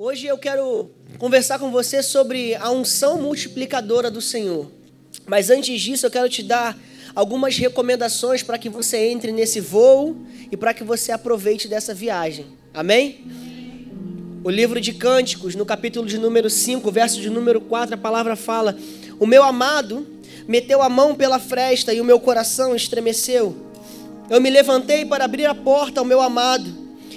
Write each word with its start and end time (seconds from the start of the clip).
Hoje 0.00 0.28
eu 0.28 0.38
quero 0.38 0.92
conversar 1.18 1.58
com 1.58 1.72
você 1.72 2.04
sobre 2.04 2.54
a 2.54 2.70
unção 2.70 3.20
multiplicadora 3.20 4.08
do 4.08 4.20
Senhor. 4.20 4.70
Mas 5.26 5.50
antes 5.50 5.80
disso, 5.80 6.06
eu 6.06 6.10
quero 6.12 6.28
te 6.28 6.40
dar 6.40 6.78
algumas 7.16 7.56
recomendações 7.56 8.40
para 8.40 8.58
que 8.58 8.68
você 8.68 9.08
entre 9.08 9.32
nesse 9.32 9.58
voo 9.58 10.16
e 10.52 10.56
para 10.56 10.72
que 10.72 10.84
você 10.84 11.10
aproveite 11.10 11.66
dessa 11.66 11.92
viagem. 11.92 12.46
Amém? 12.72 13.24
O 14.44 14.50
livro 14.50 14.80
de 14.80 14.92
Cânticos, 14.92 15.56
no 15.56 15.66
capítulo 15.66 16.06
de 16.06 16.16
número 16.16 16.48
5, 16.48 16.88
verso 16.92 17.20
de 17.20 17.28
número 17.28 17.60
4, 17.60 17.96
a 17.96 17.98
palavra 17.98 18.36
fala: 18.36 18.78
O 19.18 19.26
meu 19.26 19.42
amado 19.42 20.06
meteu 20.46 20.80
a 20.80 20.88
mão 20.88 21.12
pela 21.12 21.40
fresta 21.40 21.92
e 21.92 22.00
o 22.00 22.04
meu 22.04 22.20
coração 22.20 22.72
estremeceu. 22.76 23.56
Eu 24.30 24.40
me 24.40 24.48
levantei 24.48 25.04
para 25.04 25.24
abrir 25.24 25.46
a 25.46 25.56
porta 25.56 25.98
ao 25.98 26.06
meu 26.06 26.20
amado, 26.20 26.72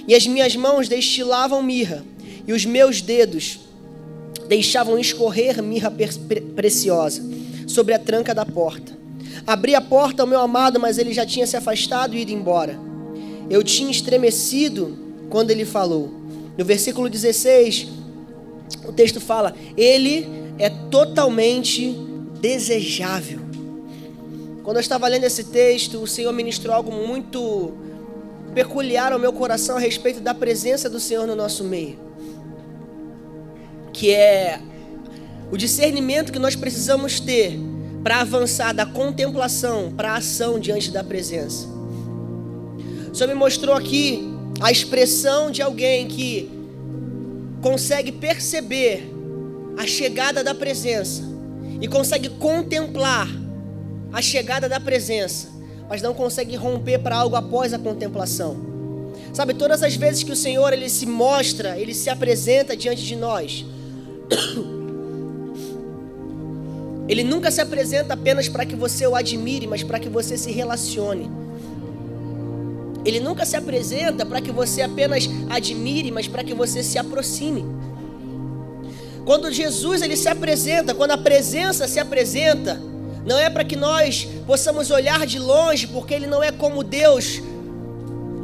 e 0.07 0.16
as 0.16 0.25
minhas 0.25 0.55
mãos 0.55 0.88
destilavam 0.88 1.61
mirra 1.61 2.09
e 2.52 2.54
os 2.54 2.66
meus 2.66 3.00
dedos 3.00 3.62
deixavam 4.50 5.00
escorrer 5.00 5.64
mirra 5.64 5.90
preciosa 6.54 7.23
sobre 7.66 7.94
a 7.94 8.00
tranca 8.00 8.36
da 8.36 8.46
porta. 8.46 8.92
Abri 9.48 9.73
a 9.73 9.80
porta 9.80 10.22
ao 10.22 10.28
meu 10.28 10.42
amado, 10.42 10.78
mas 10.78 10.98
ele 10.98 11.14
já 11.14 11.26
tinha 11.26 11.48
se 11.48 11.56
afastado 11.56 12.14
e 12.14 12.23
ido 12.23 12.34
embora. 12.34 12.78
Eu 13.50 13.64
tinha 13.64 13.90
estremecido 13.90 14.98
quando 15.30 15.52
ele 15.52 15.64
falou. 15.64 16.12
No 16.58 16.66
versículo 16.66 17.09
16, 17.09 17.88
o 18.86 18.92
texto 18.92 19.22
fala: 19.22 19.56
Ele 19.78 20.28
é 20.59 20.70
totalmente 20.70 21.95
desejável. 22.42 23.40
Quando 24.62 24.76
eu 24.76 24.81
estava 24.81 25.08
lendo 25.08 25.23
esse 25.23 25.45
texto, 25.45 26.00
o 26.00 26.08
Senhor 26.08 26.34
ministrou 26.34 26.76
algo 26.76 26.92
muito 26.92 27.72
peculiar 28.54 29.14
ao 29.14 29.20
meu 29.20 29.31
coração 29.31 29.78
a 29.78 29.80
respeito 29.80 30.20
da 30.20 30.34
presença 30.34 30.90
do 30.90 31.00
Senhor 31.00 31.26
no 31.26 31.36
nosso 31.36 31.64
meio 31.64 32.11
que 33.94 34.12
é 34.12 34.59
o 35.52 35.58
discernimento 35.58 36.31
que 36.31 36.40
nós 36.40 36.56
precisamos 36.56 37.20
ter 37.20 37.59
para 38.03 38.22
avançar 38.22 38.73
da 38.73 38.86
contemplação 38.86 39.94
para 39.95 40.14
a 40.14 40.17
ação 40.17 40.59
diante 40.59 40.89
da 40.92 41.03
presença. 41.03 41.67
O 43.12 43.16
Senhor 43.16 43.28
me 43.28 43.36
mostrou 43.36 43.75
aqui 43.75 44.31
a 44.59 44.72
expressão 44.72 45.52
de 45.52 45.62
alguém 45.62 46.08
que 46.08 46.50
consegue 47.62 48.12
perceber 48.12 49.12
a 49.78 49.86
chegada 49.86 50.44
da 50.44 50.56
presença 50.56 51.23
e 51.80 51.88
consegue 51.88 52.30
contemplar 52.30 53.28
a 54.14 54.22
chegada 54.22 54.67
da 54.67 54.80
presença, 54.80 55.50
mas 55.88 56.02
não 56.02 56.14
consegue 56.14 56.56
romper 56.56 57.00
para 57.00 57.17
algo 57.17 57.36
após 57.36 57.73
a 57.73 57.80
contemplação. 57.80 58.72
Sabe, 59.34 59.53
todas 59.53 59.81
as 59.84 59.95
vezes 59.95 60.23
que 60.23 60.31
o 60.31 60.36
Senhor 60.36 60.73
ele 60.73 60.89
se 60.89 61.06
mostra, 61.06 61.78
ele 61.78 61.94
se 61.94 62.09
apresenta 62.09 62.75
diante 62.75 63.03
de 63.03 63.16
nós, 63.16 63.66
ele 67.08 67.24
nunca 67.24 67.52
se 67.52 67.62
apresenta 67.62 68.14
apenas 68.14 68.48
para 68.48 68.66
que 68.66 68.76
você 68.76 69.06
o 69.06 69.16
admire, 69.16 69.68
mas 69.68 69.84
para 69.84 70.00
que 70.00 70.10
você 70.10 70.38
se 70.38 70.52
relacione. 70.52 71.30
Ele 73.04 73.20
nunca 73.20 73.46
se 73.46 73.58
apresenta 73.58 74.26
para 74.26 74.42
que 74.42 74.52
você 74.52 74.82
apenas 74.82 75.28
admire, 75.50 76.12
mas 76.12 76.28
para 76.28 76.44
que 76.44 76.54
você 76.54 76.84
se 76.84 76.98
aproxime. 76.98 77.66
Quando 79.26 79.52
Jesus 79.52 80.02
ele 80.02 80.16
se 80.16 80.28
apresenta, 80.28 80.94
quando 80.94 81.12
a 81.12 81.18
presença 81.18 81.88
se 81.88 82.00
apresenta, 82.00 82.82
não 83.26 83.38
é 83.38 83.50
para 83.50 83.64
que 83.64 83.76
nós 83.76 84.28
possamos 84.48 84.90
olhar 84.90 85.26
de 85.26 85.40
longe, 85.40 85.88
porque 85.88 86.14
ele 86.14 86.28
não 86.28 86.44
é 86.44 86.52
como 86.52 86.84
Deus 86.84 87.42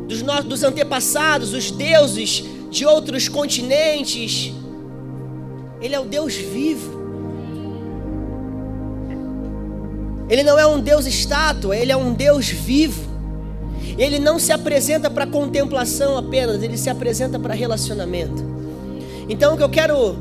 dos 0.07 0.21
nossos 0.21 0.45
dos 0.45 0.63
antepassados, 0.63 1.53
os 1.53 1.71
deuses 1.71 2.43
de 2.69 2.85
outros 2.85 3.27
continentes, 3.27 4.53
ele 5.81 5.95
é 5.95 5.99
o 5.99 6.05
Deus 6.05 6.35
vivo. 6.35 6.97
Ele 10.29 10.43
não 10.43 10.59
é 10.59 10.65
um 10.67 10.79
Deus 10.79 11.05
estátua, 11.05 11.75
ele 11.77 11.91
é 11.91 11.97
um 11.97 12.13
Deus 12.13 12.49
vivo. 12.49 13.07
Ele 13.97 14.19
não 14.19 14.37
se 14.37 14.51
apresenta 14.51 15.09
para 15.09 15.25
contemplação 15.25 16.17
apenas, 16.17 16.61
ele 16.61 16.77
se 16.77 16.89
apresenta 16.89 17.39
para 17.39 17.53
relacionamento. 17.53 18.43
Então 19.29 19.53
o 19.53 19.57
que 19.57 19.63
eu 19.63 19.69
quero 19.69 20.17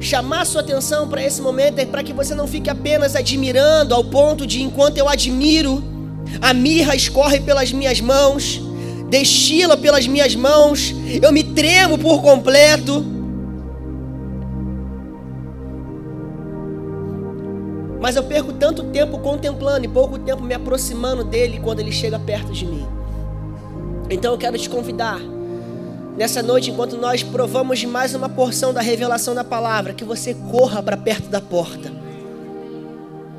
chamar 0.00 0.44
sua 0.44 0.60
atenção 0.60 1.08
para 1.08 1.22
esse 1.22 1.40
momento 1.40 1.78
é 1.78 1.86
para 1.86 2.02
que 2.02 2.12
você 2.12 2.34
não 2.34 2.46
fique 2.46 2.68
apenas 2.68 3.14
admirando 3.14 3.94
ao 3.94 4.02
ponto 4.04 4.46
de 4.46 4.62
enquanto 4.62 4.98
eu 4.98 5.08
admiro, 5.08 5.82
a 6.40 6.52
mirra 6.52 6.94
escorre 6.96 7.40
pelas 7.40 7.72
minhas 7.72 8.00
mãos, 8.00 8.60
destila 9.08 9.76
pelas 9.76 10.06
minhas 10.06 10.34
mãos, 10.34 10.94
eu 11.22 11.32
me 11.32 11.44
tremo 11.44 11.98
por 11.98 12.20
completo. 12.20 13.04
Mas 18.02 18.16
eu 18.16 18.24
perco 18.24 18.52
tanto 18.52 18.82
tempo 18.82 19.16
contemplando 19.20 19.84
e 19.84 19.88
pouco 19.88 20.18
tempo 20.18 20.42
me 20.42 20.52
aproximando 20.52 21.22
dele 21.22 21.60
quando 21.62 21.78
ele 21.78 21.92
chega 21.92 22.18
perto 22.18 22.52
de 22.52 22.66
mim. 22.66 22.84
Então 24.10 24.32
eu 24.32 24.38
quero 24.38 24.58
te 24.58 24.68
convidar, 24.68 25.20
nessa 26.16 26.42
noite, 26.42 26.72
enquanto 26.72 26.96
nós 26.96 27.22
provamos 27.22 27.78
de 27.78 27.86
mais 27.86 28.12
uma 28.12 28.28
porção 28.28 28.74
da 28.74 28.80
revelação 28.80 29.36
da 29.36 29.44
palavra, 29.44 29.94
que 29.94 30.04
você 30.04 30.34
corra 30.50 30.82
para 30.82 30.96
perto 30.96 31.28
da 31.28 31.40
porta. 31.40 31.92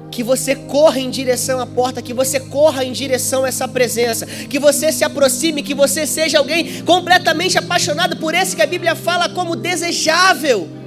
Que 0.10 0.24
você 0.24 0.56
corra 0.56 0.98
em 0.98 1.10
direção 1.10 1.60
à 1.60 1.66
porta, 1.66 2.02
que 2.02 2.14
você 2.14 2.40
corra 2.40 2.86
em 2.86 2.94
direção 2.94 3.44
a 3.44 3.50
essa 3.50 3.68
presença, 3.68 4.26
que 4.26 4.60
você 4.60 4.94
se 4.94 5.04
aproxime, 5.04 5.62
que 5.62 5.74
você 5.74 6.08
seja 6.08 6.38
alguém 6.38 6.82
completamente 6.84 7.58
apaixonado 7.58 8.16
por 8.16 8.34
esse 8.34 8.56
que 8.56 8.62
a 8.62 8.68
Bíblia 8.68 8.96
fala 8.96 9.28
como 9.28 9.58
desejável 9.58 10.83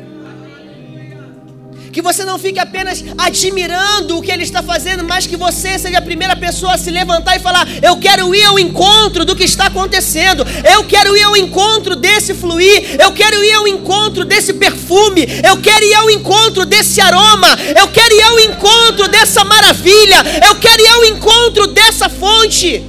que 1.97 2.03
você 2.03 2.27
não 2.27 2.39
fique 2.39 2.59
apenas 2.59 3.03
admirando 3.17 4.19
o 4.19 4.23
que 4.23 4.31
ele 4.31 4.43
está 4.43 4.63
fazendo, 4.63 5.03
mas 5.03 5.27
que 5.27 5.35
você 5.35 5.79
seja 5.79 5.97
a 5.97 6.03
primeira 6.03 6.37
pessoa 6.37 6.75
a 6.75 6.77
se 6.77 6.91
levantar 6.91 7.37
e 7.37 7.41
falar: 7.41 7.67
Eu 7.83 7.97
quero 7.97 8.35
ir 8.35 8.45
ao 8.45 8.59
encontro 8.59 9.25
do 9.25 9.35
que 9.35 9.45
está 9.45 9.69
acontecendo, 9.69 10.45
eu 10.71 10.85
quero 10.85 11.17
ir 11.17 11.23
ao 11.23 11.35
encontro 11.35 11.97
desse 11.97 12.35
fluir, 12.35 13.01
eu 13.01 13.13
quero 13.13 13.43
ir 13.43 13.53
ao 13.55 13.67
encontro 13.67 14.27
desse 14.27 14.53
perfume, 14.53 15.27
eu 15.43 15.57
quero 15.63 15.87
ir 15.87 15.95
ao 15.95 16.11
encontro 16.11 16.67
desse 16.67 17.01
aroma, 17.01 17.57
eu 17.75 17.89
quero 17.89 18.15
ir 18.15 18.23
ao 18.25 18.41
encontro 18.41 19.09
dessa 19.09 19.43
maravilha, 19.43 20.17
eu 20.47 20.55
quero 20.57 20.83
ir 20.83 20.89
ao 20.89 21.05
encontro 21.07 21.67
dessa 21.69 22.11
fonte. 22.11 22.85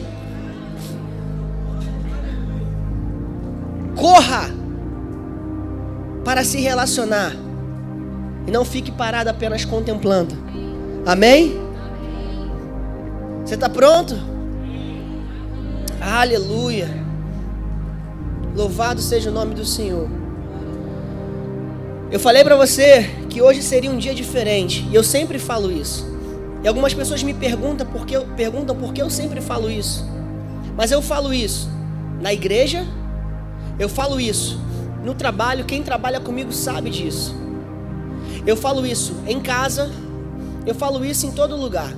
Corra 3.95 4.53
para 6.25 6.43
se 6.43 6.59
relacionar 6.59 7.46
e 8.47 8.51
não 8.51 8.63
fique 8.63 8.91
parado 8.91 9.29
apenas 9.29 9.65
contemplando. 9.65 10.35
Amém? 11.05 11.59
Você 13.45 13.55
está 13.55 13.69
pronto? 13.69 14.15
Aleluia. 15.99 16.89
Louvado 18.55 19.01
seja 19.01 19.29
o 19.29 19.33
nome 19.33 19.53
do 19.53 19.65
Senhor. 19.65 20.09
Eu 22.09 22.19
falei 22.19 22.43
para 22.43 22.55
você 22.55 23.03
que 23.29 23.41
hoje 23.41 23.61
seria 23.61 23.91
um 23.91 23.97
dia 23.97 24.15
diferente, 24.15 24.87
e 24.89 24.95
eu 24.95 25.03
sempre 25.03 25.37
falo 25.37 25.69
isso. 25.69 26.07
E 26.63 26.67
algumas 26.67 26.93
pessoas 26.93 27.21
me 27.21 27.33
perguntam 27.33 27.85
por 27.85 28.05
que, 28.05 28.17
perguntam 28.35 28.75
por 28.75 28.93
que 28.93 29.01
eu 29.01 29.09
sempre 29.09 29.41
falo 29.41 29.69
isso. 29.69 30.05
Mas 30.75 30.91
eu 30.91 31.01
falo 31.01 31.33
isso 31.33 31.69
na 32.21 32.33
igreja, 32.33 32.85
eu 33.77 33.89
falo 33.89 34.19
isso 34.19 34.59
no 35.03 35.13
trabalho, 35.13 35.65
quem 35.65 35.83
trabalha 35.83 36.19
comigo 36.19 36.51
sabe 36.51 36.89
disso. 36.89 37.46
Eu 38.47 38.55
falo 38.55 38.87
isso 38.87 39.13
em 39.27 39.41
casa, 39.41 39.91
eu 40.65 40.73
falo 40.73 41.03
isso 41.03 41.25
em 41.25 41.31
todo 41.31 41.57
lugar. 41.57 41.93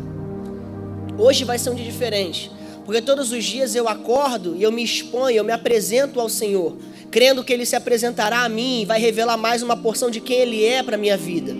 Hoje 1.16 1.44
vai 1.44 1.60
ser 1.60 1.70
um 1.70 1.76
dia 1.76 1.86
diferente, 1.86 2.50
porque 2.88 3.04
todos 3.04 3.32
os 3.32 3.46
dias 3.46 3.76
eu 3.76 3.88
acordo 3.88 4.56
e 4.56 4.64
eu 4.64 4.72
me 4.72 4.84
exponho, 4.84 5.38
eu 5.38 5.44
me 5.44 5.52
apresento 5.52 6.20
ao 6.20 6.28
Senhor, 6.28 6.76
crendo 7.12 7.44
que 7.44 7.54
Ele 7.54 7.68
se 7.68 7.76
apresentará 7.76 8.40
a 8.44 8.50
mim 8.50 8.82
e 8.82 8.86
vai 8.86 9.00
revelar 9.00 9.38
mais 9.38 9.62
uma 9.62 9.78
porção 9.78 10.10
de 10.10 10.20
quem 10.20 10.40
Ele 10.40 10.66
é 10.66 10.82
para 10.82 10.98
minha 10.98 11.16
vida. 11.16 11.56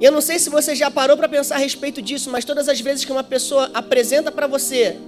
E 0.00 0.04
eu 0.04 0.12
não 0.12 0.20
sei 0.20 0.38
se 0.38 0.48
você 0.48 0.72
já 0.76 0.88
parou 0.88 1.16
para 1.16 1.28
pensar 1.28 1.56
a 1.56 1.58
respeito 1.58 2.00
disso, 2.00 2.30
mas 2.30 2.44
todas 2.44 2.68
as 2.68 2.80
vezes 2.80 3.04
que 3.04 3.10
uma 3.10 3.24
pessoa 3.24 3.72
apresenta 3.74 4.30
para 4.30 4.46
você 4.46 4.98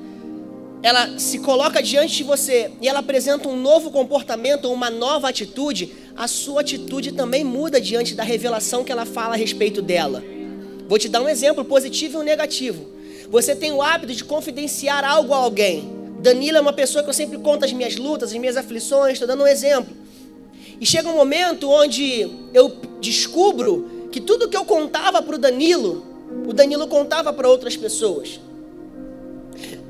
ela 0.82 1.17
se 1.17 1.38
coloca 1.38 1.81
diante 1.81 2.17
de 2.17 2.25
você 2.25 2.73
e 2.81 2.88
ela 2.88 2.99
apresenta 2.99 3.49
um 3.49 3.56
novo 3.56 3.90
comportamento, 3.90 4.70
uma 4.70 4.90
nova 4.90 5.28
atitude, 5.28 5.93
a 6.23 6.29
sua 6.29 6.61
atitude 6.61 7.11
também 7.11 7.43
muda 7.43 7.81
diante 7.81 8.15
da 8.15 8.23
revelação 8.23 8.85
que 8.85 8.93
ela 8.93 9.05
fala 9.05 9.35
a 9.35 9.37
respeito 9.37 9.83
dela. 9.83 10.23
Vou 10.89 10.97
te 10.97 11.09
dar 11.09 11.21
um 11.21 11.29
exemplo 11.29 11.65
positivo 11.65 12.19
e 12.19 12.21
um 12.21 12.23
negativo. 12.23 12.87
Você 13.29 13.57
tem 13.57 13.73
o 13.73 13.83
hábito 13.83 14.15
de 14.15 14.23
confidenciar 14.23 15.05
algo 15.05 15.35
a 15.35 15.39
alguém. 15.39 15.93
Danila 16.21 16.59
é 16.59 16.61
uma 16.61 16.73
pessoa 16.73 17.03
que 17.03 17.11
eu 17.11 17.13
sempre 17.13 17.39
conto 17.39 17.65
as 17.65 17.73
minhas 17.73 17.97
lutas, 17.97 18.31
as 18.31 18.39
minhas 18.39 18.57
aflições, 18.57 19.15
estou 19.15 19.27
dando 19.27 19.43
um 19.43 19.49
exemplo. 19.49 19.93
E 20.81 20.87
chega 20.87 21.09
um 21.09 21.17
momento 21.17 21.69
onde 21.69 22.31
eu 22.55 22.69
descubro 23.01 24.09
que 24.13 24.21
tudo 24.21 24.49
que 24.49 24.57
eu 24.57 24.65
contava 24.65 25.21
para 25.23 25.35
o 25.35 25.39
Danilo, 25.39 26.07
o 26.47 26.53
Danilo 26.53 26.87
contava 26.87 27.33
para 27.33 27.49
outras 27.49 27.77
pessoas. 27.77 28.39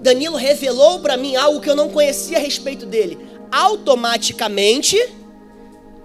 Danilo 0.01 0.37
revelou 0.37 0.99
para 1.01 1.19
mim 1.19 1.37
algo 1.37 1.61
que 1.61 1.69
eu 1.69 1.77
não 1.77 1.91
conhecia 1.91 2.39
a 2.39 2.41
respeito 2.41 2.87
dele. 2.87 3.19
Automaticamente, 3.51 4.97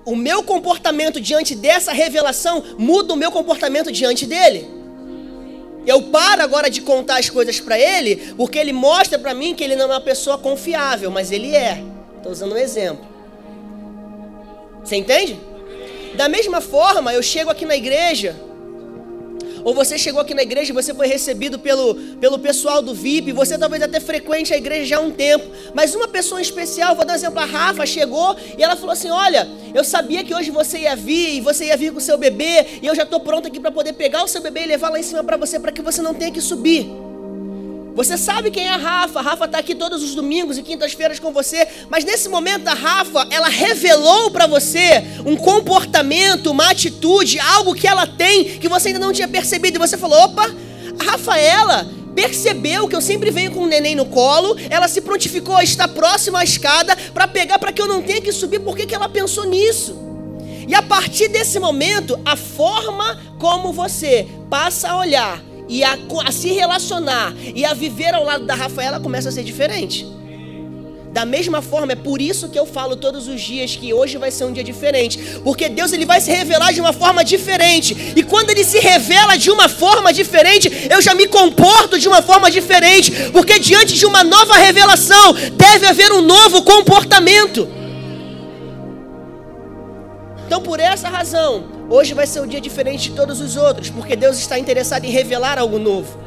o 0.07 0.15
meu 0.15 0.41
comportamento 0.41 1.19
diante 1.19 1.53
dessa 1.53 1.91
revelação 1.91 2.63
muda 2.77 3.13
o 3.13 3.17
meu 3.17 3.29
comportamento 3.29 3.91
diante 3.91 4.25
dele. 4.25 4.65
Eu 5.85 6.03
paro 6.03 6.41
agora 6.41 6.69
de 6.69 6.79
contar 6.79 7.19
as 7.19 7.29
coisas 7.29 7.59
para 7.59 7.77
ele, 7.77 8.33
porque 8.37 8.57
ele 8.57 8.71
mostra 8.71 9.19
para 9.19 9.33
mim 9.33 9.53
que 9.53 9.61
ele 9.61 9.75
não 9.75 9.83
é 9.83 9.95
uma 9.95 9.99
pessoa 9.99 10.37
confiável, 10.37 11.11
mas 11.11 11.29
ele 11.29 11.53
é. 11.53 11.83
Estou 12.15 12.31
usando 12.31 12.53
um 12.53 12.57
exemplo. 12.57 13.05
Você 14.81 14.95
entende? 14.95 15.37
Da 16.15 16.29
mesma 16.29 16.61
forma, 16.61 17.13
eu 17.13 17.21
chego 17.21 17.51
aqui 17.51 17.65
na 17.65 17.75
igreja 17.75 18.33
ou 19.63 19.73
você 19.73 19.97
chegou 19.97 20.21
aqui 20.21 20.33
na 20.33 20.41
igreja 20.41 20.71
e 20.71 20.73
você 20.73 20.93
foi 20.93 21.07
recebido 21.07 21.59
pelo, 21.59 21.95
pelo 22.19 22.39
pessoal 22.39 22.81
do 22.81 22.93
VIP, 22.93 23.31
você 23.31 23.57
talvez 23.57 23.81
até 23.81 23.99
frequente 23.99 24.53
a 24.53 24.57
igreja 24.57 24.85
já 24.85 24.97
há 24.97 25.01
um 25.01 25.11
tempo, 25.11 25.45
mas 25.73 25.95
uma 25.95 26.07
pessoa 26.07 26.41
especial, 26.41 26.95
vou 26.95 27.05
dar 27.05 27.13
um 27.13 27.15
exemplo, 27.15 27.39
a 27.39 27.45
Rafa 27.45 27.85
chegou 27.85 28.35
e 28.57 28.63
ela 28.63 28.75
falou 28.75 28.91
assim: 28.91 29.09
Olha, 29.09 29.47
eu 29.73 29.83
sabia 29.83 30.23
que 30.23 30.33
hoje 30.33 30.51
você 30.51 30.79
ia 30.79 30.95
vir 30.95 31.35
e 31.35 31.41
você 31.41 31.65
ia 31.65 31.77
vir 31.77 31.91
com 31.91 31.97
o 31.97 32.01
seu 32.01 32.17
bebê, 32.17 32.65
e 32.81 32.87
eu 32.87 32.95
já 32.95 33.03
estou 33.03 33.19
pronto 33.19 33.47
aqui 33.47 33.59
para 33.59 33.71
poder 33.71 33.93
pegar 33.93 34.23
o 34.23 34.27
seu 34.27 34.41
bebê 34.41 34.63
e 34.63 34.67
levar 34.67 34.89
lá 34.89 34.99
em 34.99 35.03
cima 35.03 35.23
para 35.23 35.37
você, 35.37 35.59
para 35.59 35.71
que 35.71 35.81
você 35.81 36.01
não 36.01 36.13
tenha 36.13 36.31
que 36.31 36.41
subir. 36.41 37.06
Você 37.97 38.15
sabe 38.15 38.51
quem 38.51 38.67
é 38.67 38.69
a 38.69 38.77
Rafa. 38.77 39.17
A 39.17 39.23
Rafa 39.23 39.45
está 39.45 39.57
aqui 39.57 39.73
todos 39.73 40.03
os 40.03 40.13
domingos 40.13 40.55
e 40.55 40.61
quintas-feiras 40.61 41.17
com 41.17 41.33
você. 41.33 41.67
Mas 41.89 42.05
nesse 42.05 42.29
momento 42.29 42.67
a 42.67 42.75
Rafa, 42.75 43.27
ela 43.31 43.49
revelou 43.49 44.29
para 44.29 44.45
você 44.45 45.03
um 45.25 45.35
comportamento, 45.35 46.51
uma 46.51 46.69
atitude, 46.69 47.39
algo 47.39 47.73
que 47.73 47.87
ela 47.87 48.05
tem 48.05 48.59
que 48.59 48.69
você 48.69 48.89
ainda 48.89 48.99
não 48.99 49.11
tinha 49.11 49.27
percebido. 49.27 49.77
E 49.77 49.79
você 49.79 49.97
falou: 49.97 50.25
opa, 50.25 50.47
a 50.99 51.11
Rafaela 51.11 51.89
percebeu 52.13 52.87
que 52.87 52.95
eu 52.95 53.01
sempre 53.01 53.31
venho 53.31 53.49
com 53.49 53.61
o 53.61 53.67
neném 53.67 53.95
no 53.95 54.05
colo. 54.05 54.55
Ela 54.69 54.87
se 54.87 55.01
prontificou 55.01 55.55
a 55.55 55.63
estar 55.63 55.87
próxima 55.87 56.41
à 56.41 56.43
escada 56.43 56.95
para 57.15 57.27
pegar 57.27 57.57
para 57.57 57.71
que 57.71 57.81
eu 57.81 57.87
não 57.87 58.03
tenha 58.03 58.21
que 58.21 58.31
subir. 58.31 58.59
Por 58.59 58.77
que, 58.77 58.85
que 58.85 58.93
ela 58.93 59.09
pensou 59.09 59.45
nisso? 59.45 59.97
E 60.67 60.75
a 60.75 60.83
partir 60.83 61.29
desse 61.29 61.59
momento, 61.59 62.19
a 62.23 62.35
forma 62.35 63.19
como 63.39 63.73
você 63.73 64.27
passa 64.51 64.89
a 64.89 64.97
olhar 64.99 65.46
e 65.67 65.83
a, 65.83 65.97
a, 66.25 66.31
se 66.31 66.49
relacionar 66.49 67.33
e 67.55 67.65
a 67.65 67.73
viver 67.73 68.13
ao 68.13 68.23
lado 68.23 68.45
da 68.45 68.55
Rafaela 68.55 68.99
começa 68.99 69.29
a 69.29 69.31
ser 69.31 69.43
diferente. 69.43 70.05
Da 71.11 71.25
mesma 71.25 71.61
forma, 71.61 71.93
é 71.93 71.95
por 71.95 72.21
isso 72.21 72.47
que 72.49 72.59
eu 72.59 72.65
falo 72.65 72.95
todos 72.95 73.27
os 73.27 73.41
dias 73.41 73.75
que 73.75 73.91
hoje 73.93 74.17
vai 74.17 74.29
ser 74.29 74.45
um 74.45 74.51
dia 74.51 74.63
diferente, 74.63 75.17
porque 75.43 75.67
Deus 75.67 75.91
ele 75.91 76.05
vai 76.05 76.21
se 76.21 76.31
revelar 76.31 76.71
de 76.71 76.79
uma 76.79 76.93
forma 76.93 77.23
diferente. 77.23 78.13
E 78.15 78.21
quando 78.21 78.51
ele 78.51 78.63
se 78.63 78.79
revela 78.79 79.35
de 79.35 79.49
uma 79.49 79.67
forma 79.67 80.13
diferente, 80.13 80.69
eu 80.89 81.01
já 81.01 81.15
me 81.15 81.27
comporto 81.27 81.97
de 81.97 82.07
uma 82.07 82.21
forma 82.21 82.51
diferente, 82.51 83.11
porque 83.31 83.57
diante 83.57 83.95
de 83.95 84.05
uma 84.05 84.23
nova 84.23 84.55
revelação 84.57 85.33
deve 85.53 85.87
haver 85.87 86.11
um 86.11 86.21
novo 86.21 86.61
comportamento. 86.61 87.67
Então, 90.45 90.61
por 90.61 90.79
essa 90.79 91.09
razão, 91.09 91.76
hoje 91.89 92.13
vai 92.13 92.27
ser 92.27 92.41
um 92.41 92.47
dia 92.47 92.61
diferente 92.61 93.09
de 93.09 93.15
todos 93.15 93.39
os 93.41 93.55
outros, 93.55 93.89
porque 93.89 94.15
Deus 94.15 94.37
está 94.37 94.59
interessado 94.59 95.05
em 95.05 95.11
revelar 95.11 95.57
algo 95.57 95.79
novo. 95.79 96.17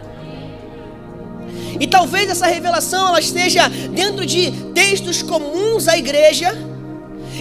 E 1.78 1.86
talvez 1.86 2.28
essa 2.28 2.46
revelação 2.46 3.08
ela 3.08 3.20
esteja 3.20 3.68
dentro 3.68 4.26
de 4.26 4.50
textos 4.74 5.22
comuns 5.22 5.88
à 5.88 5.96
igreja, 5.96 6.56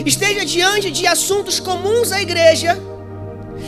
esteja 0.06 0.45
diante 0.45 0.92
de 0.92 1.06
assuntos 1.06 1.60
comuns 1.60 2.12
à 2.12 2.21
igreja, 2.21 2.77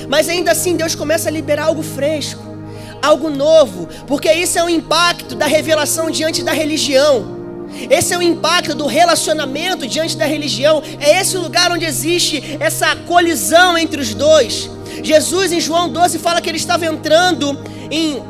mas 0.08 0.30
ainda 0.30 0.52
assim 0.52 0.76
Deus 0.76 0.96
começa 0.96 1.30
a 1.30 1.32
liberar 1.32 1.66
algo 1.66 1.82
fresco, 1.82 2.42
algo 3.02 3.30
novo, 3.30 3.88
porque 4.08 4.32
isso 4.32 4.58
é 4.58 4.64
o 4.64 4.70
impacto 4.70 5.36
da 5.36 5.46
revelação 5.46 6.10
diante 6.10 6.44
da 6.44 6.54
religião. 6.54 7.41
Esse 7.90 8.14
é 8.14 8.18
o 8.18 8.22
impacto 8.22 8.76
do 8.76 8.86
relacionamento 8.86 9.88
diante 9.88 10.18
da 10.18 10.26
religião. 10.26 10.82
É 11.00 11.20
esse 11.20 11.38
o 11.38 11.42
lugar 11.42 11.72
onde 11.72 11.86
existe 11.86 12.58
essa 12.60 12.96
colisão 12.96 13.78
entre 13.78 14.02
os 14.02 14.14
dois. 14.14 14.70
Jesus, 15.04 15.52
em 15.52 15.60
João 15.60 15.90
12, 15.90 16.20
fala 16.20 16.42
que 16.42 16.50
ele 16.50 16.58
estava 16.58 16.86
entrando 16.86 17.58
em 17.90 18.22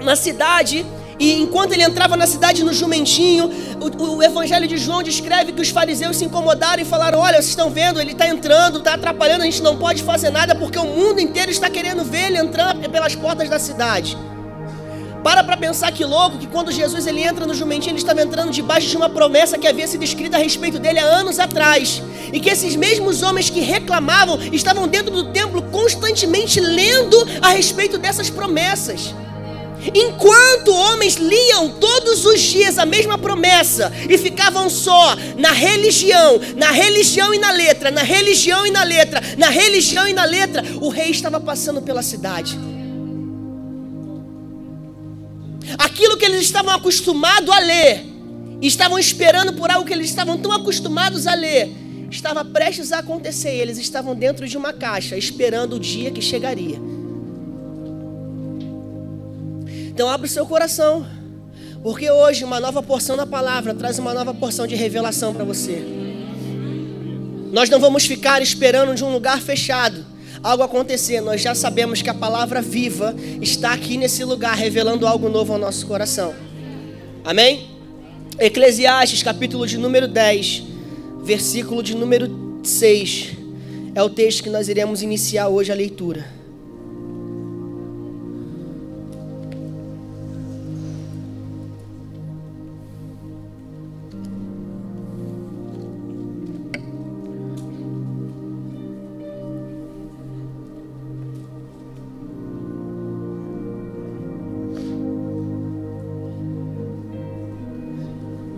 uma 0.00 0.16
cidade 0.16 0.84
e 1.18 1.40
enquanto 1.40 1.72
ele 1.72 1.82
entrava 1.82 2.16
na 2.16 2.26
cidade 2.26 2.64
no 2.64 2.72
jumentinho, 2.72 3.50
o, 3.80 4.16
o, 4.16 4.22
Evangelho 4.22 4.66
de 4.66 4.76
João 4.76 5.02
descreve 5.02 5.52
que 5.52 5.62
os 5.62 5.68
fariseus 5.68 6.16
se 6.16 6.24
incomodaram 6.24 6.82
e 6.82 6.84
falaram: 6.84 7.20
Olha, 7.20 7.34
vocês 7.34 7.50
estão 7.50 7.70
vendo, 7.70 8.00
ele 8.00 8.12
está 8.12 8.26
entrando, 8.26 8.78
está 8.78 8.94
atrapalhando, 8.94 9.42
a 9.42 9.44
gente 9.44 9.62
não 9.62 9.76
pode 9.76 10.02
fazer 10.02 10.30
nada 10.30 10.54
porque 10.54 10.78
o 10.78 10.84
mundo 10.84 11.20
inteiro 11.20 11.50
está 11.50 11.70
querendo 11.70 12.04
ver 12.04 12.26
ele 12.26 12.38
entrar 12.38 12.74
pelas 12.74 13.14
portas 13.14 13.48
da 13.48 13.58
cidade. 13.58 14.18
Para 15.24 15.42
para 15.42 15.56
pensar 15.56 15.90
que 15.90 16.04
louco 16.04 16.36
que 16.36 16.46
quando 16.46 16.70
Jesus 16.70 17.06
ele 17.06 17.22
entra 17.22 17.46
no 17.46 17.54
jumentinho, 17.54 17.92
ele 17.92 17.98
estava 17.98 18.20
entrando 18.20 18.52
debaixo 18.52 18.88
de 18.88 18.94
uma 18.94 19.08
promessa 19.08 19.56
que 19.56 19.66
havia 19.66 19.88
sido 19.88 20.04
escrita 20.04 20.36
a 20.36 20.38
respeito 20.38 20.78
dele 20.78 20.98
há 20.98 21.04
anos 21.04 21.38
atrás. 21.38 22.02
E 22.30 22.38
que 22.38 22.50
esses 22.50 22.76
mesmos 22.76 23.22
homens 23.22 23.48
que 23.48 23.60
reclamavam 23.60 24.38
estavam 24.52 24.86
dentro 24.86 25.10
do 25.10 25.32
templo 25.32 25.62
constantemente 25.62 26.60
lendo 26.60 27.16
a 27.40 27.48
respeito 27.48 27.96
dessas 27.96 28.28
promessas. 28.28 29.14
Enquanto 29.94 30.74
homens 30.74 31.14
liam 31.14 31.70
todos 31.70 32.26
os 32.26 32.38
dias 32.42 32.78
a 32.78 32.84
mesma 32.84 33.16
promessa 33.16 33.90
e 34.06 34.18
ficavam 34.18 34.68
só 34.68 35.16
na 35.38 35.52
religião, 35.52 36.38
na 36.54 36.70
religião 36.70 37.32
e 37.32 37.38
na 37.38 37.50
letra, 37.50 37.90
na 37.90 38.02
religião 38.02 38.66
e 38.66 38.70
na 38.70 38.84
letra, 38.84 39.22
na 39.38 39.48
religião 39.48 40.06
e 40.06 40.12
na 40.12 40.24
letra, 40.24 40.62
o 40.82 40.90
rei 40.90 41.10
estava 41.10 41.40
passando 41.40 41.80
pela 41.80 42.02
cidade. 42.02 42.73
Aquilo 45.78 46.16
que 46.16 46.24
eles 46.24 46.42
estavam 46.42 46.72
acostumados 46.72 47.50
a 47.50 47.58
ler, 47.58 48.04
estavam 48.60 48.98
esperando 48.98 49.54
por 49.54 49.70
algo 49.70 49.86
que 49.86 49.92
eles 49.92 50.08
estavam 50.08 50.38
tão 50.38 50.52
acostumados 50.52 51.26
a 51.26 51.34
ler, 51.34 51.70
estava 52.10 52.44
prestes 52.44 52.92
a 52.92 52.98
acontecer. 52.98 53.50
Eles 53.50 53.78
estavam 53.78 54.14
dentro 54.14 54.46
de 54.46 54.56
uma 54.56 54.72
caixa, 54.72 55.16
esperando 55.16 55.76
o 55.76 55.80
dia 55.80 56.10
que 56.10 56.22
chegaria. 56.22 56.78
Então, 59.88 60.08
abre 60.08 60.26
o 60.26 60.30
seu 60.30 60.44
coração, 60.44 61.06
porque 61.82 62.10
hoje 62.10 62.44
uma 62.44 62.58
nova 62.58 62.82
porção 62.82 63.16
da 63.16 63.26
palavra 63.26 63.74
traz 63.74 63.98
uma 63.98 64.12
nova 64.12 64.34
porção 64.34 64.66
de 64.66 64.74
revelação 64.74 65.32
para 65.32 65.44
você. 65.44 65.82
Nós 67.52 67.70
não 67.70 67.78
vamos 67.78 68.04
ficar 68.04 68.42
esperando 68.42 68.94
de 68.96 69.04
um 69.04 69.12
lugar 69.12 69.40
fechado 69.40 70.04
algo 70.44 70.62
acontecer, 70.62 71.22
nós 71.22 71.40
já 71.40 71.54
sabemos 71.54 72.02
que 72.02 72.10
a 72.10 72.14
palavra 72.14 72.60
viva 72.60 73.16
está 73.40 73.72
aqui 73.72 73.96
nesse 73.96 74.22
lugar, 74.24 74.54
revelando 74.54 75.06
algo 75.06 75.30
novo 75.30 75.54
ao 75.54 75.58
nosso 75.58 75.86
coração. 75.86 76.34
Amém? 77.24 77.70
Eclesiastes, 78.38 79.22
capítulo 79.22 79.66
de 79.66 79.78
número 79.78 80.06
10, 80.06 80.64
versículo 81.22 81.82
de 81.82 81.96
número 81.96 82.60
6, 82.62 83.30
é 83.94 84.02
o 84.02 84.10
texto 84.10 84.42
que 84.42 84.50
nós 84.50 84.68
iremos 84.68 85.00
iniciar 85.00 85.48
hoje 85.48 85.72
a 85.72 85.74
leitura. 85.74 86.26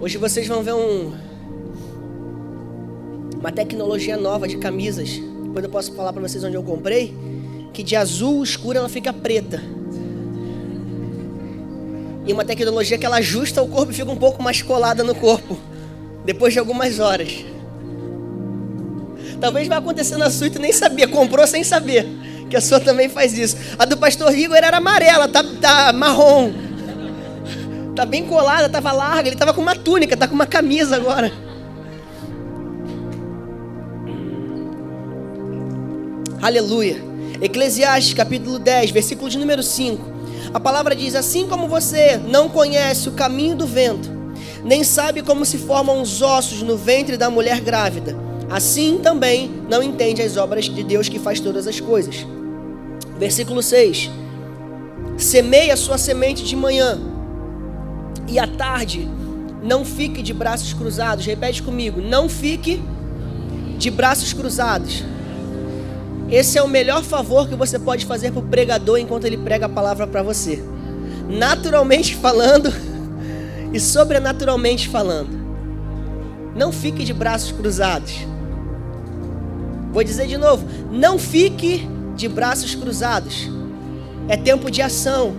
Hoje 0.07 0.19
vocês 0.19 0.47
vão 0.47 0.63
ver 0.63 0.73
um, 0.73 1.13
uma 3.41 3.51
tecnologia 3.51 4.17
nova 4.17 4.47
de 4.47 4.57
camisas. 4.57 5.21
Depois 5.43 5.65
eu 5.65 5.69
posso 5.69 5.93
falar 5.95 6.13
para 6.13 6.23
vocês 6.23 6.45
onde 6.45 6.55
eu 6.55 6.63
comprei. 6.63 7.13
Que 7.73 7.83
de 7.83 7.97
azul 7.97 8.41
escuro 8.45 8.79
ela 8.79 8.89
fica 8.89 9.13
preta. 9.13 9.61
E 12.25 12.33
uma 12.33 12.45
tecnologia 12.45 12.97
que 12.97 13.05
ela 13.05 13.17
ajusta 13.17 13.61
o 13.61 13.67
corpo 13.67 13.91
e 13.91 13.97
fica 13.97 14.09
um 14.09 14.17
pouco 14.17 14.41
mais 14.41 14.63
colada 14.63 15.03
no 15.03 15.13
corpo. 15.13 15.59
Depois 16.25 16.53
de 16.53 16.61
algumas 16.61 17.01
horas. 17.01 17.45
Talvez 19.41 19.67
vai 19.67 19.79
acontecer 19.79 20.17
na 20.19 20.31
sua 20.31 20.47
e 20.47 20.51
tu 20.51 20.61
nem 20.61 20.73
sabia. 20.73 21.09
Comprou 21.09 21.49
sem 21.49 21.65
saber. 21.65 22.07
Que 22.49 22.57
a 22.57 22.61
sua 22.61 22.79
também 22.79 23.09
faz 23.09 23.37
isso. 23.37 23.57
A 23.77 23.85
do 23.85 23.97
pastor 23.97 24.33
Igor 24.39 24.57
era 24.57 24.77
amarela, 24.77 25.27
tá, 25.27 25.43
tá 25.61 25.93
marrom. 25.93 26.65
Tá 27.97 28.05
bem 28.05 28.26
colada, 28.26 28.69
tava 28.69 28.93
larga, 28.93 29.26
ele 29.26 29.37
tava 29.37 29.55
com 29.55 29.62
uma 29.62 29.75
túnica, 29.75 30.15
tá 30.15 30.29
com 30.29 30.35
uma 30.35 30.47
camisa 30.47 30.97
agora. 30.97 31.33
Aleluia. 36.43 37.03
Eclesiastes 37.41 38.12
capítulo 38.12 38.59
10, 38.59 38.91
versículo 38.91 39.31
de 39.31 39.38
número 39.38 39.62
5. 39.62 40.12
A 40.53 40.61
palavra 40.61 40.95
diz: 40.95 41.15
Assim 41.15 41.49
como 41.49 41.67
você 41.69 42.19
não 42.19 42.50
conhece 42.50 43.09
o 43.09 43.12
caminho 43.12 43.57
do 43.57 43.67
vento, 43.67 44.11
nem 44.62 44.85
sabe 44.85 45.23
como 45.23 45.47
se 45.47 45.57
formam 45.57 46.03
os 46.03 46.21
ossos 46.21 46.61
no 46.61 46.76
ventre 46.76 47.17
da 47.17 47.31
mulher 47.31 47.61
grávida, 47.61 48.15
assim 48.50 48.99
também 49.03 49.50
não 49.71 49.83
entende 49.83 50.21
as 50.21 50.37
obras 50.37 50.67
de 50.67 50.85
Deus 50.85 51.09
que 51.09 51.19
faz 51.19 51.41
todas 51.41 51.67
as 51.67 51.81
coisas. 51.81 52.26
Versículo 53.19 53.62
6. 53.62 54.11
Semeia 55.17 55.75
sua 55.79 55.97
semente 55.97 56.45
de 56.45 56.55
manhã 56.55 57.15
e 58.28 58.38
à 58.38 58.47
tarde, 58.47 59.09
não 59.62 59.85
fique 59.85 60.23
de 60.23 60.33
braços 60.33 60.73
cruzados. 60.73 61.26
Repete 61.26 61.62
comigo: 61.62 62.00
não 62.00 62.28
fique 62.28 62.83
de 63.78 63.90
braços 63.90 64.33
cruzados. 64.33 65.04
Esse 66.30 66.59
é 66.59 66.62
o 66.62 66.68
melhor 66.68 67.02
favor 67.02 67.49
que 67.49 67.54
você 67.54 67.78
pode 67.78 68.04
fazer 68.04 68.33
para 68.33 68.40
o 68.40 68.47
pregador 68.47 68.99
enquanto 68.99 69.25
ele 69.25 69.37
prega 69.37 69.66
a 69.66 69.68
palavra 69.68 70.06
para 70.06 70.23
você. 70.23 70.62
Naturalmente 71.28 72.16
falando 72.16 72.73
e 73.73 73.78
sobrenaturalmente 73.78 74.88
falando. 74.88 75.47
Não 76.54 76.73
fique 76.73 77.04
de 77.04 77.12
braços 77.12 77.52
cruzados. 77.52 78.26
Vou 79.92 80.02
dizer 80.02 80.26
de 80.26 80.37
novo: 80.37 80.66
não 80.90 81.18
fique 81.18 81.88
de 82.16 82.28
braços 82.28 82.75
cruzados. 82.75 83.49
É 84.28 84.37
tempo 84.37 84.71
de 84.71 84.83
ação. 84.83 85.35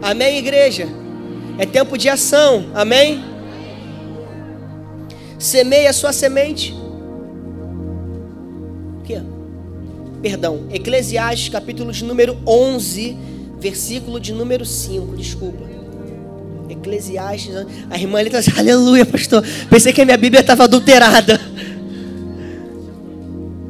Amém, 0.00 0.38
igreja? 0.38 0.86
É 1.58 1.66
tempo 1.66 1.96
de 1.96 2.08
ação. 2.08 2.66
Amém? 2.74 3.22
Semeie 5.38 5.86
a 5.86 5.92
sua 5.92 6.12
semente. 6.12 6.74
Aqui, 9.00 9.20
Perdão, 10.22 10.66
Eclesiastes, 10.72 11.50
capítulo 11.50 11.92
de 11.92 12.02
número 12.02 12.38
11, 12.46 13.16
versículo 13.60 14.18
de 14.18 14.32
número 14.32 14.64
5. 14.64 15.16
Desculpa. 15.16 15.64
Eclesiastes. 16.68 17.54
A 17.90 17.98
irmã 17.98 18.18
ali 18.18 18.28
está 18.28 18.38
assim, 18.38 18.52
aleluia, 18.58 19.04
pastor. 19.04 19.44
Pensei 19.68 19.92
que 19.92 20.00
a 20.00 20.04
minha 20.04 20.16
Bíblia 20.16 20.40
estava 20.40 20.64
adulterada. 20.64 21.40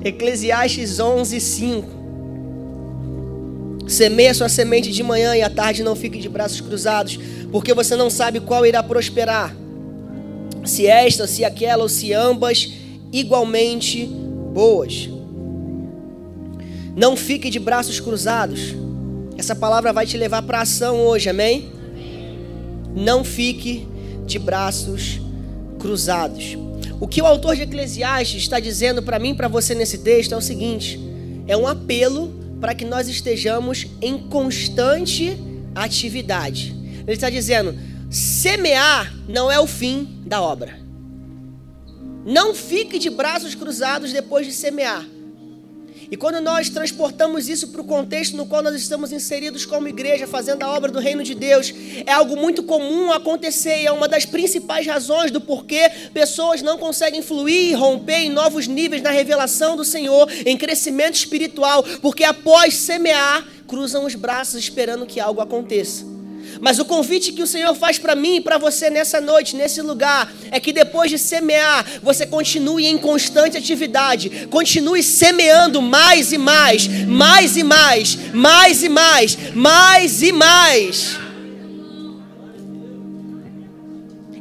Eclesiastes 0.05 1.00
11, 1.00 1.41
5. 1.41 2.03
Semeia 3.87 4.33
sua 4.33 4.49
semente 4.49 4.91
de 4.91 5.03
manhã 5.03 5.37
e 5.37 5.43
à 5.43 5.50
tarde 5.50 5.83
não 5.83 5.95
fique 5.95 6.19
de 6.19 6.29
braços 6.29 6.61
cruzados, 6.61 7.19
porque 7.53 7.75
você 7.75 7.95
não 7.97 8.09
sabe 8.09 8.41
qual 8.41 8.64
irá 8.64 8.83
prosperar. 8.83 9.55
Se 10.64 10.87
esta, 10.87 11.26
se 11.26 11.45
aquela 11.45 11.83
ou 11.83 11.88
se 11.88 12.12
ambas 12.12 12.73
igualmente 13.12 14.07
boas. 14.07 15.09
Não 16.97 17.17
fique 17.17 17.50
de 17.50 17.59
braços 17.59 18.00
cruzados. 18.00 18.75
Essa 19.37 19.55
palavra 19.55 19.93
vai 19.93 20.07
te 20.07 20.17
levar 20.17 20.43
para 20.43 20.61
ação 20.61 21.00
hoje, 21.00 21.29
amém? 21.29 21.71
Não 22.95 23.23
fique 23.25 23.87
de 24.25 24.38
braços 24.38 25.21
cruzados. 25.79 26.57
O 27.00 27.07
que 27.07 27.21
o 27.21 27.26
autor 27.26 27.57
de 27.57 27.62
Eclesiastes 27.62 28.43
está 28.43 28.59
dizendo 28.59 29.03
para 29.03 29.19
mim 29.19 29.35
para 29.35 29.49
você 29.49 29.75
nesse 29.75 29.99
texto 29.99 30.33
é 30.33 30.37
o 30.37 30.41
seguinte: 30.41 30.99
é 31.47 31.57
um 31.57 31.67
apelo 31.67 32.43
para 32.64 32.75
que 32.75 32.87
nós 32.87 33.09
estejamos 33.09 33.87
em 34.00 34.16
constante 34.16 35.37
atividade. 35.75 36.75
Ele 37.00 37.12
está 37.12 37.28
dizendo: 37.28 37.78
semear 38.11 39.14
não 39.28 39.52
é 39.52 39.61
o 39.61 39.66
fim 39.66 40.23
da 40.25 40.40
obra. 40.40 40.80
Não 42.25 42.54
fique 42.54 42.99
de 42.99 43.11
braços 43.11 43.54
cruzados 43.54 44.14
depois 44.14 44.47
de 44.47 44.54
semear. 44.54 45.04
E 46.14 46.16
quando 46.16 46.40
nós 46.40 46.71
transportamos 46.71 47.49
isso 47.49 47.66
para 47.66 47.80
o 47.80 47.85
contexto 47.85 48.37
no 48.37 48.47
qual 48.47 48.62
nós 48.62 48.76
estamos 48.76 49.11
inseridos 49.11 49.66
como 49.66 49.88
igreja, 49.88 50.28
fazendo 50.28 50.62
a 50.62 50.71
obra 50.71 50.92
do 50.92 51.00
reino 51.00 51.25
de 51.25 51.35
Deus, 51.35 51.75
é 52.06 52.12
algo 52.12 52.37
muito 52.37 52.62
comum 52.62 53.11
acontecer 53.11 53.83
e 53.83 53.87
é 53.87 53.90
uma 53.90 54.06
das 54.06 54.25
principais 54.25 54.87
razões 54.87 55.33
do 55.33 55.40
porquê 55.40 55.90
pessoas 56.12 56.62
não 56.62 56.78
conseguem 56.78 57.21
fluir 57.21 57.73
e 57.73 57.75
romper 57.75 58.18
em 58.18 58.30
novos 58.30 58.68
níveis 58.68 59.02
na 59.02 59.11
revelação 59.11 59.75
do 59.75 59.85
Senhor, 59.85 60.30
em 60.47 60.56
crescimento 60.56 61.16
espiritual, 61.16 61.83
porque 62.00 62.23
após 62.23 62.75
semear, 62.75 63.44
cruzam 63.66 64.06
os 64.06 64.14
braços 64.14 64.61
esperando 64.61 65.06
que 65.06 65.18
algo 65.18 65.40
aconteça. 65.40 66.13
Mas 66.61 66.78
o 66.78 66.84
convite 66.84 67.32
que 67.32 67.42
o 67.42 67.46
Senhor 67.46 67.75
faz 67.75 67.99
para 67.99 68.14
mim 68.14 68.37
e 68.37 68.40
para 68.40 68.58
você 68.58 68.90
nessa 68.90 69.20
noite, 69.20 69.56
nesse 69.56 69.80
lugar, 69.82 70.32
é 70.50 70.61
que 70.61 70.73
depois 70.73 71.11
de 71.11 71.18
semear, 71.18 71.84
você 72.02 72.26
continue 72.26 72.87
em 72.87 72.99
constante 72.99 73.56
atividade, 73.56 74.46
continue 74.50 75.02
semeando 75.02 75.82
mais 75.82 76.32
e 76.32 76.38
mais, 76.38 76.87
mais 77.06 77.56
e 77.56 77.62
mais, 77.62 78.18
mais 78.32 78.82
e 78.82 78.88
mais, 78.88 79.38
mais 79.54 80.23
e 80.23 80.32
mais. 80.32 81.25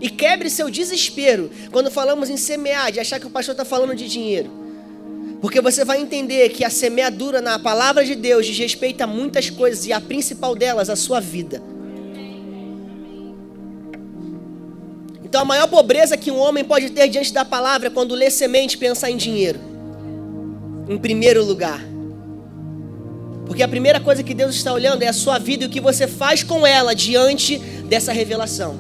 E 0.03 0.09
quebre 0.09 0.49
seu 0.49 0.69
desespero 0.69 1.49
quando 1.71 1.89
falamos 1.89 2.29
em 2.29 2.35
semear, 2.35 2.91
de 2.91 2.99
achar 2.99 3.21
que 3.21 3.27
o 3.27 3.29
pastor 3.29 3.53
está 3.53 3.63
falando 3.63 3.95
de 3.95 4.07
dinheiro. 4.07 4.51
Porque 5.39 5.61
você 5.61 5.83
vai 5.85 6.01
entender 6.01 6.49
que 6.49 6.63
a 6.63 6.69
semeadura 6.69 7.41
na 7.41 7.57
palavra 7.57 8.03
de 8.05 8.15
Deus 8.15 8.45
diz 8.45 8.57
respeito 8.57 9.01
a 9.01 9.07
muitas 9.07 9.49
coisas 9.49 9.85
e 9.85 9.93
a 9.93 10.01
principal 10.01 10.55
delas, 10.55 10.89
a 10.89 10.95
sua 10.95 11.19
vida. 11.19 11.61
Então 15.33 15.41
a 15.41 15.45
maior 15.45 15.67
pobreza 15.67 16.15
que 16.15 16.29
um 16.29 16.37
homem 16.37 16.63
pode 16.63 16.91
ter 16.91 17.09
diante 17.09 17.33
da 17.33 17.43
palavra 17.43 17.87
é 17.87 17.89
quando 17.89 18.13
lê 18.13 18.29
semente 18.29 18.77
pensar 18.77 19.09
em 19.09 19.17
dinheiro. 19.17 19.59
Em 20.87 20.95
primeiro 20.95 21.43
lugar. 21.43 21.83
Porque 23.47 23.63
a 23.63 23.67
primeira 23.67 23.99
coisa 23.99 24.21
que 24.21 24.35
Deus 24.35 24.53
está 24.53 24.71
olhando 24.71 25.01
é 25.01 25.07
a 25.07 25.11
sua 25.11 25.39
vida 25.39 25.63
e 25.63 25.67
o 25.67 25.71
que 25.71 25.81
você 25.81 26.05
faz 26.05 26.43
com 26.43 26.67
ela 26.67 26.93
diante 26.93 27.57
dessa 27.57 28.13
revelação. 28.13 28.77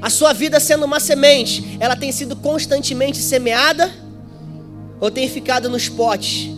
A 0.00 0.08
sua 0.08 0.32
vida 0.32 0.60
sendo 0.60 0.84
uma 0.84 1.00
semente, 1.00 1.76
ela 1.80 1.96
tem 1.96 2.12
sido 2.12 2.36
constantemente 2.36 3.18
semeada 3.18 3.90
ou 5.00 5.10
tem 5.10 5.28
ficado 5.28 5.68
nos 5.68 5.88
potes? 5.88 6.48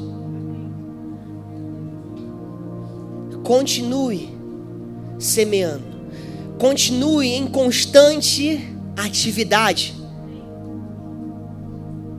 Continue 3.43 4.29
semeando. 5.19 5.91
Continue 6.59 7.29
em 7.29 7.47
constante 7.47 8.72
atividade. 8.97 9.95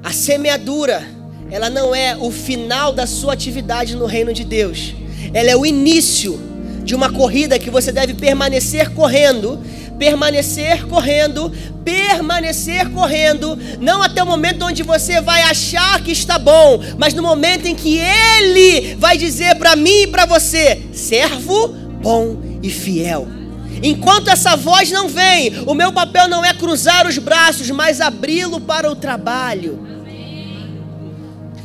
A 0.04 0.12
semeadura, 0.12 1.06
ela 1.50 1.70
não 1.70 1.96
é 1.96 2.16
o 2.18 2.32
final 2.32 2.92
da 2.92 3.08
sua 3.08 3.34
atividade 3.34 3.96
no 3.96 4.06
reino 4.06 4.34
de 4.34 4.44
Deus. 4.44 4.94
Ela 5.34 5.52
é 5.52 5.56
o 5.56 5.66
início 5.66 6.40
de 6.84 6.94
uma 6.94 7.12
corrida 7.12 7.58
que 7.58 7.70
você 7.70 7.92
deve 7.92 8.14
permanecer 8.14 8.90
correndo, 8.90 9.60
permanecer 9.98 10.86
correndo, 10.88 11.52
permanecer 11.86 12.90
correndo, 12.92 13.58
não 13.80 14.02
até 14.02 14.22
o 14.22 14.26
momento 14.26 14.66
onde 14.66 14.84
você 14.84 15.22
vai 15.22 15.44
achar 15.44 16.02
que 16.04 16.12
está 16.12 16.38
bom, 16.38 16.80
mas 16.98 17.14
no 17.14 17.24
momento 17.24 17.66
em 17.66 17.76
que 17.76 17.98
ele 17.98 18.96
vai 18.96 19.18
dizer 19.18 19.56
para 19.56 19.76
mim 19.76 20.04
e 20.04 20.08
para 20.08 20.26
você: 20.26 20.82
servo 20.94 21.70
bom 22.02 22.38
e 22.62 22.70
fiel. 22.70 23.43
Enquanto 23.84 24.30
essa 24.30 24.56
voz 24.56 24.90
não 24.92 25.10
vem, 25.10 25.62
o 25.68 25.74
meu 25.74 25.92
papel 25.92 26.30
não 26.30 26.44
é 26.44 26.54
cruzar 26.54 27.06
os 27.06 27.18
braços, 27.18 27.70
mas 27.70 28.00
abri-lo 28.00 28.62
para 28.62 28.90
o 28.90 28.96
trabalho. 28.96 29.86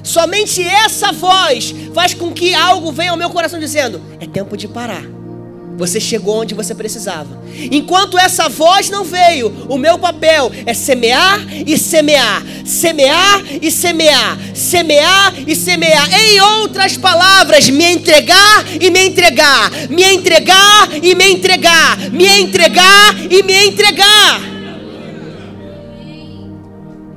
Somente 0.03 0.63
essa 0.63 1.13
voz 1.13 1.73
faz 1.95 2.15
com 2.15 2.33
que 2.33 2.55
algo 2.55 2.91
venha 2.91 3.13
ao 3.13 3.17
meu 3.17 3.31
coração 3.31 3.61
dizendo: 3.61 4.03
é 4.21 4.27
tempo 4.27 4.57
de 4.57 4.67
parar. 4.67 5.18
Você 5.78 6.00
chegou 6.00 6.40
onde 6.40 6.54
você 6.54 6.75
precisava. 6.75 7.40
Enquanto 7.70 8.18
essa 8.18 8.49
voz 8.49 8.90
não 8.90 9.04
veio, 9.04 9.66
o 9.68 9.78
meu 9.78 9.97
papel 9.97 10.50
é 10.66 10.75
semear 10.75 11.40
e 11.64 11.78
semear, 11.78 12.42
semear 12.64 13.44
e 13.62 13.70
semear, 13.70 14.38
semear 14.54 15.35
e 15.47 15.54
semear. 15.54 16.12
Em 16.12 16.40
outras 16.40 16.97
palavras, 16.97 17.70
me 17.70 17.85
entregar 17.85 18.66
e 18.80 18.90
me 18.90 19.06
entregar, 19.06 19.70
me 19.88 20.02
entregar 20.02 20.88
e 21.00 21.14
me 21.14 21.30
entregar, 21.30 21.97
me 22.11 22.26
entregar 22.26 23.14
e 23.30 23.42
me 23.44 23.66
entregar. 23.66 24.58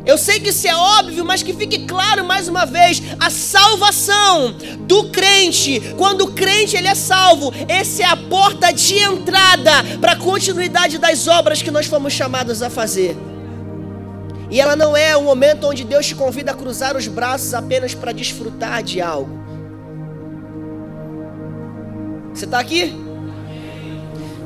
Eu 0.06 0.18
sei 0.18 0.40
que 0.40 0.50
isso 0.50 0.68
é 0.68 0.76
óbvio, 0.76 1.24
mas 1.24 1.44
que 1.44 1.54
fique 1.54 1.86
claro 1.86 2.26
mais 2.26 2.48
uma 2.48 2.66
vez: 2.66 3.02
a 3.20 3.30
salvação 3.30 4.54
do 4.80 5.10
crente, 5.10 5.94
quando 5.98 6.22
o 6.22 6.32
crente 6.32 6.76
ele 6.76 6.88
é 6.88 6.96
salvo, 6.96 7.54
essa 7.68 8.04
é 8.04 8.06
a 8.06 8.18
porta 8.18 8.72
de 8.72 8.98
entrada 8.98 9.72
para 10.00 10.14
a 10.14 10.16
continuidade 10.16 10.98
das 10.98 11.28
obras 11.28 11.62
que 11.62 11.72
nós 11.72 11.86
fomos 11.86 12.14
chamados 12.14 12.62
a 12.62 12.70
fazer. 12.70 13.16
E 14.50 14.60
ela 14.60 14.76
não 14.76 14.98
é 14.98 15.16
o 15.16 15.22
momento 15.22 15.68
onde 15.68 15.84
Deus 15.86 16.06
te 16.06 16.16
convida 16.16 16.52
a 16.52 16.56
cruzar 16.56 16.98
os 16.98 17.08
braços 17.08 17.54
apenas 17.54 17.94
para 17.94 18.12
desfrutar 18.12 18.84
de 18.84 19.00
algo. 19.00 19.40
Você 22.34 22.46
está 22.46 22.60
aqui? 22.60 23.11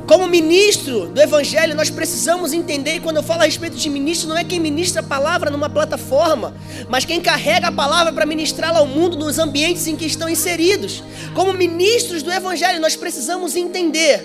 Como 0.06 0.28
ministro 0.28 1.06
do 1.08 1.20
Evangelho, 1.20 1.74
nós 1.74 1.90
precisamos 1.90 2.52
entender, 2.52 2.94
e 2.94 3.00
quando 3.00 3.16
eu 3.16 3.24
falo 3.24 3.42
a 3.42 3.44
respeito 3.44 3.76
de 3.76 3.90
ministro, 3.90 4.28
não 4.28 4.38
é 4.38 4.44
quem 4.44 4.60
ministra 4.60 5.00
a 5.00 5.04
palavra 5.04 5.50
numa 5.50 5.68
plataforma, 5.68 6.54
mas 6.88 7.04
quem 7.04 7.20
carrega 7.20 7.68
a 7.68 7.72
palavra 7.72 8.12
para 8.12 8.24
ministrá-la 8.24 8.78
ao 8.78 8.86
mundo 8.86 9.16
nos 9.16 9.40
ambientes 9.40 9.84
em 9.88 9.96
que 9.96 10.06
estão 10.06 10.28
inseridos. 10.28 11.02
Como 11.34 11.52
ministros 11.52 12.22
do 12.22 12.30
Evangelho, 12.30 12.80
nós 12.80 12.94
precisamos 12.94 13.56
entender 13.56 14.24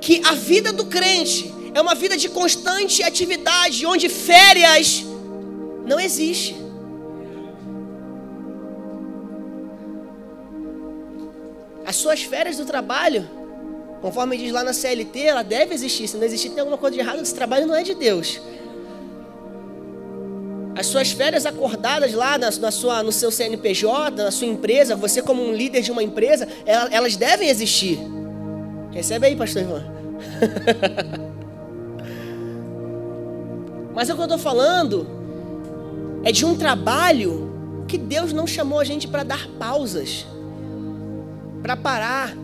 que 0.00 0.22
a 0.24 0.34
vida 0.34 0.72
do 0.72 0.86
crente 0.86 1.54
é 1.72 1.80
uma 1.80 1.94
vida 1.94 2.16
de 2.16 2.28
constante 2.28 3.00
atividade, 3.04 3.86
onde 3.86 4.08
férias 4.08 5.04
não 5.86 6.00
existe. 6.00 6.56
As 11.86 11.94
suas 11.94 12.22
férias 12.22 12.56
do 12.56 12.64
trabalho 12.64 13.37
Conforme 14.00 14.36
diz 14.36 14.52
lá 14.52 14.62
na 14.62 14.72
CLT, 14.72 15.20
ela 15.20 15.42
deve 15.42 15.74
existir. 15.74 16.06
Se 16.06 16.16
não 16.16 16.24
existir, 16.24 16.50
tem 16.50 16.60
alguma 16.60 16.78
coisa 16.78 16.94
de 16.94 17.00
errado. 17.00 17.20
Esse 17.20 17.34
trabalho 17.34 17.66
não 17.66 17.74
é 17.74 17.82
de 17.82 17.94
Deus. 17.94 18.40
As 20.76 20.86
suas 20.86 21.10
férias 21.10 21.44
acordadas 21.44 22.14
lá 22.14 22.38
na, 22.38 22.50
na, 22.50 22.70
sua, 22.70 23.02
no 23.02 23.10
seu 23.10 23.32
CNPJ, 23.32 24.22
na 24.22 24.30
sua 24.30 24.46
empresa, 24.46 24.94
você 24.94 25.20
como 25.20 25.42
um 25.42 25.52
líder 25.52 25.82
de 25.82 25.90
uma 25.90 26.02
empresa, 26.02 26.46
elas 26.64 27.16
devem 27.16 27.48
existir. 27.48 27.98
Recebe 28.92 29.26
aí, 29.26 29.34
pastor 29.34 29.62
Ivan. 29.62 29.84
Mas 33.92 34.08
é 34.08 34.12
o 34.12 34.16
que 34.16 34.22
eu 34.22 34.26
estou 34.26 34.38
falando 34.38 35.18
é 36.22 36.30
de 36.30 36.44
um 36.44 36.56
trabalho 36.56 37.84
que 37.88 37.98
Deus 37.98 38.32
não 38.32 38.46
chamou 38.46 38.78
a 38.78 38.84
gente 38.84 39.08
para 39.08 39.24
dar 39.24 39.48
pausas, 39.58 40.24
para 41.62 41.76
parar. 41.76 42.36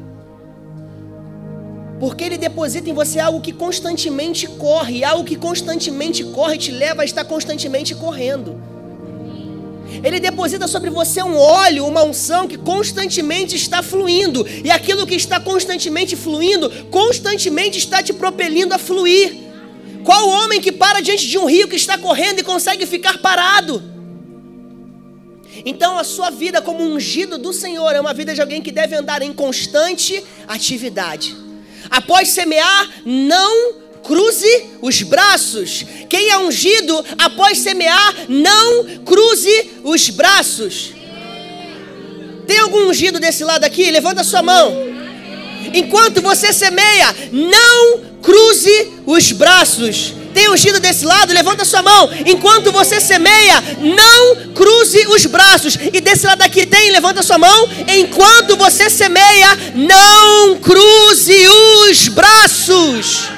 Porque 2.01 2.25
Ele 2.25 2.37
deposita 2.37 2.91
em 2.91 2.93
você 2.93 3.19
algo 3.19 3.41
que 3.41 3.53
constantemente 3.53 4.47
corre, 4.47 5.05
algo 5.05 5.25
que 5.25 5.37
constantemente 5.37 6.25
corre 6.25 6.59
te 6.59 6.71
leva 6.71 7.03
a 7.03 7.05
estar 7.05 7.25
constantemente 7.25 7.95
correndo. 7.95 8.61
Ele 10.03 10.19
deposita 10.19 10.67
sobre 10.67 10.91
você 10.91 11.23
um 11.23 11.37
óleo, 11.37 11.87
uma 11.87 12.03
unção 12.03 12.49
que 12.49 12.59
constantemente 12.59 13.55
está 13.55 13.83
fluindo, 13.83 14.47
e 14.65 14.71
aquilo 14.71 15.07
que 15.07 15.15
está 15.15 15.39
constantemente 15.39 16.17
fluindo, 16.17 16.71
constantemente 16.91 17.79
está 17.79 18.03
te 18.03 18.13
propelindo 18.13 18.75
a 18.75 18.79
fluir. 18.79 19.37
Qual 20.03 20.29
homem 20.29 20.61
que 20.61 20.73
para 20.73 21.01
diante 21.01 21.27
de 21.29 21.39
um 21.39 21.47
rio 21.47 21.69
que 21.69 21.77
está 21.77 21.97
correndo 21.97 22.41
e 22.41 22.43
consegue 22.43 22.87
ficar 22.87 23.19
parado? 23.19 23.83
Então 25.65 25.97
a 25.97 26.05
sua 26.05 26.31
vida 26.31 26.61
como 26.61 26.83
ungido 26.83 27.39
do 27.39 27.53
Senhor 27.53 27.95
é 27.95 28.01
uma 28.01 28.13
vida 28.13 28.35
de 28.35 28.41
alguém 28.41 28.61
que 28.61 28.73
deve 28.73 28.97
andar 28.97 29.23
em 29.23 29.33
constante 29.33 30.23
atividade. 30.49 31.44
Após 31.91 32.29
semear, 32.29 32.91
não 33.05 33.75
cruze 34.03 34.67
os 34.83 35.03
braços. 35.03 35.85
Quem 36.09 36.29
é 36.31 36.39
ungido 36.39 37.05
após 37.19 37.59
semear, 37.59 38.15
não 38.29 38.85
cruze 39.05 39.71
os 39.83 40.11
braços. 40.11 40.93
Tem 42.47 42.59
algum 42.59 42.89
ungido 42.89 43.19
desse 43.19 43.43
lado 43.43 43.65
aqui? 43.65 43.91
Levanta 43.91 44.21
a 44.21 44.25
sua 44.25 44.43
mão. 44.43 44.73
Enquanto 45.73 46.21
você 46.21 46.53
semeia, 46.53 47.15
não 47.33 48.01
cruze 48.23 48.93
os 49.07 49.33
braços. 49.33 50.13
Tem 50.35 50.51
ungido 50.51 50.81
desse 50.81 51.05
lado? 51.05 51.33
Levanta 51.33 51.65
sua 51.65 51.81
mão. 51.81 52.11
Enquanto 52.27 52.73
você 52.73 53.01
semeia, 53.01 53.63
não 53.79 54.53
cruze 54.53 55.07
os 55.07 55.25
braços. 55.27 55.77
E 55.77 56.01
desse 56.01 56.27
lado 56.27 56.43
aqui 56.43 56.67
tem? 56.67 56.91
Levanta 56.91 57.23
sua 57.23 57.39
mão. 57.39 57.69
Enquanto 57.89 58.57
você 58.57 58.91
semeia, 58.91 59.57
não 59.75 60.57
cruze 60.59 61.47
os 61.89 62.09
braços. 62.09 63.31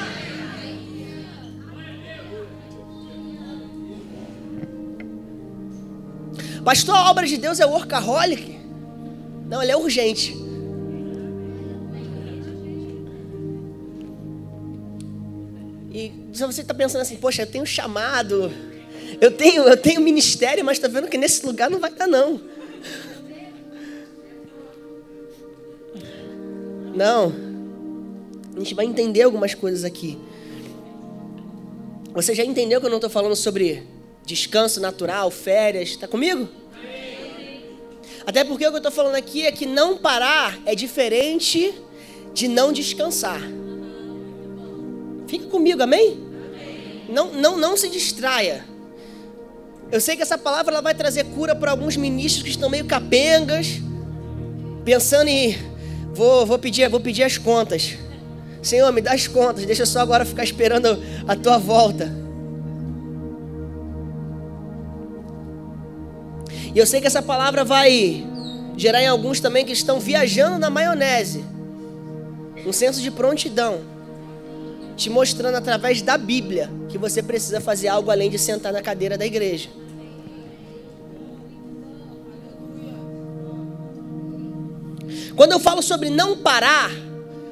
Pastor, 6.65 6.95
a 6.95 7.09
obra 7.09 7.25
de 7.25 7.37
Deus 7.37 7.59
é 7.59 7.65
workaholic? 7.65 8.57
Não, 9.47 9.61
ele 9.63 9.71
é 9.71 9.77
urgente. 9.77 10.46
Se 16.37 16.45
você 16.45 16.61
está 16.61 16.73
pensando 16.73 17.01
assim, 17.01 17.17
poxa, 17.17 17.41
eu 17.41 17.47
tenho 17.47 17.65
chamado, 17.65 18.51
eu 19.19 19.31
tenho, 19.31 19.63
eu 19.63 19.75
tenho 19.75 19.99
ministério, 19.99 20.63
mas 20.63 20.77
está 20.77 20.87
vendo 20.87 21.07
que 21.07 21.17
nesse 21.17 21.43
lugar 21.45 21.69
não 21.69 21.79
vai 21.79 21.91
dar 21.91 22.07
não. 22.07 22.39
Não. 26.95 27.33
A 28.55 28.59
gente 28.59 28.75
vai 28.75 28.85
entender 28.85 29.23
algumas 29.23 29.55
coisas 29.55 29.83
aqui. 29.83 30.17
Você 32.13 32.35
já 32.35 32.43
entendeu 32.43 32.79
que 32.79 32.85
eu 32.85 32.89
não 32.89 32.97
estou 32.97 33.09
falando 33.09 33.35
sobre 33.35 33.83
descanso 34.25 34.79
natural, 34.79 35.31
férias? 35.31 35.89
Está 35.89 36.07
comigo? 36.07 36.47
Até 38.25 38.43
porque 38.43 38.65
o 38.65 38.69
que 38.69 38.75
eu 38.75 38.77
estou 38.77 38.91
falando 38.91 39.15
aqui 39.15 39.45
é 39.45 39.51
que 39.51 39.65
não 39.65 39.97
parar 39.97 40.59
é 40.65 40.75
diferente 40.75 41.73
de 42.33 42.47
não 42.47 42.71
descansar. 42.71 43.41
Fica 45.27 45.47
comigo, 45.47 45.81
amém? 45.81 46.26
Não, 47.09 47.31
não, 47.33 47.57
não 47.57 47.77
se 47.77 47.89
distraia. 47.89 48.65
Eu 49.91 50.01
sei 50.01 50.15
que 50.15 50.21
essa 50.21 50.37
palavra 50.37 50.73
ela 50.73 50.81
vai 50.81 50.93
trazer 50.93 51.23
cura 51.25 51.55
para 51.55 51.71
alguns 51.71 51.95
ministros 51.95 52.43
que 52.43 52.49
estão 52.49 52.69
meio 52.69 52.85
capengas, 52.85 53.81
pensando 54.83 55.29
em 55.29 55.57
vou, 56.13 56.45
vou 56.45 56.59
pedir, 56.59 56.89
vou 56.89 56.99
pedir 56.99 57.23
as 57.23 57.37
contas. 57.37 57.97
Senhor, 58.61 58.91
me 58.91 59.01
dá 59.01 59.13
as 59.13 59.27
contas, 59.27 59.65
deixa 59.65 59.85
só 59.85 60.01
agora 60.01 60.25
ficar 60.25 60.43
esperando 60.43 61.01
a 61.25 61.35
tua 61.35 61.57
volta. 61.57 62.11
E 66.75 66.77
eu 66.77 66.85
sei 66.85 66.99
que 66.99 67.07
essa 67.07 67.21
palavra 67.21 67.63
vai 67.63 68.25
gerar 68.75 69.01
em 69.01 69.07
alguns 69.07 69.39
também 69.39 69.65
que 69.65 69.71
estão 69.71 69.99
viajando 69.99 70.59
na 70.59 70.69
maionese, 70.69 71.43
um 72.65 72.73
senso 72.73 73.01
de 73.01 73.09
prontidão 73.09 73.79
te 74.97 75.09
mostrando 75.09 75.55
através 75.55 76.01
da 76.01 76.17
Bíblia 76.17 76.69
que 76.89 76.97
você 76.97 77.21
precisa 77.21 77.59
fazer 77.59 77.87
algo 77.87 78.11
além 78.11 78.29
de 78.29 78.37
sentar 78.37 78.71
na 78.73 78.81
cadeira 78.81 79.17
da 79.17 79.25
igreja. 79.25 79.69
Quando 85.35 85.51
eu 85.51 85.59
falo 85.59 85.83
sobre 85.83 86.09
não 86.09 86.37
parar, 86.37 86.89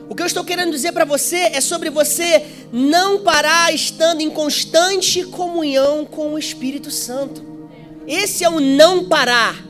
o 0.10 0.15
que 0.15 0.21
eu 0.21 0.26
estou 0.26 0.43
querendo 0.43 0.71
dizer 0.71 0.91
para 0.91 1.06
você 1.06 1.38
é 1.54 1.62
sobre 1.62 1.89
você 1.89 2.43
não 2.71 3.19
parar 3.19 3.74
estando 3.74 4.21
em 4.21 4.30
constante 4.30 5.24
comunhão 5.24 6.06
com 6.06 6.34
o 6.34 6.39
Espírito 6.39 6.89
Santo. 6.89 7.43
Esse 8.08 8.43
é 8.43 8.50
o 8.50 8.60
não 8.60 9.06
parar 9.06 9.63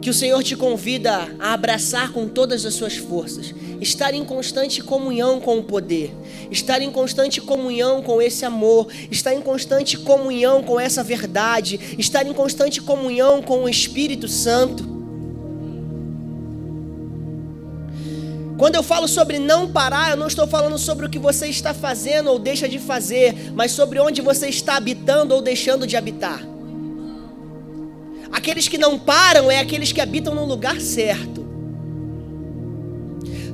que 0.00 0.10
o 0.10 0.14
Senhor 0.14 0.42
te 0.42 0.56
convida 0.56 1.28
a 1.38 1.52
abraçar 1.52 2.12
com 2.12 2.28
todas 2.28 2.66
as 2.66 2.74
suas 2.74 2.96
forças, 2.96 3.54
estar 3.82 4.14
em 4.14 4.24
constante 4.24 4.80
comunhão 4.80 5.40
com 5.40 5.58
o 5.58 5.62
poder, 5.62 6.14
estar 6.50 6.80
em 6.80 6.90
constante 6.90 7.40
comunhão 7.40 8.00
com 8.00 8.22
esse 8.22 8.44
amor, 8.44 8.86
estar 9.10 9.34
em 9.34 9.40
constante 9.40 9.98
comunhão 9.98 10.62
com 10.62 10.78
essa 10.78 11.02
verdade, 11.02 11.78
estar 11.98 12.24
em 12.26 12.32
constante 12.32 12.80
comunhão 12.80 13.42
com 13.42 13.64
o 13.64 13.68
Espírito 13.68 14.28
Santo. 14.28 14.92
Quando 18.56 18.76
eu 18.76 18.82
falo 18.84 19.08
sobre 19.08 19.40
não 19.40 19.72
parar, 19.72 20.12
eu 20.12 20.16
não 20.16 20.28
estou 20.28 20.46
falando 20.46 20.78
sobre 20.78 21.04
o 21.04 21.10
que 21.10 21.18
você 21.18 21.48
está 21.48 21.74
fazendo 21.74 22.30
ou 22.30 22.38
deixa 22.38 22.68
de 22.68 22.78
fazer, 22.78 23.52
mas 23.52 23.72
sobre 23.72 23.98
onde 23.98 24.22
você 24.22 24.48
está 24.48 24.76
habitando 24.76 25.34
ou 25.34 25.42
deixando 25.42 25.84
de 25.84 25.96
habitar. 25.96 26.46
Aqueles 28.30 28.68
que 28.68 28.78
não 28.78 28.96
param 28.96 29.50
é 29.50 29.58
aqueles 29.58 29.90
que 29.90 30.00
habitam 30.00 30.34
no 30.34 30.44
lugar 30.44 30.80
certo. 30.80 31.41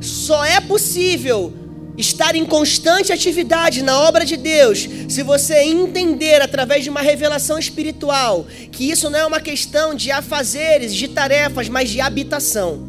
Só 0.01 0.45
é 0.45 0.61
possível 0.61 1.53
estar 1.97 2.37
em 2.37 2.45
constante 2.45 3.13
atividade 3.13 3.83
na 3.83 4.01
obra 4.01 4.25
de 4.25 4.37
Deus 4.37 4.89
se 5.09 5.23
você 5.25 5.63
entender 5.65 6.41
através 6.41 6.85
de 6.85 6.91
uma 6.91 7.01
revelação 7.01 7.59
espiritual 7.59 8.47
que 8.71 8.89
isso 8.89 9.11
não 9.11 9.19
é 9.19 9.27
uma 9.27 9.41
questão 9.41 9.95
de 9.95 10.13
afazeres, 10.13 10.95
de 10.95 11.09
tarefas, 11.09 11.69
mas 11.69 11.91
de 11.91 12.01
habitação. 12.01 12.87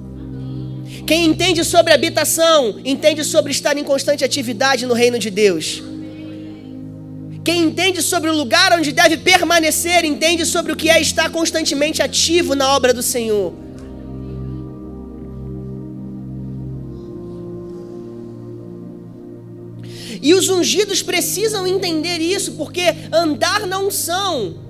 Quem 1.08 1.26
entende 1.26 1.63
sobre 1.63 1.91
habitação, 1.91 2.80
entende 2.86 3.24
sobre 3.24 3.52
estar 3.52 3.76
em 3.76 3.84
constante 3.84 4.24
atividade 4.24 4.86
no 4.86 4.93
reino 4.93 5.17
de 5.17 5.32
Deus. 5.32 5.82
Quem 7.43 7.63
entende 7.63 8.04
sobre 8.04 8.30
o 8.30 8.36
lugar 8.36 8.74
onde 8.74 8.91
deve 8.91 9.17
permanecer, 9.17 10.06
entende 10.06 10.45
sobre 10.45 10.72
o 10.72 10.76
que 10.76 10.88
é 10.88 11.02
estar 11.02 11.32
constantemente 11.32 12.04
ativo 12.04 12.54
na 12.54 12.76
obra 12.76 12.93
do 12.93 13.02
Senhor. 13.02 13.68
E 20.21 20.34
os 20.34 20.49
ungidos 20.49 21.01
precisam 21.01 21.65
entender 21.65 22.17
isso, 22.17 22.53
porque 22.53 22.95
andar 23.12 23.65
na 23.65 23.79
unção 23.79 24.69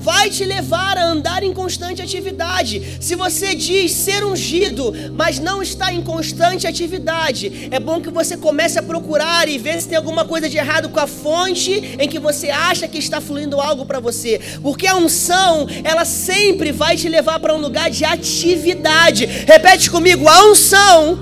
vai 0.00 0.30
te 0.30 0.44
levar 0.44 0.96
a 0.96 1.04
andar 1.04 1.42
em 1.42 1.52
constante 1.52 2.00
atividade. 2.00 2.96
Se 3.00 3.14
você 3.14 3.54
diz 3.54 3.92
ser 3.92 4.24
ungido, 4.24 4.94
mas 5.12 5.38
não 5.38 5.62
está 5.62 5.92
em 5.92 6.00
constante 6.00 6.66
atividade, 6.66 7.68
é 7.70 7.78
bom 7.78 8.00
que 8.00 8.10
você 8.10 8.36
comece 8.36 8.78
a 8.78 8.82
procurar 8.82 9.46
e 9.46 9.58
ver 9.58 9.80
se 9.80 9.88
tem 9.88 9.98
alguma 9.98 10.24
coisa 10.24 10.48
de 10.48 10.56
errado 10.56 10.88
com 10.88 10.98
a 10.98 11.06
fonte 11.06 11.96
em 11.98 12.08
que 12.08 12.18
você 12.18 12.48
acha 12.48 12.88
que 12.88 12.98
está 12.98 13.20
fluindo 13.20 13.60
algo 13.60 13.84
para 13.84 14.00
você. 14.00 14.40
Porque 14.62 14.86
a 14.86 14.96
unção, 14.96 15.66
ela 15.84 16.06
sempre 16.06 16.72
vai 16.72 16.96
te 16.96 17.08
levar 17.08 17.38
para 17.38 17.54
um 17.54 17.60
lugar 17.60 17.90
de 17.90 18.04
atividade. 18.04 19.26
Repete 19.26 19.90
comigo: 19.90 20.26
a 20.26 20.50
unção 20.50 21.18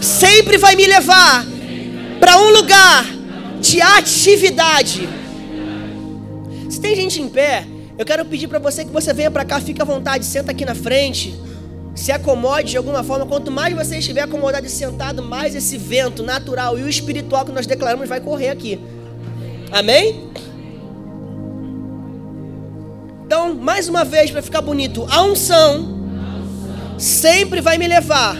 sempre 0.00 0.58
vai 0.58 0.76
me 0.76 0.86
levar 0.86 1.46
para 2.20 2.38
um 2.38 2.50
lugar 2.50 3.04
de 3.60 3.80
atividade. 3.80 5.08
Se 6.68 6.80
tem 6.80 6.94
gente 6.94 7.20
em 7.20 7.28
pé, 7.28 7.66
eu 7.98 8.04
quero 8.04 8.24
pedir 8.24 8.46
para 8.46 8.58
você 8.58 8.84
que 8.84 8.90
você 8.90 9.12
venha 9.12 9.30
para 9.30 9.44
cá, 9.44 9.60
fique 9.60 9.82
à 9.82 9.84
vontade, 9.84 10.24
senta 10.24 10.52
aqui 10.52 10.64
na 10.64 10.74
frente, 10.74 11.34
se 11.94 12.12
acomode 12.12 12.70
de 12.70 12.76
alguma 12.76 13.02
forma. 13.02 13.26
Quanto 13.26 13.50
mais 13.50 13.74
você 13.74 13.98
estiver 13.98 14.22
acomodado 14.22 14.66
e 14.66 14.70
sentado, 14.70 15.22
mais 15.22 15.54
esse 15.54 15.76
vento 15.76 16.22
natural 16.22 16.78
e 16.78 16.82
o 16.82 16.88
espiritual 16.88 17.44
que 17.44 17.52
nós 17.52 17.66
declaramos 17.66 18.08
vai 18.08 18.20
correr 18.20 18.50
aqui. 18.50 18.78
Amém? 19.72 20.30
Então, 23.26 23.54
mais 23.54 23.88
uma 23.88 24.04
vez, 24.04 24.30
para 24.30 24.42
ficar 24.42 24.60
bonito, 24.60 25.06
a 25.08 25.22
unção 25.22 26.00
sempre 26.98 27.60
vai 27.60 27.78
me 27.78 27.86
levar 27.86 28.36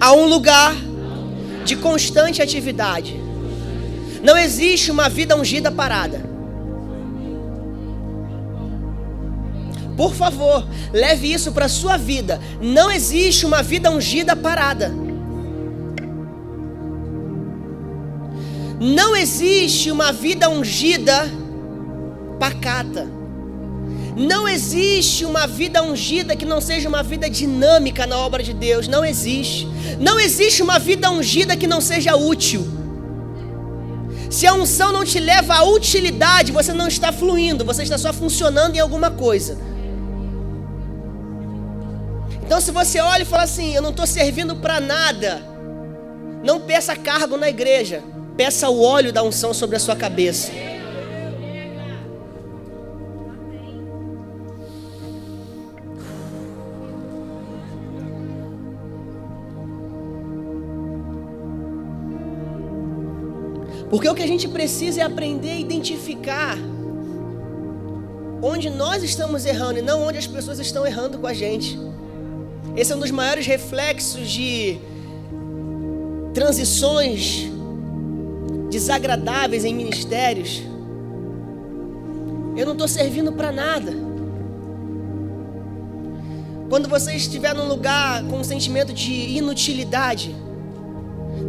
a 0.00 0.12
um 0.12 0.26
lugar 0.26 0.74
de 1.64 1.76
constante 1.76 2.42
atividade. 2.42 3.20
Não 4.22 4.36
existe 4.36 4.90
uma 4.90 5.08
vida 5.08 5.36
ungida 5.36 5.70
parada. 5.70 6.32
Por 9.96 10.14
favor, 10.14 10.66
leve 10.92 11.32
isso 11.32 11.52
para 11.52 11.66
a 11.66 11.68
sua 11.68 11.96
vida. 11.96 12.40
Não 12.60 12.90
existe 12.90 13.44
uma 13.44 13.62
vida 13.62 13.90
ungida 13.90 14.34
parada. 14.34 14.92
Não 18.80 19.14
existe 19.14 19.90
uma 19.90 20.12
vida 20.12 20.48
ungida 20.48 21.30
pacata. 22.38 23.21
Não 24.16 24.46
existe 24.46 25.24
uma 25.24 25.46
vida 25.46 25.82
ungida 25.82 26.36
que 26.36 26.44
não 26.44 26.60
seja 26.60 26.88
uma 26.88 27.02
vida 27.02 27.30
dinâmica 27.30 28.06
na 28.06 28.18
obra 28.18 28.42
de 28.42 28.52
Deus. 28.52 28.86
Não 28.86 29.04
existe. 29.04 29.66
Não 29.98 30.20
existe 30.20 30.62
uma 30.62 30.78
vida 30.78 31.10
ungida 31.10 31.56
que 31.56 31.66
não 31.66 31.80
seja 31.80 32.14
útil. 32.14 32.66
Se 34.30 34.46
a 34.46 34.54
unção 34.54 34.92
não 34.92 35.04
te 35.04 35.18
leva 35.18 35.54
à 35.54 35.62
utilidade, 35.62 36.52
você 36.52 36.72
não 36.72 36.88
está 36.88 37.12
fluindo, 37.12 37.64
você 37.64 37.82
está 37.82 37.98
só 37.98 38.12
funcionando 38.12 38.76
em 38.76 38.80
alguma 38.80 39.10
coisa. 39.10 39.58
Então, 42.42 42.60
se 42.60 42.70
você 42.70 43.00
olha 43.00 43.22
e 43.22 43.26
fala 43.26 43.42
assim: 43.42 43.74
Eu 43.74 43.82
não 43.82 43.90
estou 43.90 44.06
servindo 44.06 44.56
para 44.56 44.80
nada, 44.80 45.42
não 46.42 46.60
peça 46.60 46.96
cargo 46.96 47.36
na 47.36 47.48
igreja, 47.48 48.02
peça 48.36 48.68
o 48.68 48.82
óleo 48.82 49.12
da 49.12 49.22
unção 49.22 49.54
sobre 49.54 49.76
a 49.76 49.80
sua 49.80 49.96
cabeça. 49.96 50.50
Porque 63.92 64.08
o 64.08 64.14
que 64.14 64.22
a 64.22 64.26
gente 64.26 64.48
precisa 64.48 65.02
é 65.02 65.04
aprender 65.04 65.50
a 65.50 65.60
identificar 65.60 66.56
onde 68.40 68.70
nós 68.70 69.02
estamos 69.02 69.44
errando 69.44 69.80
e 69.80 69.82
não 69.82 70.00
onde 70.08 70.16
as 70.16 70.26
pessoas 70.26 70.58
estão 70.58 70.86
errando 70.86 71.18
com 71.18 71.26
a 71.26 71.34
gente. 71.34 71.78
Esse 72.74 72.90
é 72.90 72.96
um 72.96 72.98
dos 72.98 73.10
maiores 73.10 73.46
reflexos 73.46 74.30
de 74.30 74.78
transições 76.32 77.50
desagradáveis 78.70 79.62
em 79.62 79.74
ministérios. 79.74 80.62
Eu 82.56 82.64
não 82.64 82.72
estou 82.72 82.88
servindo 82.88 83.30
para 83.30 83.52
nada. 83.52 83.92
Quando 86.70 86.88
você 86.88 87.12
estiver 87.12 87.54
num 87.54 87.68
lugar 87.68 88.24
com 88.24 88.38
um 88.38 88.44
sentimento 88.44 88.94
de 88.94 89.12
inutilidade, 89.12 90.34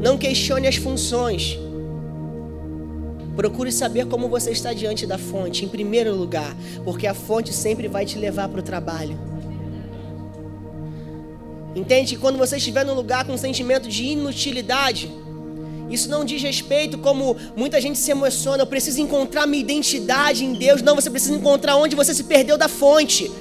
não 0.02 0.18
questione 0.18 0.68
as 0.68 0.76
funções. 0.76 1.62
Procure 3.36 3.72
saber 3.72 4.06
como 4.08 4.30
você 4.30 4.52
está 4.52 4.74
diante 4.74 5.08
da 5.08 5.17
fonte, 5.17 5.65
em 5.65 5.67
primeiro 5.67 6.15
lugar, 6.15 6.56
porque 6.84 7.08
a 7.08 7.13
fonte 7.13 7.52
sempre 7.52 7.88
vai 7.88 8.06
te 8.06 8.17
levar 8.17 8.48
para 8.48 8.60
o 8.60 8.63
trabalho. 8.63 9.17
Entende? 11.76 12.15
Quando 12.17 12.38
você 12.38 12.58
estiver 12.58 12.86
num 12.86 12.93
lugar 12.93 13.26
com 13.26 13.34
um 13.34 13.38
sentimento 13.38 13.89
de 13.89 14.04
inutilidade, 14.04 15.12
isso 15.89 16.10
não 16.10 16.24
diz 16.24 16.41
respeito 16.41 16.98
como 16.98 17.36
muita 17.56 17.82
gente 17.82 17.98
se 17.98 18.12
emociona. 18.12 18.63
Eu 18.63 18.67
preciso 18.67 19.02
encontrar 19.02 19.46
minha 19.46 19.62
identidade 19.62 20.46
em 20.46 20.54
Deus. 20.54 20.82
Não, 20.82 20.96
você 20.96 21.10
precisa 21.10 21.36
encontrar 21.36 21.76
onde 21.76 21.96
você 21.96 22.13
se 22.13 22.24
perdeu 22.24 22.58
da 22.58 22.67
fonte. 22.67 23.32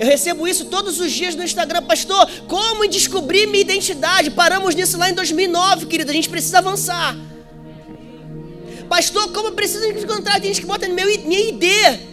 Eu 0.00 0.06
recebo 0.06 0.48
isso 0.48 0.64
todos 0.64 0.98
os 0.98 1.12
dias 1.12 1.34
no 1.34 1.44
Instagram, 1.44 1.82
pastor. 1.82 2.26
Como 2.48 2.88
descobrir 2.88 3.46
minha 3.46 3.60
identidade? 3.60 4.30
Paramos 4.30 4.74
nisso 4.74 4.96
lá 4.96 5.10
em 5.10 5.12
2009, 5.12 5.84
querido. 5.84 6.10
A 6.10 6.14
gente 6.14 6.26
precisa 6.26 6.56
avançar. 6.56 7.14
Pastor, 8.88 9.30
como 9.30 9.48
eu 9.48 9.52
preciso 9.52 9.84
encontrar 9.84 10.40
gente 10.40 10.58
que 10.58 10.66
bota 10.66 10.88
meu, 10.88 11.06
minha 11.26 11.50
ID? 11.50 12.09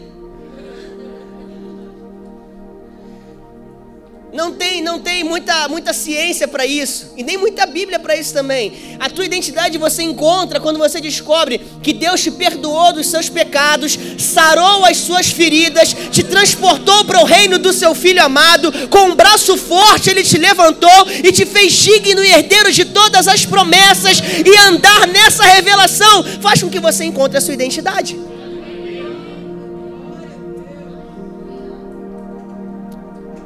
Não 4.38 4.52
tem, 4.52 4.84
não 4.84 5.00
tem 5.00 5.23
muita, 5.23 5.67
muita 5.67 5.91
ciência 5.93 6.47
para 6.47 6.63
isso 6.63 7.12
e 7.17 7.23
nem 7.23 7.39
muita 7.39 7.65
Bíblia 7.65 7.97
para 7.97 8.15
isso 8.15 8.32
também. 8.32 8.71
A 9.00 9.10
tua 9.10 9.26
identidade 9.26 9.80
você 9.80 10.04
encontra 10.04 10.60
quando 10.60 10.78
você 10.78 11.02
descobre 11.02 11.60
que 11.82 11.91
Deus 11.91 12.21
te 12.21 12.30
perdoou 12.30 12.93
dos 12.93 13.08
seus 13.08 13.30
pecados, 13.30 13.97
sarou 14.19 14.86
as 14.86 14.97
suas 14.97 15.32
feridas, 15.32 15.91
te 16.12 16.23
transportou 16.23 17.04
para 17.06 17.19
o 17.19 17.26
reino 17.26 17.58
do 17.58 17.73
seu 17.73 17.95
filho 17.95 18.23
amado, 18.23 18.71
com 18.89 19.06
um 19.06 19.15
braço 19.15 19.58
forte 19.58 20.12
ele 20.12 20.23
te 20.23 20.38
levantou 20.38 21.08
e 21.23 21.32
te 21.32 21.43
fez 21.43 21.73
digno 21.73 22.23
e 22.23 22.30
herdeiro 22.30 22.71
de 22.71 22.86
todas 22.86 23.28
as 23.28 23.43
promessas 23.43 24.21
e 24.45 24.56
andar 24.67 25.08
nessa 25.08 25.45
revelação 25.45 26.23
faz 26.43 26.62
com 26.62 26.69
que 26.69 26.80
você 26.80 27.04
encontre 27.06 27.39
a 27.39 27.41
sua 27.41 27.56
identidade. 27.56 28.37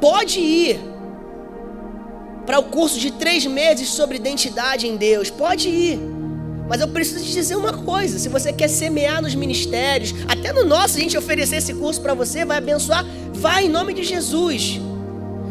Pode 0.02 0.40
ir 0.40 0.80
para 2.44 2.58
o 2.58 2.64
curso 2.64 2.98
de 2.98 3.12
três 3.12 3.46
meses 3.46 3.88
sobre 3.88 4.16
identidade 4.16 4.84
em 4.84 4.96
Deus, 4.96 5.30
pode 5.30 5.68
ir. 5.68 6.00
Mas 6.68 6.80
eu 6.80 6.88
preciso 6.88 7.24
te 7.24 7.30
dizer 7.30 7.54
uma 7.54 7.72
coisa: 7.72 8.18
se 8.18 8.28
você 8.28 8.52
quer 8.52 8.66
semear 8.66 9.22
nos 9.22 9.36
ministérios, 9.36 10.12
até 10.26 10.52
no 10.52 10.64
nosso, 10.64 10.96
a 10.96 11.00
gente 11.00 11.16
oferecer 11.16 11.56
esse 11.56 11.72
curso 11.72 12.00
para 12.00 12.14
você, 12.14 12.44
vai 12.44 12.58
abençoar, 12.58 13.06
vai 13.32 13.66
em 13.66 13.68
nome 13.68 13.94
de 13.94 14.02
Jesus. 14.02 14.80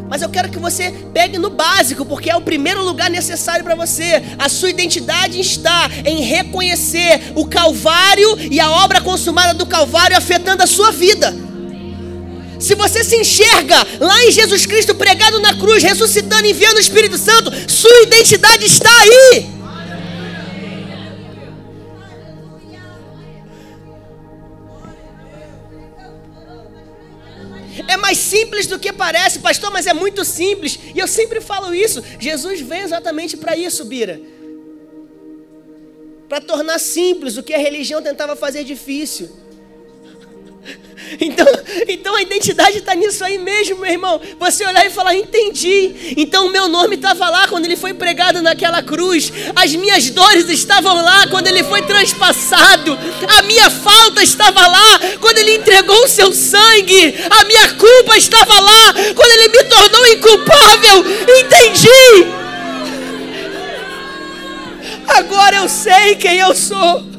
Mas 0.06 0.20
eu 0.20 0.28
quero 0.28 0.50
que 0.50 0.58
você 0.58 0.92
pegue 1.14 1.38
no 1.38 1.48
básico, 1.48 2.04
porque 2.04 2.28
é 2.28 2.36
o 2.36 2.42
primeiro 2.42 2.84
lugar 2.84 3.08
necessário 3.08 3.64
para 3.64 3.74
você. 3.74 4.22
A 4.38 4.50
sua 4.50 4.68
identidade 4.68 5.40
está 5.40 5.88
em 6.04 6.20
reconhecer 6.20 7.32
o 7.34 7.46
Calvário 7.46 8.36
e 8.50 8.60
a 8.60 8.70
obra 8.70 9.00
consumada 9.00 9.54
do 9.54 9.64
Calvário 9.64 10.14
afetando 10.14 10.62
a 10.62 10.66
sua 10.66 10.92
vida. 10.92 11.34
Se 12.62 12.76
você 12.76 13.02
se 13.02 13.16
enxerga 13.16 13.76
lá 13.98 14.24
em 14.24 14.30
Jesus 14.30 14.64
Cristo 14.66 14.94
pregado 14.94 15.40
na 15.40 15.52
cruz, 15.58 15.82
ressuscitando, 15.82 16.46
enviando 16.46 16.76
o 16.76 16.80
Espírito 16.80 17.18
Santo, 17.18 17.50
sua 17.68 18.02
identidade 18.02 18.64
está 18.64 18.88
aí. 19.00 19.46
É 27.88 27.96
mais 27.96 28.18
simples 28.18 28.66
do 28.66 28.78
que 28.78 28.92
parece, 28.92 29.40
pastor, 29.40 29.72
mas 29.72 29.88
é 29.88 29.92
muito 29.92 30.24
simples. 30.24 30.78
E 30.94 31.00
eu 31.00 31.08
sempre 31.08 31.40
falo 31.40 31.74
isso. 31.74 32.00
Jesus 32.20 32.60
veio 32.60 32.84
exatamente 32.84 33.36
para 33.36 33.56
isso, 33.56 33.84
Bira. 33.84 34.20
Para 36.28 36.40
tornar 36.40 36.78
simples 36.78 37.36
o 37.36 37.42
que 37.42 37.54
a 37.54 37.58
religião 37.58 38.00
tentava 38.00 38.36
fazer 38.36 38.62
difícil. 38.62 39.41
Então, 41.20 41.46
então 41.88 42.14
a 42.14 42.22
identidade 42.22 42.78
está 42.78 42.94
nisso 42.94 43.24
aí 43.24 43.36
mesmo, 43.38 43.80
meu 43.80 43.90
irmão. 43.90 44.20
Você 44.38 44.64
olhar 44.64 44.86
e 44.86 44.90
falar, 44.90 45.14
entendi. 45.14 46.14
Então 46.16 46.46
o 46.46 46.50
meu 46.50 46.68
nome 46.68 46.96
estava 46.96 47.28
lá 47.28 47.48
quando 47.48 47.64
ele 47.64 47.76
foi 47.76 47.92
pregado 47.92 48.40
naquela 48.40 48.82
cruz. 48.82 49.32
As 49.54 49.74
minhas 49.74 50.10
dores 50.10 50.48
estavam 50.48 50.94
lá 50.94 51.26
quando 51.26 51.48
ele 51.48 51.64
foi 51.64 51.82
transpassado. 51.82 52.98
A 53.28 53.42
minha 53.42 53.68
falta 53.70 54.22
estava 54.22 54.66
lá 54.66 55.00
quando 55.20 55.38
ele 55.38 55.56
entregou 55.56 56.04
o 56.04 56.08
seu 56.08 56.32
sangue. 56.32 57.14
A 57.30 57.44
minha 57.44 57.68
culpa 57.74 58.16
estava 58.16 58.60
lá 58.60 58.94
quando 59.14 59.30
ele 59.32 59.48
me 59.48 59.64
tornou 59.64 60.06
inculpável. 60.06 61.04
Entendi. 61.40 62.42
Agora 65.08 65.56
eu 65.56 65.68
sei 65.68 66.16
quem 66.16 66.38
eu 66.38 66.54
sou. 66.54 67.11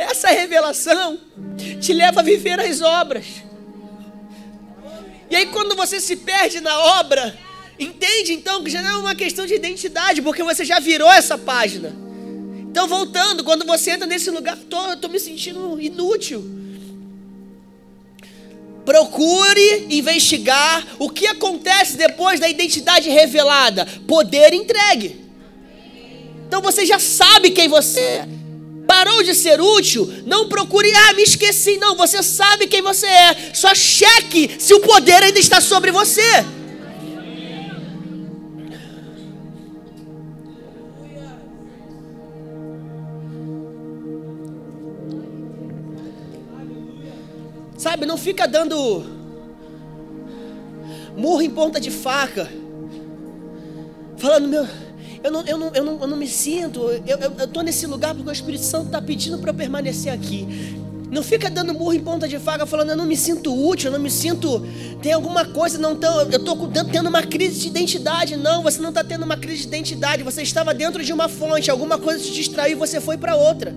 Essa 0.00 0.28
revelação 0.28 1.18
te 1.78 1.92
leva 1.92 2.20
a 2.20 2.22
viver 2.22 2.58
as 2.58 2.80
obras. 2.80 3.26
E 5.28 5.36
aí, 5.36 5.46
quando 5.46 5.76
você 5.76 6.00
se 6.00 6.16
perde 6.16 6.58
na 6.58 6.76
obra, 7.00 7.38
entende 7.78 8.32
então 8.32 8.64
que 8.64 8.70
já 8.70 8.80
não 8.80 8.90
é 8.90 8.96
uma 8.96 9.14
questão 9.14 9.44
de 9.44 9.54
identidade, 9.54 10.22
porque 10.22 10.42
você 10.42 10.64
já 10.64 10.80
virou 10.80 11.12
essa 11.12 11.36
página. 11.36 11.94
Então, 12.62 12.88
voltando, 12.88 13.44
quando 13.44 13.66
você 13.66 13.90
entra 13.90 14.06
nesse 14.06 14.30
lugar, 14.30 14.56
tô, 14.56 14.96
tô 14.96 15.08
me 15.08 15.20
sentindo 15.20 15.78
inútil. 15.78 16.42
Procure 18.82 19.86
investigar 19.90 20.96
o 20.98 21.10
que 21.10 21.26
acontece 21.26 21.98
depois 21.98 22.40
da 22.40 22.48
identidade 22.48 23.10
revelada. 23.10 23.86
Poder 24.08 24.54
entregue. 24.54 25.20
Então 26.46 26.62
você 26.62 26.86
já 26.86 26.98
sabe 26.98 27.50
quem 27.50 27.68
você 27.68 28.00
é 28.00 28.39
Parou 28.90 29.22
de 29.22 29.36
ser 29.36 29.60
útil? 29.60 30.12
Não 30.26 30.48
procure, 30.48 30.92
ah, 30.92 31.12
me 31.12 31.22
esqueci. 31.22 31.78
Não, 31.78 31.94
você 31.94 32.24
sabe 32.24 32.66
quem 32.66 32.82
você 32.82 33.06
é. 33.06 33.54
Só 33.54 33.72
cheque 33.72 34.56
se 34.58 34.74
o 34.74 34.80
poder 34.80 35.22
ainda 35.22 35.38
está 35.38 35.60
sobre 35.60 35.92
você. 35.92 36.20
Sabe, 47.78 48.06
não 48.06 48.18
fica 48.18 48.48
dando 48.48 49.04
murro 51.16 51.42
em 51.42 51.50
ponta 51.50 51.78
de 51.78 51.92
faca. 51.92 52.50
Falando, 54.16 54.48
meu 54.48 54.89
eu 55.22 55.30
não, 55.30 55.46
eu 55.46 55.58
não, 55.58 55.70
eu 55.74 55.84
não, 55.84 56.00
eu 56.00 56.06
não 56.06 56.16
me 56.16 56.26
sinto, 56.26 56.80
eu 57.06 57.44
estou 57.44 57.62
nesse 57.62 57.86
lugar 57.86 58.14
porque 58.14 58.28
o 58.28 58.32
Espírito 58.32 58.64
Santo 58.64 58.86
está 58.86 59.02
pedindo 59.02 59.38
para 59.38 59.50
eu 59.50 59.54
permanecer 59.54 60.12
aqui. 60.12 60.46
Não 61.10 61.24
fica 61.24 61.50
dando 61.50 61.74
murro 61.74 61.92
em 61.92 62.00
ponta 62.00 62.28
de 62.28 62.38
faca 62.38 62.64
falando, 62.64 62.90
eu 62.90 62.96
não 62.96 63.04
me 63.04 63.16
sinto 63.16 63.52
útil, 63.52 63.88
eu 63.88 63.92
não 63.92 63.98
me 63.98 64.10
sinto. 64.10 64.64
Tem 65.02 65.12
alguma 65.12 65.44
coisa, 65.44 65.76
não 65.76 65.96
tão, 65.96 66.20
eu 66.20 66.38
estou 66.38 66.70
tendo 66.90 67.08
uma 67.08 67.22
crise 67.22 67.58
de 67.60 67.66
identidade. 67.66 68.36
Não, 68.36 68.62
você 68.62 68.80
não 68.80 68.90
está 68.90 69.02
tendo 69.02 69.24
uma 69.24 69.36
crise 69.36 69.62
de 69.62 69.68
identidade. 69.68 70.22
Você 70.22 70.42
estava 70.42 70.72
dentro 70.72 71.02
de 71.02 71.12
uma 71.12 71.28
fonte, 71.28 71.68
alguma 71.68 71.98
coisa 71.98 72.22
te 72.22 72.32
distraiu 72.32 72.76
e 72.76 72.78
você 72.78 73.00
foi 73.00 73.18
para 73.18 73.34
outra. 73.34 73.74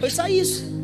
Foi 0.00 0.08
só 0.08 0.26
isso. 0.26 0.75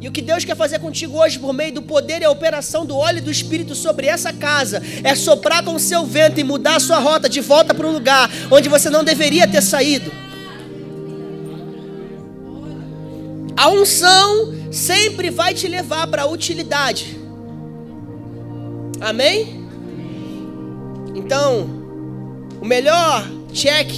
E 0.00 0.06
o 0.06 0.12
que 0.12 0.20
Deus 0.20 0.44
quer 0.44 0.56
fazer 0.56 0.78
contigo 0.78 1.18
hoje, 1.18 1.38
por 1.38 1.52
meio 1.52 1.72
do 1.72 1.82
poder 1.82 2.20
e 2.20 2.24
a 2.24 2.30
operação 2.30 2.84
do 2.84 2.96
óleo 2.96 3.22
do 3.22 3.30
Espírito 3.30 3.74
sobre 3.74 4.06
essa 4.06 4.32
casa, 4.32 4.82
é 5.02 5.14
soprar 5.14 5.64
com 5.64 5.74
o 5.74 5.80
seu 5.80 6.04
vento 6.04 6.38
e 6.38 6.44
mudar 6.44 6.76
a 6.76 6.80
sua 6.80 6.98
rota 6.98 7.28
de 7.28 7.40
volta 7.40 7.72
para 7.72 7.86
um 7.86 7.92
lugar 7.92 8.30
onde 8.50 8.68
você 8.68 8.90
não 8.90 9.02
deveria 9.02 9.48
ter 9.48 9.62
saído. 9.62 10.12
A 13.56 13.70
unção 13.70 14.54
sempre 14.70 15.30
vai 15.30 15.54
te 15.54 15.66
levar 15.66 16.06
para 16.08 16.22
a 16.22 16.26
utilidade. 16.26 17.18
Amém? 19.00 19.66
Então, 21.14 21.66
o 22.60 22.66
melhor 22.66 23.26
check, 23.50 23.90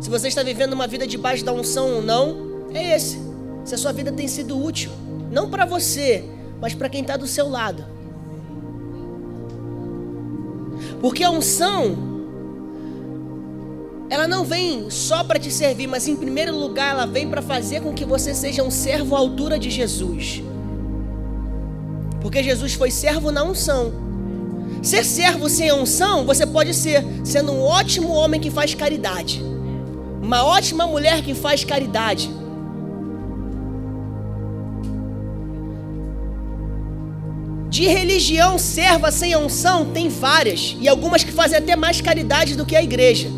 se 0.00 0.08
você 0.08 0.28
está 0.28 0.44
vivendo 0.44 0.72
uma 0.72 0.86
vida 0.86 1.04
debaixo 1.04 1.44
da 1.44 1.52
unção 1.52 1.96
ou 1.96 2.02
não, 2.02 2.68
é 2.72 2.94
esse. 2.94 3.18
Se 3.64 3.74
a 3.74 3.78
sua 3.78 3.92
vida 3.92 4.12
tem 4.12 4.28
sido 4.28 4.62
útil, 4.62 4.92
não 5.30 5.50
para 5.50 5.64
você, 5.64 6.24
mas 6.60 6.74
para 6.74 6.88
quem 6.88 7.02
está 7.02 7.16
do 7.16 7.26
seu 7.26 7.48
lado. 7.48 7.84
Porque 11.00 11.22
a 11.22 11.30
unção 11.30 12.16
ela 14.08 14.28
não 14.28 14.44
vem 14.44 14.88
só 14.88 15.24
para 15.24 15.38
te 15.38 15.50
servir, 15.50 15.86
mas 15.86 16.06
em 16.06 16.14
primeiro 16.14 16.56
lugar 16.56 16.92
ela 16.92 17.06
vem 17.06 17.28
para 17.28 17.42
fazer 17.42 17.80
com 17.80 17.92
que 17.92 18.04
você 18.04 18.34
seja 18.34 18.62
um 18.62 18.70
servo 18.70 19.16
à 19.16 19.18
altura 19.18 19.58
de 19.58 19.68
Jesus. 19.68 20.42
Porque 22.20 22.42
Jesus 22.42 22.74
foi 22.74 22.90
servo 22.90 23.32
na 23.32 23.42
unção. 23.42 23.92
Ser 24.82 25.04
servo 25.04 25.48
sem 25.48 25.72
unção, 25.72 26.24
você 26.24 26.46
pode 26.46 26.72
ser 26.72 27.04
sendo 27.24 27.52
um 27.52 27.62
ótimo 27.62 28.08
homem 28.08 28.40
que 28.40 28.50
faz 28.50 28.74
caridade, 28.74 29.42
uma 30.22 30.44
ótima 30.44 30.86
mulher 30.86 31.22
que 31.22 31.34
faz 31.34 31.64
caridade. 31.64 32.30
De 37.76 37.86
religião 37.88 38.58
serva 38.58 39.10
sem 39.10 39.36
unção 39.36 39.84
tem 39.84 40.08
várias, 40.08 40.74
e 40.80 40.88
algumas 40.88 41.22
que 41.22 41.30
fazem 41.30 41.58
até 41.58 41.76
mais 41.76 42.00
caridade 42.00 42.56
do 42.56 42.64
que 42.64 42.74
a 42.74 42.82
igreja. 42.82 43.28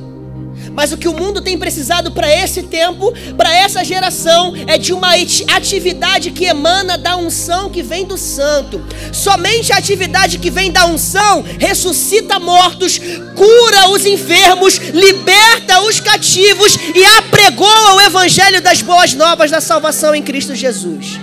Mas 0.72 0.92
o 0.92 0.96
que 0.96 1.09
o 1.09 1.12
mundo 1.12 1.42
tem 1.42 1.59
precisado 1.59 2.12
para 2.12 2.33
esse 2.33 2.62
tempo, 2.62 3.12
para 3.37 3.53
essa 3.53 3.83
geração, 3.83 4.55
é 4.68 4.79
de 4.79 4.92
uma 4.92 5.14
atividade 5.57 6.31
que 6.31 6.44
emana 6.44 6.96
da 6.96 7.16
unção 7.16 7.68
que 7.68 7.83
vem 7.83 8.05
do 8.05 8.16
santo. 8.16 8.81
Somente 9.12 9.72
a 9.72 9.77
atividade 9.77 10.38
que 10.38 10.53
vem 10.53 10.70
da 10.70 10.87
unção 10.87 11.44
ressuscita 11.59 12.38
mortos, 12.38 12.96
cura 13.35 13.88
os 13.90 14.07
enfermos, 14.07 14.77
liberta 14.77 15.81
os 15.81 15.98
cativos 15.98 16.79
e 16.94 17.05
apregoa 17.05 17.96
o 17.96 18.01
evangelho 18.03 18.62
das 18.62 18.83
boas 18.83 19.14
novas 19.14 19.51
da 19.51 19.61
salvação 19.61 20.14
em 20.14 20.22
Cristo 20.22 20.55
Jesus. 20.55 21.18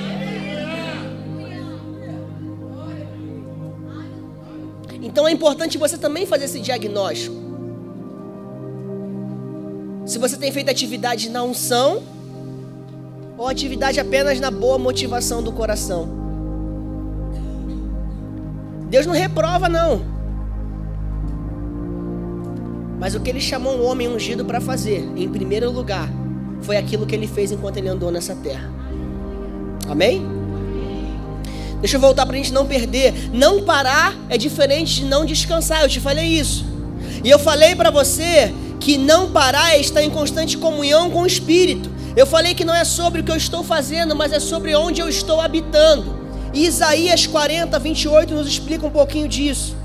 Então 5.16 5.26
é 5.26 5.32
importante 5.32 5.78
você 5.78 5.98
também 5.98 6.26
fazer 6.26 6.44
esse 6.44 6.60
diagnóstico. 6.60 7.38
Se 10.06 10.20
você 10.20 10.36
tem 10.36 10.52
feito 10.52 10.70
atividade 10.70 11.30
na 11.30 11.42
unção 11.42 12.04
ou 13.38 13.48
atividade 13.48 13.98
apenas 13.98 14.42
na 14.42 14.52
boa 14.52 14.78
motivação 14.78 15.42
do 15.42 15.54
coração. 15.54 16.10
Deus 18.90 19.06
não 19.06 19.14
reprova, 19.14 19.70
não. 19.70 20.02
Mas 23.00 23.16
o 23.16 23.22
que 23.22 23.30
ele 23.30 23.40
chamou 23.40 23.74
um 23.78 23.86
homem 23.86 24.10
ungido 24.10 24.44
para 24.44 24.60
fazer, 24.60 25.00
em 25.16 25.30
primeiro 25.30 25.72
lugar, 25.72 26.10
foi 26.60 26.76
aquilo 26.76 27.06
que 27.06 27.16
ele 27.16 27.26
fez 27.26 27.54
enquanto 27.54 27.78
ele 27.78 27.88
andou 27.88 28.12
nessa 28.12 28.36
terra. 28.36 28.70
Amém? 29.88 30.28
Deixa 31.80 31.98
eu 31.98 32.02
voltar 32.02 32.26
para 32.26 32.36
a 32.36 32.38
gente 32.38 32.54
não 32.54 32.66
perder. 32.66 33.30
Não 33.34 33.64
parar 33.64 34.16
é 34.30 34.38
diferente 34.38 34.96
de 34.96 35.06
não 35.06 35.26
descansar. 35.26 35.84
Eu 35.84 35.90
te 35.90 36.00
falei 36.00 36.26
isso. 36.26 36.66
E 37.24 37.30
eu 37.30 37.40
falei 37.40 37.76
para 37.76 37.90
você 37.90 38.54
que 38.80 38.98
não 38.98 39.32
parar 39.32 39.74
é 39.74 39.80
estar 39.80 40.04
em 40.04 40.10
constante 40.10 40.58
comunhão 40.58 41.10
com 41.10 41.22
o 41.22 41.28
Espírito. 41.28 41.90
Eu 42.16 42.26
falei 42.26 42.54
que 42.54 42.64
não 42.64 42.74
é 42.74 42.86
sobre 42.86 43.22
o 43.22 43.24
que 43.24 43.32
eu 43.32 43.36
estou 43.36 43.64
fazendo, 43.64 44.16
mas 44.16 44.32
é 44.32 44.40
sobre 44.40 44.76
onde 44.76 45.02
eu 45.02 45.10
estou 45.10 45.42
habitando. 45.42 46.26
E 46.54 46.66
Isaías 46.66 47.28
40, 47.28 47.78
28 47.78 48.34
nos 48.34 48.48
explica 48.48 48.86
um 48.86 48.90
pouquinho 48.90 49.28
disso. 49.28 49.76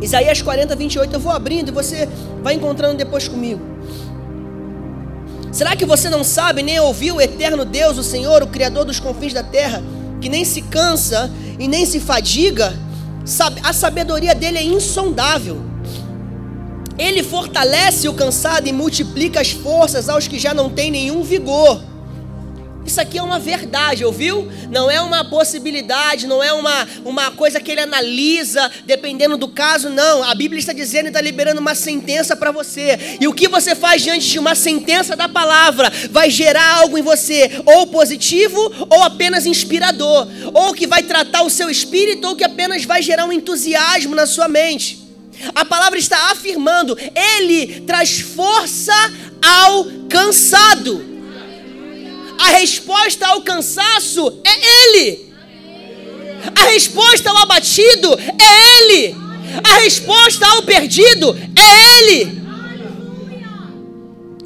Isaías 0.00 0.40
40, 0.42 0.76
28, 0.76 1.12
eu 1.14 1.20
vou 1.20 1.32
abrindo 1.32 1.68
e 1.68 1.72
você 1.72 2.08
vai 2.42 2.54
encontrando 2.54 2.96
depois 2.96 3.26
comigo. 3.26 3.75
Será 5.56 5.74
que 5.74 5.86
você 5.86 6.10
não 6.10 6.22
sabe 6.22 6.62
nem 6.62 6.78
ouviu 6.78 7.14
o 7.14 7.20
eterno 7.20 7.64
Deus, 7.64 7.96
o 7.96 8.02
Senhor, 8.02 8.42
o 8.42 8.46
Criador 8.46 8.84
dos 8.84 9.00
confins 9.00 9.32
da 9.32 9.42
terra, 9.42 9.82
que 10.20 10.28
nem 10.28 10.44
se 10.44 10.60
cansa 10.60 11.32
e 11.58 11.66
nem 11.66 11.86
se 11.86 11.98
fadiga? 11.98 12.78
A 13.62 13.72
sabedoria 13.72 14.34
dele 14.34 14.58
é 14.58 14.62
insondável. 14.62 15.62
Ele 16.98 17.22
fortalece 17.22 18.06
o 18.06 18.12
cansado 18.12 18.68
e 18.68 18.72
multiplica 18.72 19.40
as 19.40 19.52
forças 19.52 20.10
aos 20.10 20.28
que 20.28 20.38
já 20.38 20.52
não 20.52 20.68
têm 20.68 20.90
nenhum 20.90 21.22
vigor. 21.22 21.80
Isso 22.86 23.00
aqui 23.00 23.18
é 23.18 23.22
uma 23.22 23.40
verdade, 23.40 24.04
ouviu? 24.04 24.48
Não 24.70 24.88
é 24.88 25.00
uma 25.00 25.24
possibilidade, 25.24 26.26
não 26.26 26.40
é 26.42 26.52
uma, 26.52 26.88
uma 27.04 27.30
coisa 27.32 27.60
que 27.60 27.72
ele 27.72 27.80
analisa 27.80 28.70
dependendo 28.84 29.36
do 29.36 29.48
caso, 29.48 29.90
não. 29.90 30.22
A 30.22 30.32
Bíblia 30.36 30.60
está 30.60 30.72
dizendo 30.72 31.06
e 31.06 31.08
está 31.08 31.20
liberando 31.20 31.60
uma 31.60 31.74
sentença 31.74 32.36
para 32.36 32.52
você. 32.52 33.18
E 33.20 33.26
o 33.26 33.32
que 33.32 33.48
você 33.48 33.74
faz 33.74 34.02
diante 34.02 34.30
de 34.30 34.38
uma 34.38 34.54
sentença 34.54 35.16
da 35.16 35.28
palavra 35.28 35.92
vai 36.10 36.30
gerar 36.30 36.76
algo 36.76 36.96
em 36.96 37.02
você, 37.02 37.60
ou 37.66 37.88
positivo, 37.88 38.60
ou 38.88 39.02
apenas 39.02 39.46
inspirador, 39.46 40.28
ou 40.54 40.72
que 40.72 40.86
vai 40.86 41.02
tratar 41.02 41.42
o 41.42 41.50
seu 41.50 41.68
espírito, 41.68 42.28
ou 42.28 42.36
que 42.36 42.44
apenas 42.44 42.84
vai 42.84 43.02
gerar 43.02 43.24
um 43.24 43.32
entusiasmo 43.32 44.14
na 44.14 44.26
sua 44.26 44.46
mente. 44.46 45.04
A 45.54 45.64
palavra 45.64 45.98
está 45.98 46.30
afirmando: 46.30 46.96
Ele 47.14 47.80
traz 47.80 48.20
força 48.20 48.94
ao 49.42 49.86
cansado. 50.08 51.15
A 52.38 52.48
resposta 52.50 53.26
ao 53.26 53.42
cansaço 53.42 54.40
é 54.44 54.96
Ele. 54.96 55.32
A 56.54 56.64
resposta 56.66 57.30
ao 57.30 57.38
abatido 57.38 58.12
é 58.14 58.80
Ele. 58.80 59.16
A 59.62 59.78
resposta 59.78 60.46
ao 60.46 60.62
perdido 60.62 61.36
é 61.56 62.00
Ele. 62.00 62.46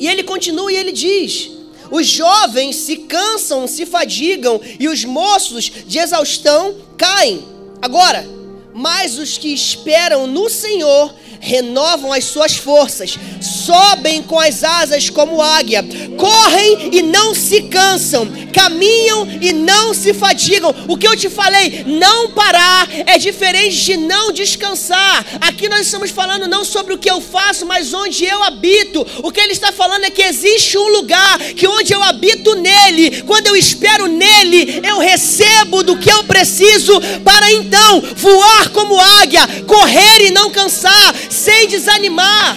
E 0.00 0.08
ele 0.08 0.22
continua 0.22 0.72
e 0.72 0.76
ele 0.76 0.92
diz: 0.92 1.50
Os 1.90 2.06
jovens 2.06 2.76
se 2.76 2.96
cansam, 2.96 3.66
se 3.66 3.84
fadigam, 3.84 4.58
e 4.78 4.88
os 4.88 5.04
moços 5.04 5.70
de 5.86 5.98
exaustão 5.98 6.74
caem. 6.96 7.44
Agora, 7.82 8.26
mas 8.72 9.18
os 9.18 9.36
que 9.36 9.52
esperam 9.52 10.26
no 10.26 10.48
Senhor 10.48 11.14
renovam 11.40 12.12
as 12.12 12.24
suas 12.24 12.54
forças, 12.54 13.18
sobem 13.40 14.22
com 14.22 14.38
as 14.38 14.62
asas 14.62 15.08
como 15.08 15.40
águia, 15.40 15.84
correm 16.16 16.90
e 16.92 17.02
não 17.02 17.34
se 17.34 17.62
cansam, 17.62 18.30
caminham 18.52 19.26
e 19.40 19.52
não 19.52 19.94
se 19.94 20.12
fatigam. 20.12 20.74
O 20.86 20.96
que 20.96 21.08
eu 21.08 21.16
te 21.16 21.30
falei, 21.30 21.84
não 21.86 22.30
parar 22.30 22.86
é 23.06 23.16
diferente 23.16 23.76
de 23.76 23.96
não 23.96 24.32
descansar. 24.32 25.24
Aqui 25.40 25.68
nós 25.68 25.80
estamos 25.80 26.10
falando 26.10 26.46
não 26.46 26.64
sobre 26.64 26.92
o 26.94 26.98
que 26.98 27.10
eu 27.10 27.20
faço, 27.20 27.64
mas 27.64 27.94
onde 27.94 28.24
eu 28.24 28.42
habito. 28.42 29.06
O 29.22 29.32
que 29.32 29.40
ele 29.40 29.52
está 29.52 29.72
falando 29.72 30.04
é 30.04 30.10
que 30.10 30.22
existe 30.22 30.76
um 30.76 30.88
lugar 30.88 31.38
que 31.38 31.66
onde 31.66 31.92
eu 31.92 32.02
habito 32.02 32.54
nele, 32.56 33.22
quando 33.22 33.46
eu 33.46 33.56
espero 33.56 34.06
nele, 34.06 34.80
eu 34.86 34.98
recebo 34.98 35.82
do 35.82 35.96
que 35.96 36.10
eu 36.10 36.24
preciso 36.24 37.00
para 37.24 37.50
então 37.52 38.00
voar 38.16 38.68
como 38.70 39.00
águia, 39.00 39.46
correr 39.66 40.26
e 40.26 40.30
não 40.30 40.50
cansar, 40.50 41.14
sem 41.40 41.66
desanimar. 41.66 42.56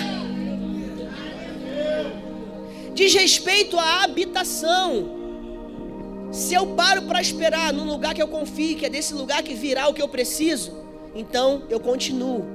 Diz 2.94 3.14
respeito 3.14 3.80
à 3.80 4.04
habitação. 4.04 4.88
Se 6.32 6.54
eu 6.54 6.68
paro 6.76 7.04
para 7.04 7.22
esperar 7.22 7.72
num 7.72 7.86
lugar 7.86 8.14
que 8.14 8.22
eu 8.22 8.28
confio, 8.28 8.78
que 8.78 8.86
é 8.86 8.90
desse 8.90 9.14
lugar 9.14 9.42
que 9.42 9.54
virá 9.54 9.88
o 9.88 9.94
que 9.94 10.02
eu 10.02 10.10
preciso, 10.10 10.74
então 11.16 11.64
eu 11.70 11.80
continuo. 11.80 12.46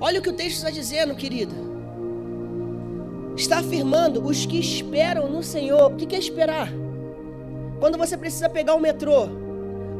Olha 0.00 0.18
o 0.18 0.22
que 0.22 0.30
o 0.30 0.32
texto 0.32 0.56
está 0.56 0.70
dizendo, 0.70 1.14
querida. 1.14 1.54
Está 3.36 3.58
afirmando 3.58 4.24
os 4.24 4.46
que 4.46 4.58
esperam 4.58 5.28
no 5.28 5.42
Senhor. 5.42 5.92
O 5.92 5.96
que 5.96 6.16
é 6.16 6.18
esperar? 6.18 6.68
Quando 7.78 7.98
você 7.98 8.16
precisa 8.16 8.48
pegar 8.48 8.74
o 8.74 8.80
metrô, 8.80 9.41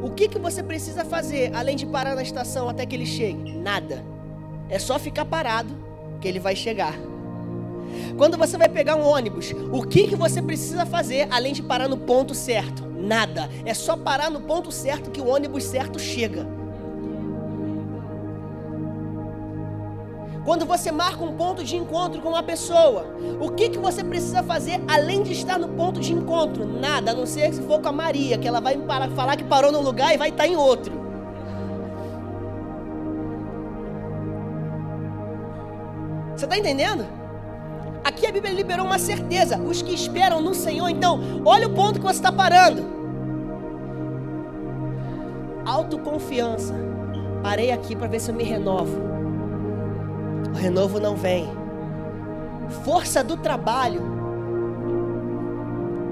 o 0.03 0.09
que, 0.11 0.27
que 0.27 0.37
você 0.37 0.61
precisa 0.61 1.05
fazer 1.05 1.55
além 1.55 1.77
de 1.77 1.85
parar 1.85 2.13
na 2.13 2.21
estação 2.21 2.67
até 2.67 2.85
que 2.85 2.93
ele 2.93 3.05
chegue? 3.05 3.53
Nada. 3.53 4.03
É 4.69 4.77
só 4.77 4.99
ficar 4.99 5.23
parado 5.23 5.73
que 6.19 6.27
ele 6.27 6.41
vai 6.41 6.57
chegar. 6.57 6.93
Quando 8.17 8.37
você 8.37 8.57
vai 8.57 8.67
pegar 8.67 8.97
um 8.97 9.05
ônibus, 9.05 9.53
o 9.71 9.81
que, 9.81 10.07
que 10.07 10.15
você 10.15 10.41
precisa 10.41 10.85
fazer 10.85 11.27
além 11.31 11.53
de 11.53 11.63
parar 11.63 11.87
no 11.87 11.97
ponto 11.97 12.35
certo? 12.35 12.85
Nada. 12.85 13.49
É 13.65 13.73
só 13.73 13.95
parar 13.95 14.29
no 14.29 14.41
ponto 14.41 14.73
certo 14.73 15.09
que 15.09 15.21
o 15.21 15.27
ônibus 15.27 15.63
certo 15.63 15.97
chega. 15.97 16.45
Quando 20.45 20.65
você 20.65 20.91
marca 20.91 21.23
um 21.23 21.35
ponto 21.35 21.63
de 21.63 21.77
encontro 21.77 22.21
com 22.21 22.29
uma 22.29 22.43
pessoa, 22.43 23.05
o 23.39 23.49
que, 23.51 23.69
que 23.69 23.77
você 23.77 24.03
precisa 24.03 24.43
fazer 24.43 24.81
além 24.89 25.23
de 25.23 25.31
estar 25.31 25.57
no 25.57 25.69
ponto 25.69 26.01
de 26.01 26.11
encontro? 26.11 26.67
Nada, 26.67 27.11
a 27.11 27.13
não 27.13 27.25
ser 27.25 27.53
se 27.53 27.61
for 27.61 27.79
com 27.79 27.87
a 27.87 27.93
Maria, 27.93 28.37
que 28.37 28.47
ela 28.47 28.59
vai 28.59 28.77
falar 29.15 29.37
que 29.37 29.43
parou 29.45 29.71
num 29.71 29.81
lugar 29.81 30.13
e 30.13 30.17
vai 30.17 30.29
estar 30.29 30.45
em 30.45 30.57
outro. 30.57 31.01
Você 36.35 36.45
está 36.45 36.57
entendendo? 36.57 37.05
Aqui 38.03 38.27
a 38.27 38.31
Bíblia 38.31 38.53
liberou 38.53 38.85
uma 38.85 38.99
certeza. 38.99 39.57
Os 39.57 39.81
que 39.81 39.93
esperam 39.93 40.41
no 40.41 40.53
Senhor, 40.53 40.89
então, 40.89 41.21
olha 41.45 41.67
o 41.67 41.73
ponto 41.73 41.99
que 41.99 42.05
você 42.05 42.19
está 42.19 42.33
parando. 42.33 42.83
Autoconfiança. 45.65 46.75
Parei 47.41 47.71
aqui 47.71 47.95
para 47.95 48.07
ver 48.07 48.19
se 48.19 48.29
eu 48.29 48.35
me 48.35 48.43
renovo. 48.43 49.12
O 50.53 50.55
renovo 50.55 50.99
não 50.99 51.15
vem. 51.15 51.49
Força 52.85 53.23
do 53.23 53.35
trabalho. 53.35 54.01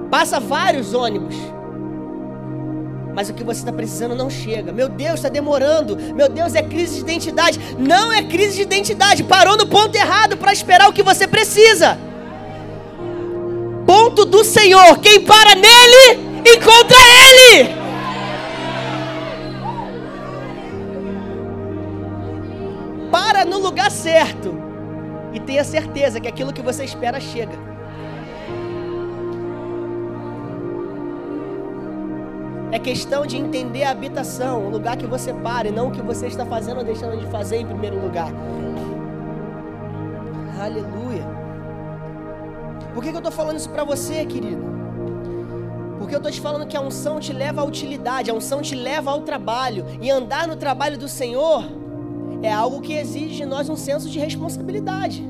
Passa 0.10 0.40
vários 0.40 0.94
ônibus. 0.94 1.36
Mas 3.14 3.30
o 3.30 3.34
que 3.34 3.44
você 3.44 3.60
está 3.60 3.72
precisando 3.72 4.16
não 4.16 4.30
chega. 4.30 4.72
Meu 4.72 4.90
Deus, 4.90 5.16
está 5.16 5.30
demorando. 5.30 5.98
Meu 6.16 6.28
Deus, 6.28 6.56
é 6.56 6.64
crise 6.64 6.96
de 6.96 7.02
identidade. 7.02 7.60
Não 7.78 8.12
é 8.12 8.24
crise 8.24 8.56
de 8.56 8.62
identidade. 8.64 9.24
Parou 9.24 9.56
no 9.58 9.68
ponto 9.68 9.96
errado 9.96 10.38
para 10.38 10.52
esperar 10.52 10.90
o 10.90 10.94
que 10.94 11.04
você 11.04 11.28
precisa. 11.28 11.98
Ponto 13.86 14.26
do 14.26 14.44
Senhor. 14.44 14.98
Quem 15.00 15.22
para 15.22 15.56
nele, 15.56 16.42
encontra 16.46 16.98
Ele. 17.30 17.81
Certo 24.02 24.58
e 25.32 25.40
tenha 25.40 25.64
certeza 25.64 26.20
que 26.20 26.28
aquilo 26.28 26.52
que 26.52 26.62
você 26.62 26.84
espera 26.84 27.20
chega. 27.20 27.58
É 32.72 32.80
questão 32.80 33.26
de 33.26 33.38
entender 33.38 33.84
a 33.84 33.92
habitação, 33.92 34.66
o 34.66 34.70
lugar 34.70 34.98
que 34.98 35.06
você 35.06 35.34
para 35.34 35.68
e 35.68 35.72
não 35.72 35.90
o 35.90 35.92
que 35.92 36.02
você 36.02 36.28
está 36.28 36.46
fazendo 36.46 36.78
ou 36.78 36.84
deixando 36.84 37.18
de 37.18 37.28
fazer 37.28 37.58
em 37.58 37.66
primeiro 37.66 38.02
lugar. 38.02 38.32
Aleluia. 40.60 41.26
Por 42.94 43.04
que, 43.04 43.10
que 43.10 43.16
eu 43.16 43.20
estou 43.20 43.32
falando 43.32 43.58
isso 43.58 43.70
para 43.70 43.84
você, 43.84 44.26
querido? 44.26 44.64
Porque 45.98 46.16
eu 46.16 46.18
estou 46.18 46.32
te 46.32 46.42
falando 46.42 46.66
que 46.66 46.76
a 46.76 46.82
unção 46.82 47.20
te 47.20 47.34
leva 47.34 47.62
à 47.62 47.64
utilidade, 47.64 48.32
a 48.32 48.34
unção 48.34 48.62
te 48.62 48.74
leva 48.74 49.12
ao 49.12 49.22
trabalho. 49.22 49.86
E 50.02 50.10
andar 50.10 50.48
no 50.48 50.56
trabalho 50.56 50.98
do 50.98 51.08
Senhor 51.08 51.81
é 52.42 52.52
algo 52.52 52.82
que 52.82 52.94
exige 52.94 53.36
de 53.36 53.46
nós 53.46 53.70
um 53.70 53.76
senso 53.76 54.10
de 54.10 54.20
responsabilidade. 54.20 55.24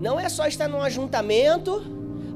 Não 0.00 0.18
é 0.18 0.28
só 0.28 0.46
estar 0.46 0.68
num 0.68 0.80
ajuntamento, 0.80 1.82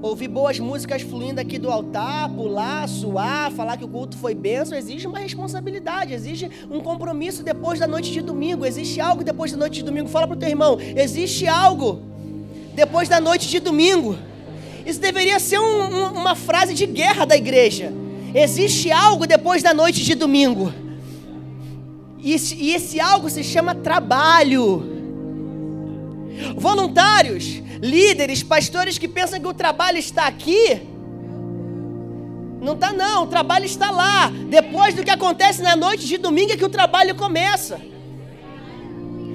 ouvir 0.00 0.26
boas 0.26 0.58
músicas 0.58 1.02
fluindo 1.02 1.40
aqui 1.40 1.58
do 1.58 1.70
altar, 1.70 2.28
pular, 2.30 2.88
suar, 2.88 3.52
falar 3.52 3.76
que 3.76 3.84
o 3.84 3.88
culto 3.88 4.16
foi 4.16 4.34
benção, 4.34 4.76
exige 4.76 5.06
uma 5.06 5.20
responsabilidade, 5.20 6.12
exige 6.12 6.50
um 6.68 6.80
compromisso 6.80 7.44
depois 7.44 7.78
da 7.78 7.86
noite 7.86 8.10
de 8.10 8.20
domingo. 8.20 8.66
Existe 8.66 9.00
algo 9.00 9.22
depois 9.22 9.52
da 9.52 9.58
noite 9.58 9.74
de 9.74 9.84
domingo. 9.84 10.08
Fala 10.08 10.26
para 10.26 10.36
o 10.36 10.38
teu 10.38 10.48
irmão, 10.48 10.76
existe 10.80 11.46
algo 11.46 12.00
depois 12.74 13.08
da 13.08 13.20
noite 13.20 13.48
de 13.48 13.60
domingo. 13.60 14.16
Isso 14.84 15.00
deveria 15.00 15.38
ser 15.38 15.60
um, 15.60 15.62
um, 15.62 16.12
uma 16.14 16.34
frase 16.34 16.74
de 16.74 16.86
guerra 16.86 17.24
da 17.24 17.36
igreja. 17.36 17.92
Existe 18.34 18.90
algo 18.90 19.26
depois 19.26 19.62
da 19.62 19.72
noite 19.72 20.02
de 20.02 20.16
domingo. 20.16 20.72
E 22.22 22.34
esse, 22.34 22.54
e 22.54 22.72
esse 22.72 23.00
algo 23.00 23.28
se 23.28 23.42
chama 23.42 23.74
trabalho. 23.74 24.90
Voluntários, 26.56 27.60
líderes, 27.80 28.44
pastores 28.44 28.96
que 28.96 29.08
pensam 29.08 29.40
que 29.40 29.46
o 29.46 29.52
trabalho 29.52 29.98
está 29.98 30.28
aqui. 30.28 30.80
Não 32.60 32.74
está 32.74 32.92
não, 32.92 33.24
o 33.24 33.26
trabalho 33.26 33.64
está 33.64 33.90
lá. 33.90 34.30
Depois 34.48 34.94
do 34.94 35.02
que 35.02 35.10
acontece 35.10 35.62
na 35.62 35.74
noite 35.74 36.06
de 36.06 36.16
domingo 36.16 36.52
é 36.52 36.56
que 36.56 36.64
o 36.64 36.68
trabalho 36.68 37.16
começa. 37.16 37.80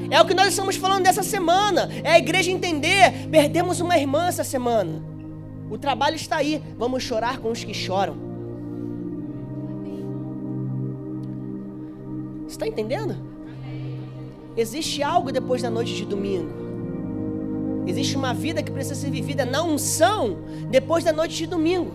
É 0.10 0.22
o 0.22 0.26
que 0.26 0.34
nós 0.34 0.48
estamos 0.48 0.78
falando 0.78 1.04
dessa 1.04 1.24
semana. 1.24 1.90
É 2.06 2.14
a 2.14 2.18
igreja 2.18 2.50
entender. 2.50 3.28
Perdemos 3.30 3.82
uma 3.82 3.98
irmã 3.98 4.28
essa 4.28 4.46
semana. 4.46 5.04
O 5.70 5.78
trabalho 5.78 6.16
está 6.16 6.38
aí. 6.38 6.64
Vamos 6.78 7.04
chorar 7.04 7.40
com 7.40 7.52
os 7.52 7.62
que 7.62 7.74
choram. 7.74 8.27
Está 12.58 12.68
entendendo? 12.68 13.16
Existe 14.56 15.04
algo 15.04 15.32
depois 15.32 15.62
da 15.62 15.70
noite 15.70 15.96
de 15.96 16.06
domingo. 16.06 16.50
Existe 17.86 18.18
uma 18.18 18.34
vida 18.34 18.62
que 18.62 18.72
precisa 18.72 18.96
ser 18.96 19.12
vivida 19.12 19.46
na 19.46 19.64
unção 19.64 20.40
depois 20.70 21.04
da 21.04 21.14
noite 21.14 21.38
de 21.38 21.48
domingo. 21.48 21.92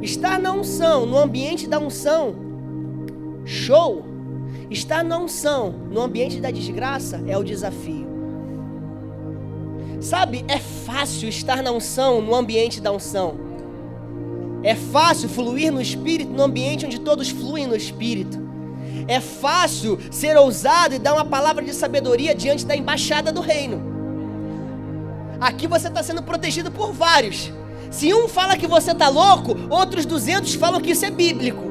Estar 0.00 0.38
na 0.38 0.52
unção, 0.52 1.06
no 1.06 1.18
ambiente 1.18 1.66
da 1.66 1.78
unção, 1.78 2.34
show. 3.44 4.04
Estar 4.70 5.02
na 5.02 5.18
unção, 5.18 5.74
no 5.90 6.00
ambiente 6.02 6.40
da 6.40 6.50
desgraça, 6.50 7.22
é 7.26 7.36
o 7.36 7.42
desafio. 7.42 8.06
Sabe, 10.00 10.44
é 10.46 10.58
fácil 10.58 11.28
estar 11.28 11.62
na 11.62 11.72
unção, 11.72 12.20
no 12.20 12.34
ambiente 12.34 12.80
da 12.80 12.92
unção. 12.92 13.53
É 14.64 14.74
fácil 14.74 15.28
fluir 15.28 15.70
no 15.70 15.80
Espírito 15.80 16.32
no 16.32 16.42
ambiente 16.42 16.86
onde 16.86 16.98
todos 16.98 17.28
fluem 17.28 17.66
no 17.66 17.76
Espírito. 17.76 18.42
É 19.06 19.20
fácil 19.20 19.98
ser 20.10 20.38
ousado 20.38 20.94
e 20.94 20.98
dar 20.98 21.12
uma 21.12 21.26
palavra 21.26 21.62
de 21.62 21.74
sabedoria 21.74 22.34
diante 22.34 22.64
da 22.64 22.74
embaixada 22.74 23.30
do 23.30 23.42
reino. 23.42 23.82
Aqui 25.38 25.66
você 25.66 25.88
está 25.88 26.02
sendo 26.02 26.22
protegido 26.22 26.72
por 26.72 26.94
vários. 26.94 27.52
Se 27.90 28.14
um 28.14 28.26
fala 28.26 28.56
que 28.56 28.66
você 28.66 28.92
está 28.92 29.10
louco, 29.10 29.54
outros 29.68 30.06
200 30.06 30.54
falam 30.54 30.80
que 30.80 30.92
isso 30.92 31.04
é 31.04 31.10
bíblico. 31.10 31.62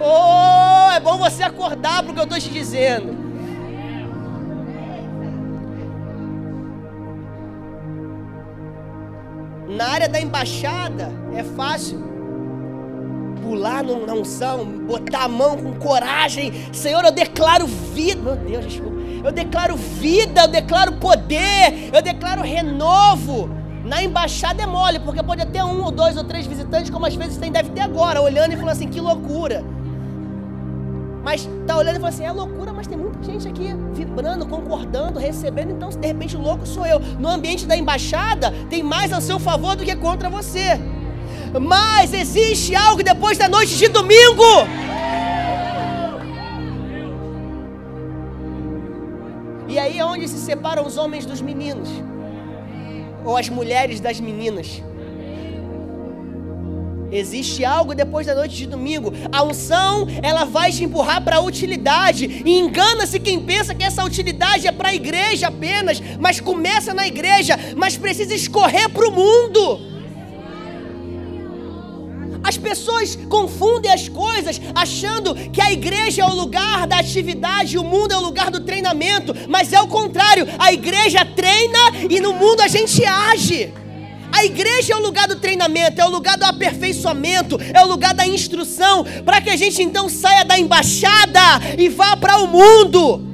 Oh, 0.00 0.90
é 0.90 0.98
bom 0.98 1.18
você 1.18 1.42
acordar 1.42 2.02
para 2.02 2.12
o 2.12 2.14
que 2.14 2.20
eu 2.20 2.24
estou 2.24 2.40
te 2.40 2.48
dizendo. 2.48 3.14
Na 9.76 9.88
área 9.88 10.08
da 10.08 10.20
embaixada 10.20 11.10
é 11.34 11.42
fácil 11.42 12.12
pular 13.42 13.82
na 13.82 14.12
unção, 14.12 14.64
botar 14.86 15.24
a 15.24 15.28
mão 15.28 15.56
com 15.56 15.72
coragem. 15.74 16.52
Senhor, 16.72 17.04
eu 17.04 17.10
declaro 17.12 17.66
vida. 17.66 18.20
Meu 18.22 18.36
Deus, 18.36 18.66
desculpa. 18.66 19.00
Eu 19.24 19.32
declaro 19.32 19.76
vida, 19.76 20.42
eu 20.42 20.48
declaro 20.48 20.92
poder, 20.94 21.90
eu 21.92 22.02
declaro 22.02 22.42
renovo. 22.42 23.48
Na 23.84 24.02
embaixada 24.02 24.62
é 24.62 24.66
mole, 24.66 25.00
porque 25.00 25.22
pode 25.22 25.44
ter 25.46 25.62
um 25.62 25.82
ou 25.82 25.90
dois 25.90 26.16
ou 26.16 26.24
três 26.24 26.46
visitantes, 26.46 26.90
como 26.90 27.06
às 27.06 27.14
vezes 27.14 27.36
tem, 27.36 27.50
deve 27.50 27.70
ter 27.70 27.80
agora, 27.80 28.20
olhando 28.20 28.52
e 28.52 28.56
falando 28.56 28.72
assim: 28.72 28.88
que 28.88 29.00
loucura. 29.00 29.64
Mas 31.22 31.48
tá 31.66 31.76
olhando 31.76 31.96
e 31.96 32.00
fala 32.00 32.08
assim: 32.08 32.24
é 32.24 32.32
loucura, 32.32 32.72
mas 32.72 32.86
tem 32.86 32.98
muita 32.98 33.22
gente 33.22 33.46
aqui 33.46 33.74
vibrando, 33.92 34.46
concordando, 34.46 35.18
recebendo. 35.18 35.70
Então, 35.70 35.88
de 35.88 36.06
repente, 36.06 36.36
o 36.36 36.40
louco 36.40 36.66
sou 36.66 36.84
eu. 36.84 36.98
No 36.98 37.28
ambiente 37.28 37.66
da 37.66 37.76
embaixada, 37.76 38.52
tem 38.68 38.82
mais 38.82 39.12
a 39.12 39.20
seu 39.20 39.38
favor 39.38 39.76
do 39.76 39.84
que 39.84 39.94
contra 39.96 40.28
você. 40.28 40.80
Mas 41.60 42.12
existe 42.12 42.74
algo 42.74 43.02
depois 43.02 43.38
da 43.38 43.48
noite 43.48 43.76
de 43.76 43.88
domingo. 43.88 44.42
E 49.68 49.78
aí 49.78 49.98
é 49.98 50.04
onde 50.04 50.28
se 50.28 50.38
separam 50.38 50.86
os 50.86 50.98
homens 50.98 51.24
dos 51.24 51.40
meninos, 51.40 51.88
ou 53.24 53.38
as 53.38 53.48
mulheres 53.48 54.00
das 54.00 54.20
meninas. 54.20 54.82
Existe 57.12 57.62
algo 57.62 57.94
depois 57.94 58.26
da 58.26 58.34
noite 58.34 58.56
de 58.56 58.66
domingo. 58.66 59.12
A 59.30 59.42
unção, 59.42 60.06
ela 60.22 60.44
vai 60.44 60.72
te 60.72 60.82
empurrar 60.82 61.22
para 61.22 61.36
a 61.36 61.40
utilidade. 61.40 62.42
E 62.44 62.58
engana-se 62.58 63.20
quem 63.20 63.38
pensa 63.40 63.74
que 63.74 63.84
essa 63.84 64.02
utilidade 64.02 64.66
é 64.66 64.72
para 64.72 64.88
a 64.88 64.94
igreja 64.94 65.48
apenas, 65.48 66.02
mas 66.18 66.40
começa 66.40 66.94
na 66.94 67.06
igreja, 67.06 67.58
mas 67.76 67.96
precisa 67.96 68.34
escorrer 68.34 68.88
para 68.88 69.06
o 69.06 69.12
mundo. 69.12 69.92
As 72.42 72.56
pessoas 72.56 73.16
confundem 73.28 73.92
as 73.92 74.08
coisas 74.08 74.60
achando 74.74 75.34
que 75.34 75.60
a 75.60 75.70
igreja 75.70 76.22
é 76.22 76.24
o 76.24 76.34
lugar 76.34 76.86
da 76.86 76.98
atividade, 76.98 77.78
o 77.78 77.84
mundo 77.84 78.12
é 78.12 78.16
o 78.16 78.20
lugar 78.20 78.50
do 78.50 78.60
treinamento, 78.60 79.34
mas 79.48 79.72
é 79.72 79.80
o 79.80 79.86
contrário. 79.86 80.46
A 80.58 80.72
igreja 80.72 81.24
treina 81.24 81.78
e 82.10 82.20
no 82.20 82.32
mundo 82.32 82.62
a 82.62 82.68
gente 82.68 83.04
age. 83.04 83.72
A 84.32 84.44
igreja 84.44 84.94
é 84.94 84.96
o 84.96 85.00
lugar 85.00 85.28
do 85.28 85.36
treinamento, 85.36 86.00
é 86.00 86.06
o 86.06 86.10
lugar 86.10 86.38
do 86.38 86.44
aperfeiçoamento, 86.44 87.58
é 87.72 87.84
o 87.84 87.86
lugar 87.86 88.14
da 88.14 88.26
instrução, 88.26 89.04
para 89.24 89.40
que 89.40 89.50
a 89.50 89.56
gente 89.56 89.82
então 89.82 90.08
saia 90.08 90.44
da 90.44 90.58
embaixada 90.58 91.40
e 91.78 91.88
vá 91.88 92.16
para 92.16 92.38
o 92.38 92.46
mundo. 92.46 93.32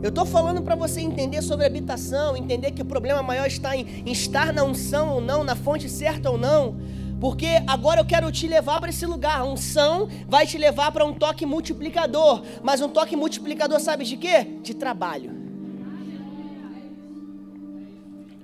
Eu 0.00 0.10
estou 0.10 0.24
falando 0.24 0.62
para 0.62 0.76
você 0.76 1.00
entender 1.00 1.42
sobre 1.42 1.66
habitação, 1.66 2.36
entender 2.36 2.70
que 2.70 2.80
o 2.80 2.84
problema 2.84 3.20
maior 3.20 3.46
está 3.46 3.76
em, 3.76 3.84
em 4.06 4.12
estar 4.12 4.52
na 4.52 4.62
unção 4.62 5.10
ou 5.10 5.20
não, 5.20 5.42
na 5.42 5.56
fonte 5.56 5.88
certa 5.88 6.30
ou 6.30 6.38
não. 6.38 6.76
Porque 7.20 7.46
agora 7.66 8.00
eu 8.00 8.04
quero 8.04 8.30
te 8.30 8.46
levar 8.46 8.80
para 8.80 8.90
esse 8.90 9.04
lugar. 9.04 9.40
A 9.40 9.44
unção 9.44 10.08
vai 10.26 10.46
te 10.46 10.56
levar 10.56 10.92
para 10.92 11.04
um 11.04 11.12
toque 11.12 11.44
multiplicador. 11.44 12.42
Mas 12.62 12.80
um 12.80 12.88
toque 12.88 13.16
multiplicador, 13.16 13.80
sabe 13.80 14.04
de 14.04 14.16
quê? 14.16 14.46
De 14.62 14.74
trabalho. 14.74 15.36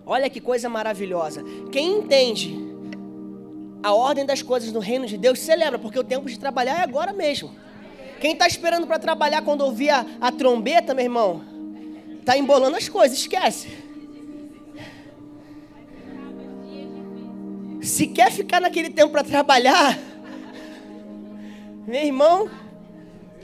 Olha 0.07 0.29
que 0.29 0.41
coisa 0.41 0.69
maravilhosa. 0.69 1.43
Quem 1.73 1.99
entende 1.99 2.55
a 3.83 3.95
ordem 3.95 4.27
das 4.27 4.43
coisas 4.43 4.73
no 4.73 4.81
reino 4.81 5.07
de 5.07 5.17
Deus 5.17 5.39
celebra, 5.39 5.79
porque 5.79 5.99
o 5.99 6.05
tempo 6.05 6.29
de 6.29 6.39
trabalhar 6.39 6.81
é 6.81 6.83
agora 6.83 7.13
mesmo. 7.13 7.51
Quem 8.21 8.33
está 8.33 8.47
esperando 8.47 8.87
para 8.87 8.99
trabalhar 8.99 9.43
quando 9.43 9.63
ouvir 9.63 9.91
a, 9.91 10.05
a 10.21 10.33
trombeta, 10.33 10.95
meu 10.95 11.05
irmão, 11.05 11.55
Está 12.25 12.39
embolando 12.39 12.79
as 12.79 12.89
coisas, 12.89 13.19
esquece. 13.19 13.84
Se 17.85 18.07
quer 18.07 18.33
ficar 18.33 18.61
naquele 18.61 18.89
tempo 18.89 19.13
para 19.13 19.23
trabalhar, 19.23 19.99
meu 21.87 22.03
irmão, 22.03 22.49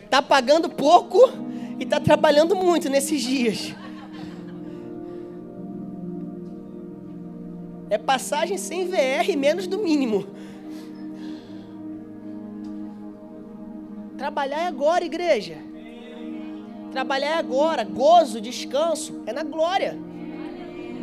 está 0.02 0.22
pagando 0.22 0.70
pouco 0.70 1.18
e 1.78 1.82
está 1.82 2.00
trabalhando 2.00 2.56
muito 2.56 2.88
nesses 2.88 3.20
dias. 3.20 3.74
É 7.90 7.98
passagem 7.98 8.56
sem 8.56 8.86
VR, 8.86 9.36
menos 9.36 9.66
do 9.66 9.76
mínimo. 9.76 10.26
Trabalhar 14.16 14.60
é 14.60 14.66
agora, 14.66 15.04
igreja. 15.04 15.58
Trabalhar 16.92 17.32
é 17.32 17.34
agora, 17.34 17.84
gozo, 17.84 18.40
descanso, 18.40 19.22
é 19.26 19.34
na 19.34 19.42
glória. 19.42 19.98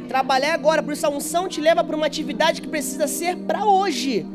Trabalhar 0.07 0.53
agora, 0.53 0.81
por 0.81 0.93
isso 0.93 1.05
a 1.05 1.09
unção 1.09 1.47
te 1.47 1.59
leva 1.59 1.83
para 1.83 1.95
uma 1.95 2.05
atividade 2.05 2.61
que 2.61 2.67
precisa 2.67 3.07
ser 3.07 3.35
para 3.37 3.65
hoje. 3.65 4.25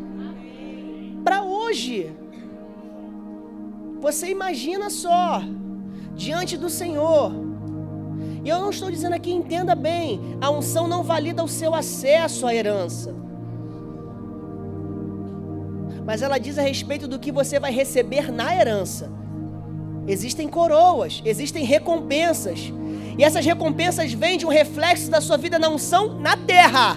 Para 1.24 1.42
hoje. 1.42 2.12
Você 4.00 4.28
imagina 4.28 4.90
só, 4.90 5.42
diante 6.14 6.56
do 6.56 6.68
Senhor. 6.68 7.32
E 8.44 8.48
eu 8.48 8.58
não 8.58 8.70
estou 8.70 8.90
dizendo 8.90 9.14
aqui, 9.14 9.32
entenda 9.32 9.74
bem, 9.74 10.20
a 10.40 10.50
unção 10.50 10.88
não 10.88 11.02
valida 11.02 11.44
o 11.44 11.48
seu 11.48 11.74
acesso 11.74 12.46
à 12.46 12.54
herança. 12.54 13.14
Mas 16.04 16.20
ela 16.20 16.38
diz 16.38 16.58
a 16.58 16.62
respeito 16.62 17.06
do 17.06 17.18
que 17.18 17.30
você 17.30 17.60
vai 17.60 17.72
receber 17.72 18.32
na 18.32 18.54
herança. 18.54 19.10
Existem 20.06 20.48
coroas, 20.48 21.22
existem 21.24 21.64
recompensas. 21.64 22.72
E 23.18 23.24
essas 23.24 23.44
recompensas 23.44 24.12
vêm 24.12 24.38
de 24.38 24.46
um 24.46 24.48
reflexo 24.48 25.10
da 25.10 25.20
sua 25.20 25.36
vida 25.36 25.58
na 25.58 25.68
unção 25.68 26.18
na 26.18 26.36
terra. 26.36 26.96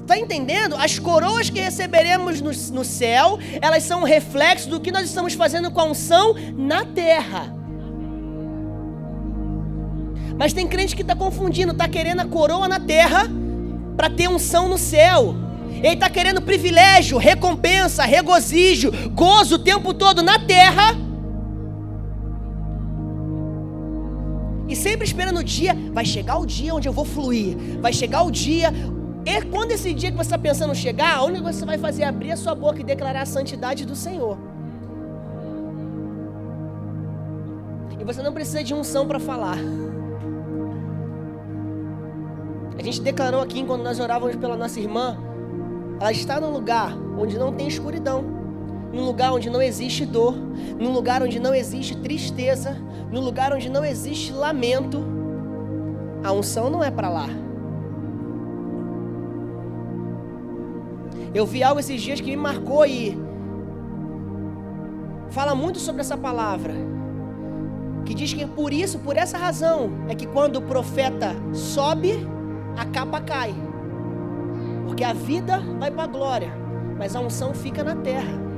Está 0.00 0.18
entendendo? 0.18 0.74
As 0.74 0.98
coroas 0.98 1.48
que 1.48 1.60
receberemos 1.60 2.40
no, 2.40 2.50
no 2.74 2.84
céu, 2.84 3.38
elas 3.60 3.84
são 3.84 4.00
um 4.00 4.04
reflexo 4.04 4.68
do 4.68 4.80
que 4.80 4.90
nós 4.90 5.04
estamos 5.04 5.34
fazendo 5.34 5.70
com 5.70 5.80
a 5.80 5.84
unção 5.84 6.34
na 6.56 6.84
terra. 6.84 7.54
Mas 10.36 10.52
tem 10.52 10.66
crente 10.66 10.96
que 10.96 11.02
está 11.02 11.14
confundindo, 11.14 11.72
está 11.72 11.86
querendo 11.86 12.20
a 12.20 12.24
coroa 12.24 12.66
na 12.66 12.80
terra 12.80 13.28
para 13.96 14.10
ter 14.10 14.28
unção 14.28 14.68
no 14.68 14.78
céu. 14.78 15.34
Ele 15.70 15.94
está 15.94 16.10
querendo 16.10 16.42
privilégio, 16.42 17.16
recompensa, 17.16 18.04
regozijo, 18.04 18.90
gozo 19.12 19.56
o 19.56 19.58
tempo 19.58 19.94
todo 19.94 20.22
na 20.22 20.38
terra. 20.38 20.96
E 24.70 24.76
sempre 24.76 25.04
esperando 25.04 25.40
o 25.40 25.44
dia, 25.44 25.74
vai 25.92 26.04
chegar 26.04 26.38
o 26.38 26.46
dia 26.46 26.72
onde 26.72 26.88
eu 26.88 26.92
vou 26.92 27.04
fluir. 27.04 27.56
Vai 27.80 27.92
chegar 27.92 28.22
o 28.22 28.30
dia. 28.30 28.72
E 29.26 29.42
quando 29.46 29.72
esse 29.72 29.92
dia 29.92 30.10
que 30.10 30.16
você 30.16 30.28
está 30.28 30.38
pensando 30.38 30.74
chegar, 30.74 31.16
a 31.16 31.24
única 31.24 31.42
coisa 31.42 31.58
que 31.58 31.60
você 31.60 31.66
vai 31.66 31.78
fazer 31.78 32.02
é 32.04 32.06
abrir 32.06 32.30
a 32.30 32.36
sua 32.36 32.54
boca 32.54 32.80
e 32.80 32.84
declarar 32.84 33.22
a 33.22 33.26
santidade 33.26 33.84
do 33.84 33.96
Senhor. 33.96 34.38
E 37.98 38.04
você 38.04 38.22
não 38.22 38.32
precisa 38.32 38.62
de 38.62 38.72
unção 38.72 39.06
para 39.08 39.18
falar. 39.18 39.58
A 42.78 42.82
gente 42.82 43.00
declarou 43.02 43.42
aqui 43.42 43.64
quando 43.64 43.82
nós 43.82 44.00
orávamos 44.00 44.36
pela 44.36 44.56
nossa 44.56 44.80
irmã 44.80 45.18
ela 46.00 46.12
está 46.12 46.40
num 46.40 46.50
lugar 46.50 46.96
onde 47.18 47.38
não 47.38 47.52
tem 47.52 47.68
escuridão, 47.68 48.24
num 48.92 49.04
lugar 49.04 49.32
onde 49.32 49.48
não 49.48 49.62
existe 49.62 50.04
dor, 50.04 50.34
num 50.78 50.92
lugar 50.92 51.22
onde 51.22 51.38
não 51.38 51.54
existe 51.54 51.96
tristeza, 51.96 52.76
num 53.10 53.20
lugar 53.20 53.52
onde 53.52 53.68
não 53.68 53.84
existe 53.84 54.32
lamento. 54.32 55.04
A 56.22 56.32
unção 56.32 56.68
não 56.68 56.82
é 56.82 56.90
para 56.90 57.08
lá. 57.08 57.28
Eu 61.32 61.46
vi 61.46 61.62
algo 61.62 61.78
esses 61.78 62.00
dias 62.02 62.20
que 62.20 62.30
me 62.30 62.36
marcou 62.36 62.84
e 62.84 63.16
fala 65.30 65.54
muito 65.54 65.78
sobre 65.78 66.00
essa 66.00 66.16
palavra. 66.16 66.74
Que 68.04 68.14
diz 68.14 68.34
que 68.34 68.44
por 68.46 68.72
isso, 68.72 68.98
por 68.98 69.16
essa 69.16 69.38
razão, 69.38 69.90
é 70.08 70.14
que 70.14 70.26
quando 70.26 70.56
o 70.56 70.62
profeta 70.62 71.34
sobe, 71.52 72.26
a 72.76 72.84
capa 72.84 73.20
cai. 73.20 73.54
Porque 74.86 75.04
a 75.04 75.12
vida 75.12 75.60
vai 75.78 75.90
para 75.90 76.04
a 76.04 76.08
glória, 76.08 76.52
mas 76.98 77.14
a 77.14 77.20
unção 77.20 77.54
fica 77.54 77.84
na 77.84 77.94
terra. 77.94 78.49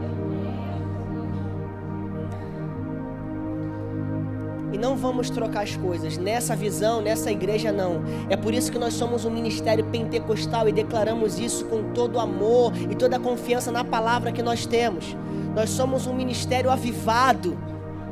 Não 4.83 4.97
vamos 4.97 5.31
trocar 5.31 5.63
as 5.63 5.77
coisas. 5.77 6.19
Nessa 6.19 6.57
visão, 6.57 7.01
nessa 7.01 7.31
igreja, 7.31 7.71
não. 7.71 8.03
É 8.29 8.37
por 8.37 8.53
isso 8.53 8.73
que 8.73 8.79
nós 8.81 8.95
somos 8.95 9.25
um 9.25 9.31
ministério 9.31 9.85
pentecostal 9.85 10.69
e 10.69 10.73
declaramos 10.73 11.39
isso 11.39 11.65
com 11.67 11.93
todo 11.93 12.19
amor 12.19 12.73
e 12.91 12.97
toda 12.97 13.15
a 13.15 13.21
confiança 13.21 13.71
na 13.71 13.85
palavra 13.85 14.33
que 14.33 14.43
nós 14.43 14.67
temos. 14.67 15.17
Nós 15.55 15.71
somos 15.71 16.09
um 16.09 16.13
ministério 16.13 16.69
avivado. 16.69 17.57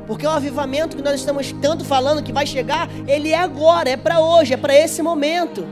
Porque 0.06 0.24
o 0.24 0.30
avivamento 0.30 0.96
que 0.96 1.02
nós 1.02 1.16
estamos 1.16 1.50
tanto 1.60 1.84
falando 1.84 2.22
que 2.22 2.32
vai 2.32 2.46
chegar, 2.46 2.88
ele 3.06 3.32
é 3.32 3.38
agora, 3.38 3.90
é 3.90 3.96
para 3.96 4.20
hoje, 4.20 4.54
é 4.54 4.56
para 4.56 4.74
esse 4.74 5.02
momento. 5.02 5.66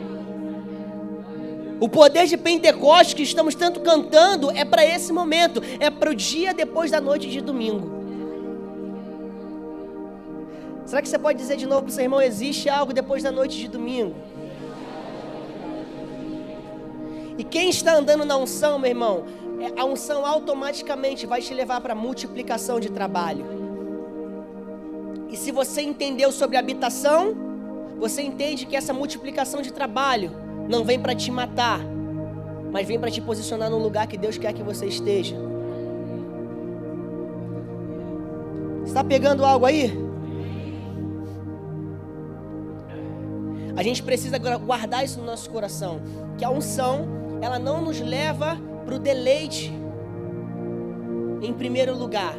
O 1.78 1.88
poder 1.88 2.26
de 2.26 2.36
Pentecostes 2.36 3.14
que 3.14 3.22
estamos 3.22 3.55
tanto 3.55 3.78
cantando 3.80 4.51
é 4.51 4.64
para 4.64 4.84
esse 4.84 5.12
momento, 5.12 5.62
é 5.78 5.90
para 5.90 6.11
o 6.11 6.14
dia 6.14 6.53
depois 6.53 6.90
da 6.90 7.01
noite 7.01 7.28
de 7.28 7.40
domingo. 7.40 7.97
Será 10.89 11.03
que 11.03 11.09
você 11.11 11.18
pode 11.18 11.36
dizer 11.36 11.59
de 11.59 11.66
novo 11.66 11.82
para 11.82 11.91
o 11.91 11.93
seu 11.93 12.03
irmão: 12.03 12.18
existe 12.18 12.66
algo 12.70 12.95
depois 12.95 13.22
da 13.22 13.30
noite 13.30 13.59
de 13.59 13.68
domingo? 13.68 14.14
E 17.36 17.45
quem 17.45 17.68
está 17.68 17.95
andando 17.95 18.24
na 18.24 18.39
unção, 18.39 18.78
meu 18.78 18.89
irmão, 18.89 19.26
é, 19.61 19.78
a 19.78 19.84
unção 19.84 20.24
automaticamente 20.24 21.26
vai 21.26 21.43
te 21.43 21.53
levar 21.53 21.82
para 21.82 21.95
multiplicação 21.95 22.80
de 22.80 22.91
trabalho. 22.91 23.45
E 25.28 25.36
se 25.36 25.53
você 25.53 25.82
entendeu 25.82 26.32
sobre 26.32 26.57
habitação, 26.57 27.36
você 27.99 28.22
entende 28.22 28.64
que 28.64 28.74
essa 28.74 28.95
multiplicação 28.95 29.61
de 29.61 29.70
trabalho 29.70 30.32
não 30.70 30.84
vem 30.84 30.99
para 30.99 31.14
te 31.14 31.30
matar, 31.30 31.80
mas 32.72 32.89
vem 32.89 32.99
para 32.99 33.11
te 33.11 33.20
posicionar 33.20 33.68
no 33.68 33.78
lugar 33.78 34.07
que 34.07 34.16
Deus 34.16 34.39
quer 34.39 34.55
que 34.55 34.62
você 34.62 34.86
esteja. 34.86 35.36
Está 38.86 39.05
pegando 39.05 39.45
algo 39.45 39.66
aí? 39.66 40.07
A 43.79 43.83
gente 43.85 44.03
precisa 44.03 44.39
guardar 44.39 45.05
isso 45.05 45.20
no 45.20 45.24
nosso 45.24 45.49
coração, 45.51 46.01
que 46.37 46.45
a 46.45 46.51
unção, 46.51 47.07
ela 47.41 47.61
não 47.61 47.81
nos 47.81 48.01
leva 48.01 48.59
para 48.85 48.97
o 48.97 48.99
deleite 48.99 49.72
em 51.41 51.53
primeiro 51.53 51.97
lugar, 51.97 52.35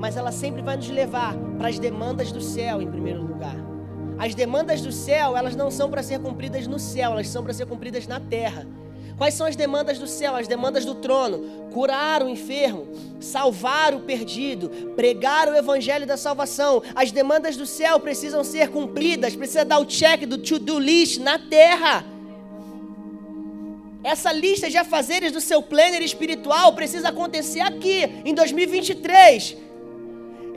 mas 0.00 0.16
ela 0.16 0.32
sempre 0.32 0.62
vai 0.62 0.78
nos 0.78 0.88
levar 0.88 1.36
para 1.58 1.68
as 1.68 1.78
demandas 1.78 2.32
do 2.32 2.40
céu 2.40 2.80
em 2.80 2.90
primeiro 2.90 3.20
lugar. 3.20 3.54
As 4.18 4.34
demandas 4.34 4.80
do 4.80 4.90
céu, 4.90 5.36
elas 5.36 5.54
não 5.54 5.70
são 5.70 5.90
para 5.90 6.02
ser 6.02 6.20
cumpridas 6.20 6.66
no 6.66 6.78
céu, 6.78 7.12
elas 7.12 7.28
são 7.28 7.44
para 7.44 7.52
ser 7.52 7.66
cumpridas 7.66 8.06
na 8.06 8.18
terra. 8.18 8.66
Quais 9.18 9.34
são 9.34 9.48
as 9.48 9.56
demandas 9.56 9.98
do 9.98 10.06
céu, 10.06 10.36
as 10.36 10.46
demandas 10.46 10.84
do 10.84 10.94
trono? 10.94 11.68
Curar 11.72 12.22
o 12.22 12.28
enfermo, 12.28 12.86
salvar 13.20 13.92
o 13.92 14.00
perdido, 14.00 14.70
pregar 14.94 15.48
o 15.48 15.56
evangelho 15.56 16.06
da 16.06 16.16
salvação. 16.16 16.80
As 16.94 17.10
demandas 17.10 17.56
do 17.56 17.66
céu 17.66 17.98
precisam 17.98 18.44
ser 18.44 18.68
cumpridas, 18.68 19.34
precisa 19.34 19.64
dar 19.64 19.80
o 19.80 19.84
check 19.84 20.24
do 20.24 20.38
to-do 20.38 20.78
list 20.78 21.18
na 21.18 21.36
terra. 21.36 22.04
Essa 24.04 24.32
lista 24.32 24.70
de 24.70 24.78
afazeres 24.78 25.32
do 25.32 25.40
seu 25.40 25.60
planner 25.60 26.00
espiritual 26.00 26.72
precisa 26.72 27.08
acontecer 27.08 27.60
aqui, 27.60 28.04
em 28.24 28.32
2023. 28.32 29.56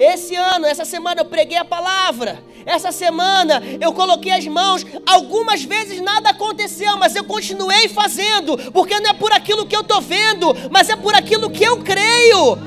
Esse 0.01 0.35
ano, 0.35 0.65
essa 0.65 0.83
semana 0.83 1.21
eu 1.21 1.25
preguei 1.25 1.59
a 1.59 1.63
palavra. 1.63 2.43
Essa 2.65 2.91
semana 2.91 3.61
eu 3.79 3.93
coloquei 3.93 4.31
as 4.31 4.47
mãos. 4.47 4.83
Algumas 5.05 5.63
vezes 5.63 6.01
nada 6.01 6.31
aconteceu, 6.31 6.97
mas 6.97 7.15
eu 7.15 7.23
continuei 7.23 7.87
fazendo, 7.87 8.57
porque 8.71 8.99
não 8.99 9.11
é 9.11 9.13
por 9.13 9.31
aquilo 9.31 9.67
que 9.67 9.75
eu 9.75 9.81
estou 9.81 10.01
vendo, 10.01 10.55
mas 10.71 10.89
é 10.89 10.95
por 10.95 11.13
aquilo 11.13 11.51
que 11.51 11.63
eu 11.63 11.83
creio. 11.83 12.57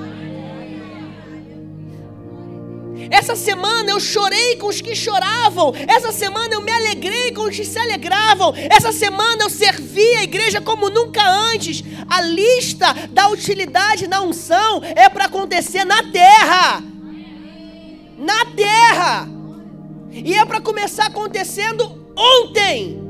Essa 3.11 3.35
semana 3.35 3.91
eu 3.91 3.99
chorei 3.99 4.55
com 4.55 4.69
os 4.69 4.81
que 4.81 4.95
choravam. 4.95 5.75
Essa 5.89 6.13
semana 6.13 6.55
eu 6.55 6.61
me 6.61 6.71
alegrei 6.71 7.33
com 7.33 7.43
os 7.43 7.57
que 7.57 7.65
se 7.65 7.81
alegravam. 7.81 8.55
Essa 8.71 8.93
semana 8.93 9.43
eu 9.43 9.51
servi 9.51 10.19
a 10.19 10.23
igreja 10.23 10.61
como 10.61 10.89
nunca 10.89 11.29
antes. 11.29 11.83
A 12.09 12.21
lista 12.21 12.93
da 13.11 13.27
utilidade 13.27 14.07
na 14.07 14.23
unção 14.23 14.81
é 14.95 15.09
para 15.09 15.25
acontecer 15.25 15.85
na 15.85 16.01
terra. 16.13 16.94
Na 18.19 18.45
terra. 18.55 19.29
E 20.11 20.35
é 20.35 20.45
para 20.45 20.61
começar 20.61 21.07
acontecendo 21.07 21.85
ontem. 22.17 23.03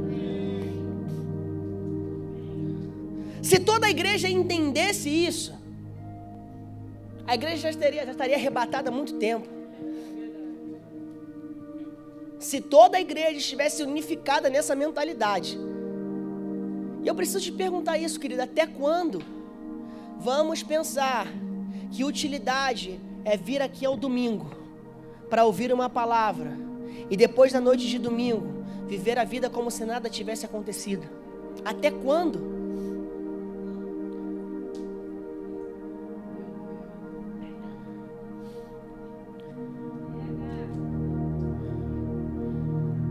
Se 3.42 3.60
toda 3.60 3.86
a 3.86 3.90
igreja 3.90 4.28
entendesse 4.28 5.08
isso, 5.08 5.52
a 7.26 7.34
igreja 7.34 7.58
já 7.58 7.70
estaria, 7.70 8.04
já 8.04 8.12
estaria 8.12 8.36
arrebatada 8.36 8.88
há 8.88 8.92
muito 8.92 9.14
tempo 9.14 9.54
se 12.44 12.60
toda 12.60 12.98
a 12.98 13.00
igreja 13.00 13.38
estivesse 13.38 13.82
unificada 13.82 14.50
nessa 14.50 14.76
mentalidade. 14.76 15.58
E 17.02 17.08
eu 17.08 17.14
preciso 17.14 17.40
te 17.40 17.50
perguntar 17.50 17.96
isso, 17.96 18.20
querida, 18.20 18.44
até 18.44 18.66
quando 18.66 19.22
vamos 20.20 20.62
pensar 20.62 21.26
que 21.90 22.04
utilidade 22.04 23.00
é 23.24 23.34
vir 23.34 23.62
aqui 23.62 23.86
ao 23.86 23.96
domingo 23.96 24.63
para 25.28 25.44
ouvir 25.44 25.72
uma 25.72 25.88
palavra 25.88 26.52
e 27.10 27.16
depois 27.16 27.52
da 27.52 27.60
noite 27.60 27.86
de 27.88 27.98
domingo 27.98 28.64
viver 28.86 29.18
a 29.18 29.24
vida 29.24 29.48
como 29.48 29.70
se 29.70 29.84
nada 29.84 30.08
tivesse 30.08 30.44
acontecido? 30.44 31.06
Até 31.64 31.90
quando? 31.90 32.54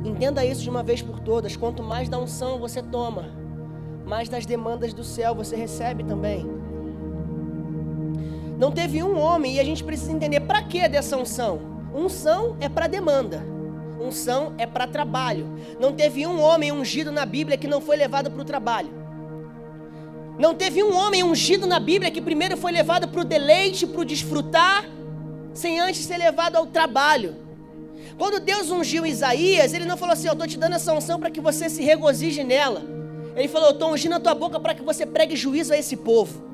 Entenda 0.06 0.46
isso 0.46 0.62
de 0.62 0.70
uma 0.70 0.84
vez 0.84 1.02
por 1.02 1.20
todas. 1.20 1.58
Quanto 1.58 1.82
mais 1.82 2.08
da 2.08 2.20
unção 2.20 2.60
você 2.60 2.82
toma, 2.82 3.32
mais 4.06 4.30
das 4.30 4.46
demandas 4.46 4.94
do 4.94 5.04
céu 5.04 5.34
você 5.34 5.56
recebe 5.56 6.04
também. 6.04 6.46
Não 8.58 8.72
teve 8.72 9.04
um 9.04 9.20
homem, 9.20 9.56
e 9.56 9.60
a 9.60 9.64
gente 9.64 9.84
precisa 9.84 10.12
entender 10.12 10.40
para 10.42 10.62
que 10.62 10.88
dessa 10.88 11.18
unção. 11.18 11.73
Unção 11.94 12.58
é 12.60 12.68
para 12.68 12.88
demanda. 12.88 13.46
Unção 14.00 14.54
é 14.58 14.66
para 14.66 14.88
trabalho. 14.88 15.48
Não 15.80 15.94
teve 15.94 16.26
um 16.26 16.42
homem 16.42 16.72
ungido 16.72 17.12
na 17.12 17.26
Bíblia 17.26 17.58
que 17.58 17.68
não 17.68 17.80
foi 17.80 17.96
levado 17.96 18.32
para 18.32 18.42
o 18.42 18.46
trabalho. 18.46 18.90
Não 20.38 20.56
teve 20.56 20.84
um 20.84 20.96
homem 20.96 21.24
ungido 21.24 21.68
na 21.68 21.80
Bíblia 21.80 22.10
que 22.10 22.22
primeiro 22.22 22.58
foi 22.58 22.72
levado 22.72 23.08
para 23.08 23.22
o 23.22 23.26
deleite, 23.26 23.86
para 23.86 24.02
o 24.02 24.06
desfrutar, 24.06 24.86
sem 25.54 25.80
antes 25.80 26.06
ser 26.06 26.18
levado 26.18 26.56
ao 26.56 26.66
trabalho. 26.66 27.36
Quando 28.18 28.40
Deus 28.40 28.72
ungiu 28.72 29.06
Isaías, 29.06 29.74
ele 29.74 29.86
não 29.86 29.96
falou 29.96 30.14
assim: 30.14 30.28
Eu 30.28 30.34
estou 30.34 30.48
te 30.48 30.58
dando 30.58 30.76
essa 30.76 30.92
unção 30.92 31.20
para 31.20 31.30
que 31.30 31.40
você 31.40 31.70
se 31.70 31.84
regozije 31.84 32.44
nela. 32.44 32.84
Ele 33.36 33.48
falou: 33.48 33.70
Eu 33.70 33.74
estou 33.74 33.94
ungindo 33.94 34.16
a 34.16 34.20
tua 34.20 34.34
boca 34.34 34.60
para 34.60 34.74
que 34.74 34.82
você 34.82 35.06
pregue 35.06 35.36
juízo 35.36 35.74
a 35.74 35.78
esse 35.78 35.96
povo. 35.98 36.53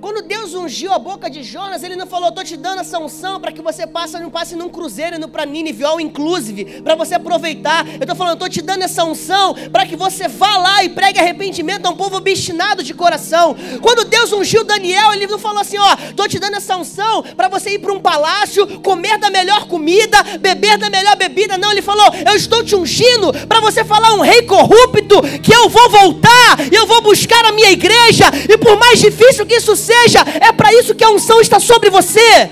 Quando 0.00 0.22
Deus 0.22 0.54
ungiu 0.54 0.92
a 0.92 0.98
boca 0.98 1.28
de 1.28 1.42
Jonas, 1.42 1.82
ele 1.82 1.96
não 1.96 2.06
falou: 2.06 2.28
Estou 2.28 2.44
te 2.44 2.56
dando 2.56 2.80
essa 2.80 2.98
unção 2.98 3.40
para 3.40 3.52
que 3.52 3.60
você 3.60 3.86
passe, 3.86 4.18
não 4.18 4.30
passe 4.30 4.56
num 4.56 4.68
cruzeiro 4.68 5.16
indo 5.16 5.28
para 5.28 5.44
Nínive, 5.44 5.84
all 5.84 6.00
inclusive, 6.00 6.82
para 6.82 6.94
você 6.94 7.14
aproveitar. 7.14 7.86
Eu 7.86 8.00
estou 8.00 8.16
falando: 8.16 8.34
Estou 8.34 8.48
te 8.48 8.62
dando 8.62 8.82
essa 8.82 9.04
unção 9.04 9.54
para 9.70 9.84
que 9.86 9.96
você 9.96 10.28
vá 10.28 10.56
lá 10.58 10.84
e 10.84 10.88
pregue 10.88 11.18
arrependimento 11.18 11.86
a 11.86 11.90
um 11.90 11.96
povo 11.96 12.16
obstinado 12.16 12.82
de 12.82 12.94
coração. 12.94 13.56
Quando 13.80 14.04
Deus 14.04 14.32
ungiu 14.32 14.64
Daniel, 14.64 15.12
ele 15.12 15.26
não 15.26 15.38
falou 15.38 15.60
assim: 15.60 15.78
Ó, 15.78 15.96
estou 16.10 16.28
te 16.28 16.38
dando 16.38 16.56
essa 16.56 16.76
unção 16.76 17.22
para 17.36 17.48
você 17.48 17.70
ir 17.70 17.78
para 17.78 17.92
um 17.92 18.00
palácio, 18.00 18.80
comer 18.80 19.18
da 19.18 19.30
melhor 19.30 19.66
comida, 19.66 20.22
beber 20.40 20.78
da 20.78 20.88
melhor 20.88 21.16
bebida. 21.16 21.58
Não, 21.58 21.72
ele 21.72 21.82
falou: 21.82 22.06
Eu 22.26 22.36
estou 22.36 22.64
te 22.64 22.76
ungindo 22.76 23.32
para 23.46 23.60
você 23.60 23.84
falar 23.84 24.14
um 24.14 24.20
rei 24.20 24.42
corrupto 24.42 25.22
que 25.42 25.52
eu 25.52 25.68
vou 25.68 25.90
voltar, 25.90 26.58
eu 26.72 26.86
vou 26.86 27.02
buscar 27.02 27.44
a 27.44 27.52
minha 27.52 27.70
igreja, 27.70 28.26
e 28.48 28.56
por 28.56 28.78
mais 28.78 29.00
difícil 29.00 29.44
que 29.44 29.56
isso 29.56 29.71
isso 29.72 29.76
seja, 29.76 30.20
é 30.40 30.52
para 30.52 30.72
isso 30.74 30.94
que 30.94 31.04
a 31.04 31.10
unção 31.10 31.40
está 31.40 31.58
sobre 31.58 31.88
você. 31.90 32.50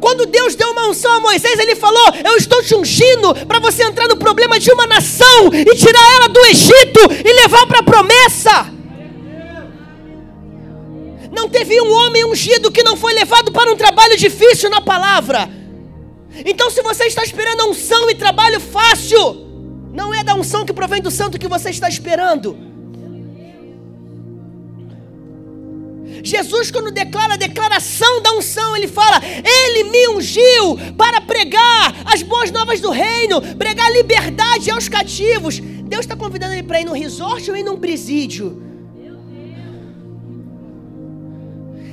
Quando 0.00 0.26
Deus 0.26 0.54
deu 0.54 0.70
uma 0.70 0.88
unção 0.88 1.12
a 1.16 1.20
Moisés, 1.20 1.58
ele 1.58 1.74
falou: 1.74 2.12
Eu 2.24 2.36
estou 2.36 2.62
te 2.62 2.74
ungindo 2.74 3.34
para 3.46 3.58
você 3.58 3.82
entrar 3.82 4.06
no 4.06 4.16
problema 4.16 4.58
de 4.58 4.70
uma 4.70 4.86
nação 4.86 5.52
e 5.52 5.74
tirar 5.74 6.14
ela 6.16 6.28
do 6.28 6.40
Egito 6.46 7.00
e 7.24 7.32
levar 7.40 7.66
para 7.66 7.80
a 7.80 7.82
promessa. 7.82 8.72
Não 11.32 11.48
teve 11.48 11.80
um 11.80 11.92
homem 11.92 12.24
ungido 12.24 12.70
que 12.70 12.82
não 12.82 12.96
foi 12.96 13.12
levado 13.12 13.50
para 13.50 13.70
um 13.70 13.76
trabalho 13.76 14.16
difícil 14.16 14.70
na 14.70 14.80
palavra. 14.80 15.48
Então, 16.44 16.70
se 16.70 16.80
você 16.82 17.04
está 17.04 17.22
esperando 17.22 17.68
unção 17.68 18.08
e 18.08 18.14
trabalho 18.14 18.60
fácil, 18.60 19.46
não 19.92 20.14
é 20.14 20.22
da 20.22 20.34
unção 20.34 20.64
que 20.64 20.72
provém 20.72 21.02
do 21.02 21.10
santo 21.10 21.38
que 21.38 21.48
você 21.48 21.70
está 21.70 21.88
esperando. 21.88 22.67
Jesus, 26.22 26.70
quando 26.70 26.90
declara 26.90 27.34
a 27.34 27.36
declaração 27.36 28.22
da 28.22 28.32
unção, 28.32 28.76
ele 28.76 28.88
fala: 28.88 29.20
Ele 29.24 29.90
me 29.90 30.08
ungiu 30.08 30.76
para 30.96 31.20
pregar 31.20 31.94
as 32.04 32.22
boas 32.22 32.50
novas 32.50 32.80
do 32.80 32.90
reino, 32.90 33.40
pregar 33.56 33.90
liberdade 33.92 34.70
aos 34.70 34.88
cativos. 34.88 35.58
Deus 35.60 36.00
está 36.00 36.16
convidando 36.16 36.54
ele 36.54 36.62
para 36.62 36.80
ir 36.80 36.84
num 36.84 36.92
resort 36.92 37.50
ou 37.50 37.56
ir 37.56 37.62
num 37.62 37.78
presídio. 37.78 38.62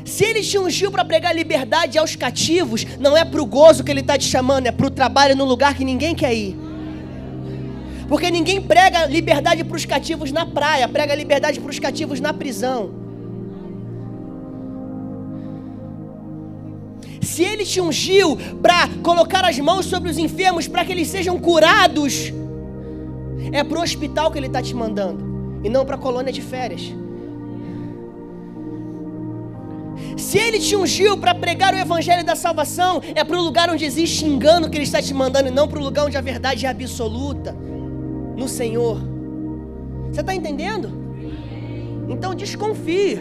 Se 0.05 0.23
ele 0.23 0.41
te 0.41 0.57
ungiu 0.57 0.91
para 0.91 1.03
pregar 1.03 1.35
liberdade 1.35 1.97
aos 1.97 2.15
cativos, 2.15 2.85
não 2.99 3.17
é 3.17 3.25
para 3.25 3.41
o 3.41 3.45
gozo 3.45 3.83
que 3.83 3.91
ele 3.91 4.01
está 4.01 4.17
te 4.17 4.25
chamando, 4.25 4.67
é 4.67 4.71
para 4.71 4.85
o 4.85 4.89
trabalho 4.89 5.35
no 5.35 5.45
lugar 5.45 5.73
que 5.75 5.83
ninguém 5.83 6.13
quer 6.13 6.33
ir. 6.33 6.55
Porque 8.07 8.29
ninguém 8.29 8.61
prega 8.61 9.07
liberdade 9.07 9.63
para 9.63 9.75
os 9.75 9.83
cativos 9.83 10.31
na 10.31 10.45
praia, 10.45 10.87
prega 10.87 11.15
liberdade 11.15 11.59
para 11.59 11.71
os 11.71 11.79
cativos 11.79 12.19
na 12.19 12.31
prisão. 12.31 13.04
Se 17.25 17.43
ele 17.43 17.65
te 17.65 17.81
ungiu 17.81 18.37
para 18.61 18.87
colocar 19.01 19.43
as 19.43 19.57
mãos 19.59 19.87
sobre 19.87 20.09
os 20.09 20.17
enfermos 20.17 20.67
para 20.67 20.85
que 20.85 20.91
eles 20.91 21.07
sejam 21.07 21.39
curados, 21.39 22.31
é 23.51 23.63
para 23.63 23.79
o 23.79 23.81
hospital 23.81 24.31
que 24.31 24.37
ele 24.37 24.47
está 24.47 24.61
te 24.61 24.75
mandando 24.75 25.61
e 25.63 25.69
não 25.69 25.85
para 25.85 25.95
a 25.95 25.97
colônia 25.97 26.31
de 26.31 26.41
férias. 26.41 26.93
Se 30.17 30.37
ele 30.37 30.59
te 30.59 30.75
ungiu 30.75 31.17
para 31.17 31.33
pregar 31.33 31.73
o 31.73 31.77
evangelho 31.77 32.23
da 32.23 32.35
salvação, 32.35 33.01
é 33.15 33.23
para 33.23 33.37
o 33.37 33.41
lugar 33.41 33.69
onde 33.69 33.83
existe 33.83 34.25
engano 34.25 34.69
que 34.69 34.77
ele 34.77 34.83
está 34.83 35.01
te 35.01 35.13
mandando 35.13 35.47
e 35.47 35.51
não 35.51 35.67
para 35.67 35.79
o 35.79 35.83
lugar 35.83 36.05
onde 36.05 36.17
a 36.17 36.21
verdade 36.21 36.65
é 36.65 36.69
absoluta 36.69 37.55
no 38.35 38.47
Senhor. 38.47 38.99
Você 40.11 40.21
está 40.21 40.33
entendendo? 40.33 40.91
Então 42.07 42.35
desconfie 42.35 43.19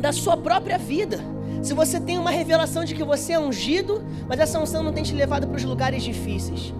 da 0.00 0.12
sua 0.12 0.36
própria 0.36 0.78
vida. 0.78 1.33
Se 1.62 1.72
você 1.72 1.98
tem 2.00 2.18
uma 2.18 2.30
revelação 2.30 2.84
de 2.84 2.94
que 2.94 3.02
você 3.02 3.32
é 3.32 3.38
ungido, 3.38 4.04
mas 4.28 4.40
essa 4.40 4.58
unção 4.58 4.82
não 4.82 4.92
tem 4.92 5.02
te 5.02 5.14
levado 5.14 5.46
para 5.46 5.56
os 5.56 5.64
lugares 5.64 6.02
difíceis. 6.02 6.74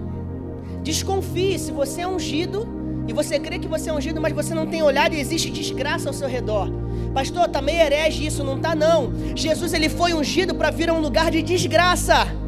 Desconfie 0.82 1.58
se 1.58 1.72
você 1.72 2.02
é 2.02 2.06
ungido 2.06 2.68
e 3.08 3.12
você 3.12 3.38
crê 3.38 3.58
que 3.58 3.68
você 3.68 3.90
é 3.90 3.92
ungido, 3.92 4.20
mas 4.20 4.32
você 4.32 4.54
não 4.54 4.66
tem 4.66 4.82
olhado 4.82 5.14
e 5.14 5.20
existe 5.20 5.50
desgraça 5.50 6.08
ao 6.08 6.12
seu 6.12 6.28
redor. 6.28 6.70
Pastor, 7.12 7.46
está 7.46 7.62
meio 7.62 7.80
herege 7.80 8.26
isso, 8.26 8.42
não 8.42 8.56
está 8.56 8.74
não. 8.74 9.12
Jesus 9.34 9.72
ele 9.72 9.88
foi 9.88 10.12
ungido 10.14 10.54
para 10.54 10.70
vir 10.70 10.88
a 10.90 10.92
um 10.92 11.00
lugar 11.00 11.30
de 11.30 11.42
desgraça. 11.42 12.43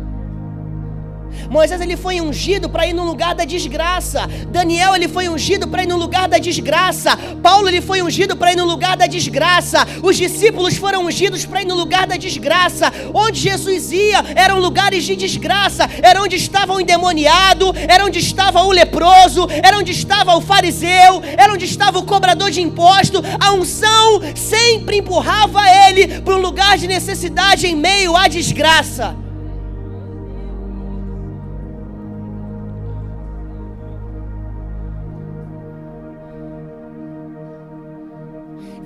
Moisés 1.51 1.81
ele 1.81 1.97
foi 1.97 2.21
ungido 2.21 2.69
para 2.69 2.87
ir 2.87 2.93
no 2.93 3.05
lugar 3.05 3.35
da 3.35 3.45
desgraça. 3.45 4.27
Daniel 4.49 4.95
ele 4.95 5.09
foi 5.09 5.29
ungido 5.29 5.69
para 5.69 5.83
ir 5.83 5.87
no 5.87 5.97
lugar 5.97 6.29
da 6.29 6.39
desgraça. 6.39 7.17
Paulo 7.43 7.69
ele 7.69 7.81
foi 7.81 8.03
ungido 8.03 8.37
para 8.37 8.53
ir 8.53 8.57
no 8.57 8.65
lugar 8.65 8.97
da 8.97 9.07
desgraça. 9.07 9.87
Os 10.03 10.17
discípulos 10.17 10.77
foram 10.77 11.05
ungidos 11.07 11.45
para 11.45 11.63
ir 11.63 11.67
no 11.67 11.75
lugar 11.75 12.07
da 12.07 12.17
desgraça. 12.17 12.93
Onde 13.15 13.41
Jesus 13.41 13.93
ia 13.93 14.25
eram 14.35 14.59
lugares 14.59 15.05
de 15.05 15.17
desgraça. 15.17 15.89
Era 16.03 16.23
onde 16.23 16.37
estava 16.37 16.75
o 16.75 16.81
endemoniado, 16.81 17.75
era 17.89 18.05
onde 18.05 18.19
estava 18.19 18.63
o 18.63 18.73
leproso, 18.73 19.47
era 19.63 19.79
onde 19.79 19.93
estava 19.93 20.37
o 20.37 20.41
fariseu, 20.41 21.23
era 21.37 21.53
onde 21.53 21.65
estava 21.65 21.99
o 21.99 22.05
cobrador 22.05 22.51
de 22.51 22.61
imposto. 22.61 23.23
A 23.41 23.53
unção 23.53 24.21
sempre 24.35 24.99
empurrava 24.99 25.61
ele 25.89 26.21
para 26.21 26.35
um 26.35 26.41
lugar 26.41 26.79
de 26.79 26.87
necessidade 26.87 27.67
em 27.67 27.77
meio 27.77 28.17
à 28.17 28.29
desgraça. 28.29 29.26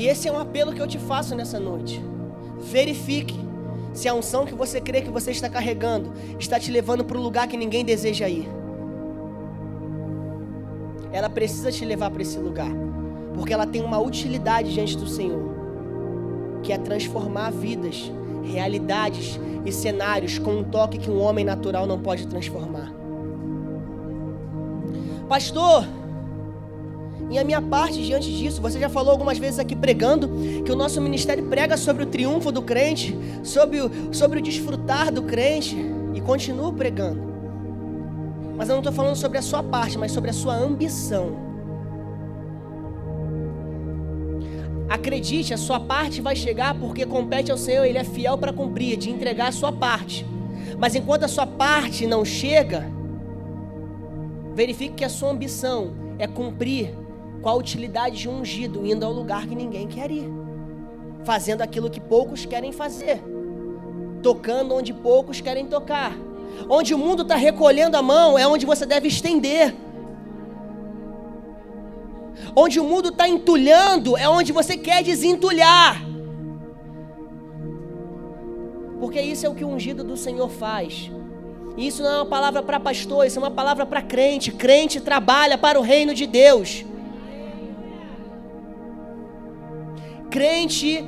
E 0.01 0.09
esse 0.09 0.26
é 0.26 0.32
um 0.32 0.38
apelo 0.38 0.72
que 0.72 0.80
eu 0.80 0.86
te 0.86 0.98
faço 0.98 1.34
nessa 1.34 1.61
noite. 1.61 2.03
Verifique 2.59 3.38
se 3.92 4.09
a 4.09 4.14
unção 4.14 4.46
que 4.46 4.55
você 4.55 4.80
crê 4.80 5.03
que 5.03 5.11
você 5.11 5.30
está 5.30 5.46
carregando 5.46 6.11
está 6.38 6.59
te 6.59 6.70
levando 6.70 7.05
para 7.05 7.18
um 7.18 7.20
lugar 7.20 7.46
que 7.46 7.55
ninguém 7.55 7.84
deseja 7.84 8.26
ir. 8.26 8.48
Ela 11.12 11.28
precisa 11.28 11.70
te 11.70 11.84
levar 11.84 12.11
para 12.11 12.22
esse 12.22 12.38
lugar, 12.38 12.70
porque 13.34 13.53
ela 13.53 13.66
tem 13.66 13.84
uma 13.84 13.98
utilidade 13.98 14.72
diante 14.72 14.96
do 14.96 15.07
Senhor, 15.07 15.51
que 16.62 16.72
é 16.72 16.78
transformar 16.78 17.51
vidas, 17.51 18.11
realidades 18.42 19.38
e 19.66 19.70
cenários 19.70 20.38
com 20.38 20.53
um 20.53 20.64
toque 20.64 20.96
que 20.96 21.11
um 21.11 21.20
homem 21.20 21.44
natural 21.44 21.86
não 21.86 22.01
pode 22.01 22.26
transformar. 22.26 22.90
Pastor, 25.28 25.86
e 27.31 27.39
a 27.39 27.45
minha 27.45 27.62
parte 27.62 28.03
diante 28.05 28.28
disso, 28.37 28.61
você 28.61 28.81
já 28.81 28.89
falou 28.89 29.12
algumas 29.12 29.39
vezes 29.39 29.61
aqui 29.61 29.76
pregando 29.76 30.28
que 30.64 30.72
o 30.72 30.74
nosso 30.74 31.01
ministério 31.01 31.45
prega 31.45 31.76
sobre 31.76 32.03
o 32.03 32.07
triunfo 32.07 32.51
do 32.51 32.61
crente, 32.61 33.16
sobre 33.45 33.81
o, 33.81 34.12
sobre 34.12 34.41
o 34.41 34.43
desfrutar 34.43 35.12
do 35.12 35.22
crente, 35.22 35.76
e 36.12 36.20
continua 36.20 36.72
pregando. 36.72 37.31
Mas 38.57 38.68
eu 38.68 38.74
não 38.74 38.81
estou 38.81 38.93
falando 38.93 39.14
sobre 39.14 39.39
a 39.39 39.43
sua 39.43 39.62
parte, 39.62 39.97
mas 39.97 40.11
sobre 40.11 40.31
a 40.31 40.33
sua 40.33 40.57
ambição. 40.57 41.49
Acredite, 44.89 45.55
a 45.55 45.57
sua 45.57 45.78
parte 45.78 46.20
vai 46.20 46.35
chegar 46.35 46.74
porque 46.74 47.07
compete 47.07 47.53
ao 47.53 47.57
Senhor, 47.57 47.85
Ele 47.85 47.97
é 47.97 48.03
fiel 48.03 48.37
para 48.37 48.53
cumprir, 48.53 48.97
de 48.97 49.09
entregar 49.09 49.47
a 49.47 49.53
sua 49.53 49.70
parte. 49.70 50.26
Mas 50.76 50.97
enquanto 50.97 51.22
a 51.22 51.28
sua 51.28 51.47
parte 51.47 52.09
não 52.09 52.24
chega, 52.24 52.91
verifique 54.53 54.97
que 54.97 55.05
a 55.05 55.09
sua 55.09 55.31
ambição 55.31 55.93
é 56.18 56.26
cumprir 56.26 56.99
qual 57.43 57.57
a 57.57 57.59
utilidade 57.59 58.18
de 58.18 58.28
um 58.28 58.41
ungido 58.41 58.86
indo 58.86 59.05
ao 59.05 59.12
lugar 59.12 59.47
que 59.47 59.55
ninguém 59.55 59.86
quer 59.86 60.11
ir? 60.11 60.30
Fazendo 61.24 61.62
aquilo 61.62 61.91
que 61.91 62.01
poucos 62.01 62.45
querem 62.45 62.72
fazer, 62.72 63.22
tocando 64.22 64.74
onde 64.74 64.93
poucos 64.93 65.41
querem 65.41 65.66
tocar. 65.66 66.16
Onde 66.68 66.93
o 66.95 66.99
mundo 66.99 67.22
está 67.22 67.36
recolhendo 67.36 67.97
a 67.97 68.03
mão 68.03 68.38
é 68.38 68.47
onde 68.47 68.66
você 68.66 68.84
deve 68.84 69.09
estender. 69.09 69.74
Onde 72.55 72.80
o 72.80 72.84
mundo 72.84 73.11
está 73.11 73.28
entulhando 73.28 74.16
é 74.16 74.28
onde 74.28 74.53
você 74.53 74.76
quer 74.76 75.03
desentulhar. 75.03 76.05
Porque 78.99 79.20
isso 79.20 79.47
é 79.47 79.49
o 79.49 79.55
que 79.55 79.64
o 79.64 79.68
ungido 79.68 80.05
do 80.05 80.16
Senhor 80.16 80.49
faz. 80.51 81.11
Isso 81.76 82.03
não 82.03 82.11
é 82.11 82.16
uma 82.16 82.26
palavra 82.26 82.62
para 82.62 82.78
pastor, 82.78 83.26
isso 83.26 83.38
é 83.38 83.43
uma 83.43 83.51
palavra 83.51 83.86
para 83.86 84.03
crente. 84.03 84.53
Crente 84.53 85.01
trabalha 85.01 85.57
para 85.57 85.78
o 85.78 85.82
reino 85.82 86.12
de 86.14 86.26
Deus. 86.26 86.84
Crente 90.31 91.05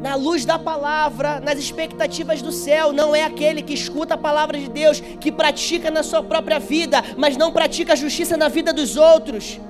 na 0.00 0.14
luz 0.14 0.44
da 0.44 0.58
palavra, 0.58 1.40
nas 1.40 1.58
expectativas 1.58 2.40
do 2.40 2.52
céu, 2.52 2.92
não 2.92 3.14
é 3.14 3.24
aquele 3.24 3.62
que 3.62 3.74
escuta 3.74 4.14
a 4.14 4.18
palavra 4.18 4.58
de 4.58 4.68
Deus, 4.68 5.00
que 5.00 5.32
pratica 5.32 5.90
na 5.90 6.02
sua 6.02 6.22
própria 6.22 6.60
vida, 6.60 7.02
mas 7.16 7.36
não 7.36 7.50
pratica 7.50 7.94
a 7.94 7.96
justiça 7.96 8.36
na 8.36 8.48
vida 8.48 8.72
dos 8.72 8.96
outros, 8.96 9.60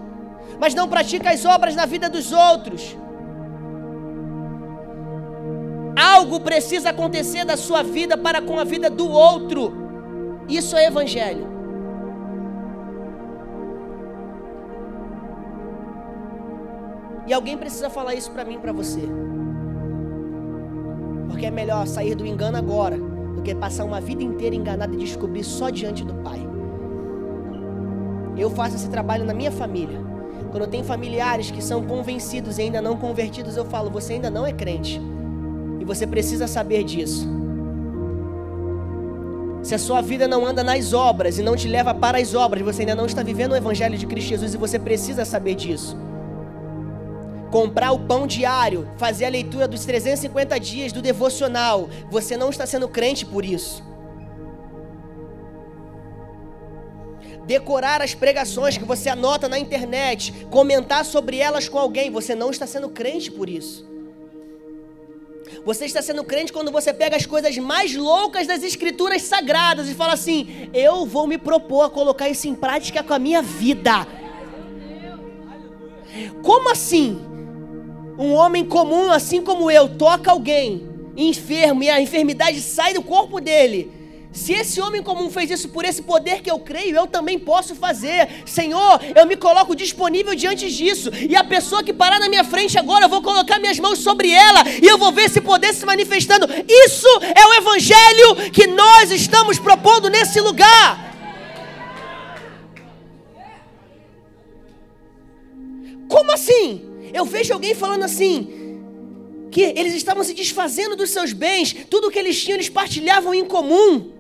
mas 0.60 0.74
não 0.74 0.88
pratica 0.88 1.30
as 1.30 1.44
obras 1.44 1.74
na 1.74 1.86
vida 1.86 2.10
dos 2.10 2.32
outros. 2.32 2.96
Algo 5.96 6.40
precisa 6.40 6.90
acontecer 6.90 7.44
da 7.44 7.56
sua 7.56 7.82
vida 7.82 8.16
para 8.16 8.40
com 8.40 8.58
a 8.58 8.64
vida 8.64 8.88
do 8.88 9.10
outro. 9.10 9.72
Isso 10.48 10.76
é 10.76 10.86
evangelho. 10.86 11.57
E 17.28 17.32
alguém 17.34 17.58
precisa 17.58 17.90
falar 17.90 18.14
isso 18.14 18.30
para 18.30 18.42
mim 18.42 18.54
e 18.54 18.58
para 18.58 18.72
você. 18.72 19.02
Porque 21.28 21.44
é 21.44 21.50
melhor 21.50 21.86
sair 21.86 22.14
do 22.14 22.24
engano 22.24 22.56
agora 22.56 22.96
do 22.96 23.42
que 23.42 23.54
passar 23.54 23.84
uma 23.84 24.00
vida 24.00 24.22
inteira 24.22 24.56
enganado 24.56 24.94
e 24.94 24.96
descobrir 24.96 25.44
só 25.44 25.68
diante 25.68 26.02
do 26.02 26.14
Pai. 26.14 26.40
Eu 28.34 28.48
faço 28.48 28.76
esse 28.76 28.88
trabalho 28.88 29.26
na 29.26 29.34
minha 29.34 29.52
família. 29.52 30.00
Quando 30.50 30.62
eu 30.62 30.68
tenho 30.68 30.84
familiares 30.84 31.50
que 31.50 31.62
são 31.62 31.84
convencidos 31.84 32.56
e 32.56 32.62
ainda 32.62 32.80
não 32.80 32.96
convertidos, 32.96 33.58
eu 33.58 33.64
falo: 33.66 33.90
você 33.90 34.14
ainda 34.14 34.30
não 34.30 34.46
é 34.46 34.52
crente. 34.52 34.98
E 35.78 35.84
você 35.84 36.06
precisa 36.06 36.46
saber 36.46 36.82
disso. 36.82 37.28
Se 39.62 39.74
a 39.74 39.78
sua 39.78 40.00
vida 40.00 40.26
não 40.26 40.46
anda 40.46 40.64
nas 40.64 40.94
obras 40.94 41.38
e 41.38 41.42
não 41.42 41.54
te 41.54 41.68
leva 41.68 41.92
para 41.92 42.16
as 42.16 42.34
obras, 42.34 42.62
você 42.62 42.82
ainda 42.82 42.94
não 42.94 43.04
está 43.04 43.22
vivendo 43.22 43.52
o 43.52 43.56
Evangelho 43.56 43.98
de 43.98 44.06
Cristo 44.06 44.28
Jesus 44.28 44.54
e 44.54 44.56
você 44.56 44.78
precisa 44.78 45.26
saber 45.26 45.54
disso 45.54 46.07
comprar 47.50 47.92
o 47.92 48.00
pão 48.00 48.26
diário, 48.26 48.88
fazer 48.96 49.24
a 49.24 49.30
leitura 49.30 49.66
dos 49.66 49.84
350 49.84 50.58
dias 50.58 50.92
do 50.92 51.02
devocional, 51.02 51.88
você 52.10 52.36
não 52.36 52.50
está 52.50 52.66
sendo 52.66 52.88
crente 52.88 53.24
por 53.24 53.44
isso. 53.44 53.82
Decorar 57.46 58.02
as 58.02 58.14
pregações 58.14 58.76
que 58.76 58.84
você 58.84 59.08
anota 59.08 59.48
na 59.48 59.58
internet, 59.58 60.46
comentar 60.50 61.04
sobre 61.04 61.38
elas 61.38 61.68
com 61.68 61.78
alguém, 61.78 62.10
você 62.10 62.34
não 62.34 62.50
está 62.50 62.66
sendo 62.66 62.90
crente 62.90 63.30
por 63.30 63.48
isso. 63.48 63.88
Você 65.64 65.86
está 65.86 66.02
sendo 66.02 66.22
crente 66.24 66.52
quando 66.52 66.70
você 66.70 66.92
pega 66.92 67.16
as 67.16 67.24
coisas 67.24 67.56
mais 67.56 67.94
loucas 67.94 68.46
das 68.46 68.62
escrituras 68.62 69.22
sagradas 69.22 69.88
e 69.88 69.94
fala 69.94 70.12
assim: 70.12 70.68
Eu 70.74 71.06
vou 71.06 71.26
me 71.26 71.38
propor 71.38 71.82
a 71.84 71.90
colocar 71.90 72.28
isso 72.28 72.46
em 72.46 72.54
prática 72.54 73.02
com 73.02 73.14
a 73.14 73.18
minha 73.18 73.40
vida. 73.40 74.06
Como 76.42 76.70
assim? 76.70 77.18
Um 78.18 78.34
homem 78.34 78.64
comum, 78.64 79.12
assim 79.12 79.40
como 79.40 79.70
eu, 79.70 79.88
toca 79.88 80.30
alguém 80.30 80.88
enfermo 81.16 81.82
e 81.82 81.90
a 81.90 82.00
enfermidade 82.00 82.60
sai 82.60 82.94
do 82.94 83.02
corpo 83.02 83.40
dele. 83.40 83.96
Se 84.32 84.52
esse 84.52 84.80
homem 84.80 85.02
comum 85.02 85.30
fez 85.30 85.50
isso 85.50 85.68
por 85.70 85.84
esse 85.84 86.02
poder 86.02 86.42
que 86.42 86.50
eu 86.50 86.58
creio, 86.58 86.94
eu 86.94 87.06
também 87.06 87.38
posso 87.38 87.74
fazer. 87.74 88.28
Senhor, 88.44 89.00
eu 89.16 89.26
me 89.26 89.36
coloco 89.36 89.74
disponível 89.74 90.34
diante 90.34 90.70
disso. 90.70 91.10
E 91.28 91.34
a 91.34 91.42
pessoa 91.42 91.82
que 91.82 91.92
parar 91.92 92.20
na 92.20 92.28
minha 92.28 92.44
frente 92.44 92.78
agora, 92.78 93.06
eu 93.06 93.08
vou 93.08 93.22
colocar 93.22 93.58
minhas 93.58 93.78
mãos 93.80 93.98
sobre 93.98 94.30
ela 94.30 94.62
e 94.82 94.86
eu 94.86 94.98
vou 94.98 95.10
ver 95.10 95.22
esse 95.22 95.40
poder 95.40 95.72
se 95.74 95.84
manifestando. 95.86 96.46
Isso 96.68 97.08
é 97.34 97.46
o 97.46 97.54
evangelho 97.54 98.50
que 98.52 98.66
nós 98.66 99.10
estamos 99.10 99.58
propondo 99.58 100.10
nesse 100.10 100.40
lugar. 100.40 101.08
Como 106.08 106.32
assim? 106.32 106.87
Eu 107.12 107.24
vejo 107.24 107.52
alguém 107.52 107.74
falando 107.74 108.04
assim, 108.04 108.68
que 109.50 109.62
eles 109.62 109.94
estavam 109.94 110.22
se 110.22 110.34
desfazendo 110.34 110.96
dos 110.96 111.10
seus 111.10 111.32
bens, 111.32 111.74
tudo 111.88 112.10
que 112.10 112.18
eles 112.18 112.40
tinham 112.42 112.56
eles 112.56 112.68
partilhavam 112.68 113.34
em 113.34 113.44
comum. 113.44 114.12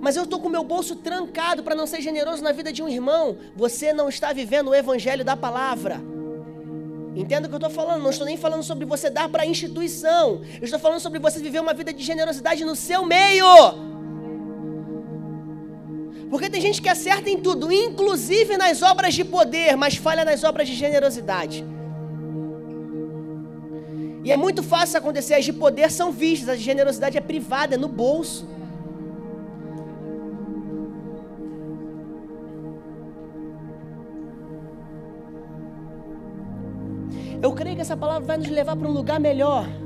Mas 0.00 0.16
eu 0.16 0.24
estou 0.24 0.38
com 0.38 0.48
meu 0.48 0.62
bolso 0.62 0.96
trancado 0.96 1.62
para 1.62 1.74
não 1.74 1.86
ser 1.86 2.02
generoso 2.02 2.42
na 2.42 2.52
vida 2.52 2.70
de 2.72 2.82
um 2.82 2.88
irmão. 2.88 3.38
Você 3.56 3.92
não 3.92 4.08
está 4.08 4.32
vivendo 4.32 4.68
o 4.68 4.74
evangelho 4.74 5.24
da 5.24 5.36
palavra. 5.36 6.00
Entenda 7.16 7.46
o 7.46 7.48
que 7.48 7.54
eu 7.54 7.58
estou 7.58 7.70
falando? 7.70 8.02
Não 8.02 8.10
estou 8.10 8.26
nem 8.26 8.36
falando 8.36 8.62
sobre 8.62 8.84
você 8.84 9.08
dar 9.08 9.28
para 9.28 9.44
a 9.44 9.46
instituição. 9.46 10.42
Eu 10.60 10.64
estou 10.64 10.78
falando 10.78 11.00
sobre 11.00 11.18
você 11.18 11.38
viver 11.38 11.60
uma 11.60 11.72
vida 11.72 11.92
de 11.92 12.02
generosidade 12.02 12.64
no 12.64 12.74
seu 12.74 13.04
meio. 13.06 13.46
Porque 16.34 16.50
tem 16.50 16.60
gente 16.60 16.82
que 16.82 16.88
acerta 16.88 17.30
em 17.30 17.38
tudo, 17.38 17.70
inclusive 17.70 18.56
nas 18.56 18.82
obras 18.82 19.14
de 19.14 19.24
poder, 19.24 19.76
mas 19.76 19.94
falha 19.94 20.24
nas 20.24 20.42
obras 20.42 20.66
de 20.66 20.74
generosidade. 20.74 21.64
E 24.24 24.32
é 24.32 24.36
muito 24.36 24.60
fácil 24.60 24.98
acontecer, 24.98 25.34
as 25.34 25.44
de 25.44 25.52
poder 25.52 25.92
são 25.92 26.10
vistas, 26.10 26.48
a 26.48 26.56
de 26.56 26.62
generosidade 26.62 27.16
é 27.16 27.20
privada, 27.20 27.76
é 27.76 27.78
no 27.78 27.86
bolso. 27.86 28.48
Eu 37.40 37.52
creio 37.52 37.76
que 37.76 37.82
essa 37.82 37.96
palavra 37.96 38.26
vai 38.26 38.38
nos 38.38 38.48
levar 38.48 38.74
para 38.74 38.88
um 38.88 38.92
lugar 38.92 39.20
melhor. 39.20 39.83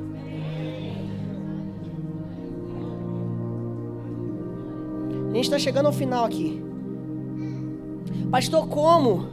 A 5.39 5.41
gente 5.41 5.53
está 5.53 5.59
chegando 5.59 5.85
ao 5.85 5.93
final 5.93 6.25
aqui. 6.25 6.61
Pastor, 8.29 8.67
como? 8.67 9.29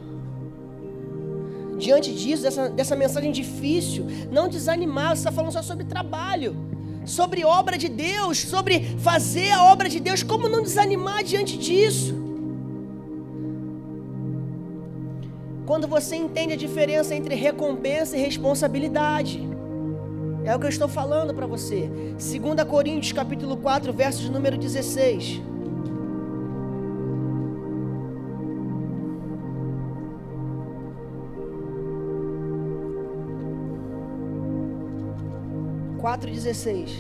Diante 1.77 2.15
disso, 2.15 2.45
dessa, 2.45 2.69
dessa 2.69 2.95
mensagem 2.95 3.33
difícil, 3.33 4.07
não 4.31 4.49
desanimar, 4.49 5.17
você 5.17 5.23
está 5.23 5.33
falando 5.33 5.51
só 5.51 5.63
sobre 5.63 5.85
trabalho, 5.85 6.55
sobre 7.05 7.45
obra 7.45 7.77
de 7.77 7.89
Deus, 7.89 8.39
sobre 8.39 8.97
fazer 8.99 9.51
a 9.51 9.65
obra 9.65 9.89
de 9.89 9.99
Deus, 9.99 10.23
como 10.23 10.49
não 10.49 10.63
desanimar 10.63 11.25
diante 11.25 11.59
disso? 11.59 12.15
Quando 15.67 15.89
você 15.89 16.15
entende 16.15 16.53
a 16.53 16.57
diferença 16.57 17.17
entre 17.17 17.35
recompensa 17.35 18.17
e 18.17 18.21
responsabilidade. 18.21 19.43
É 20.45 20.55
o 20.55 20.61
que 20.61 20.67
eu 20.67 20.71
estou 20.71 20.87
falando 20.87 21.35
para 21.35 21.49
você. 21.49 21.91
2 22.13 22.63
Coríntios 22.63 23.13
capítulo 23.13 23.57
4, 23.57 23.93
versos 23.93 24.31
número 24.31 24.57
16. 24.57 25.56
Quatro 36.07 36.31
dezesseis. 36.31 36.97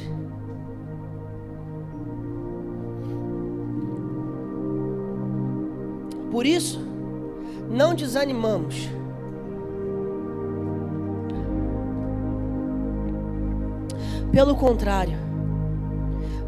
Por 6.28 6.44
isso, 6.44 6.80
não 7.70 7.94
desanimamos 7.94 8.88
Pelo 14.32 14.56
contrário, 14.56 15.16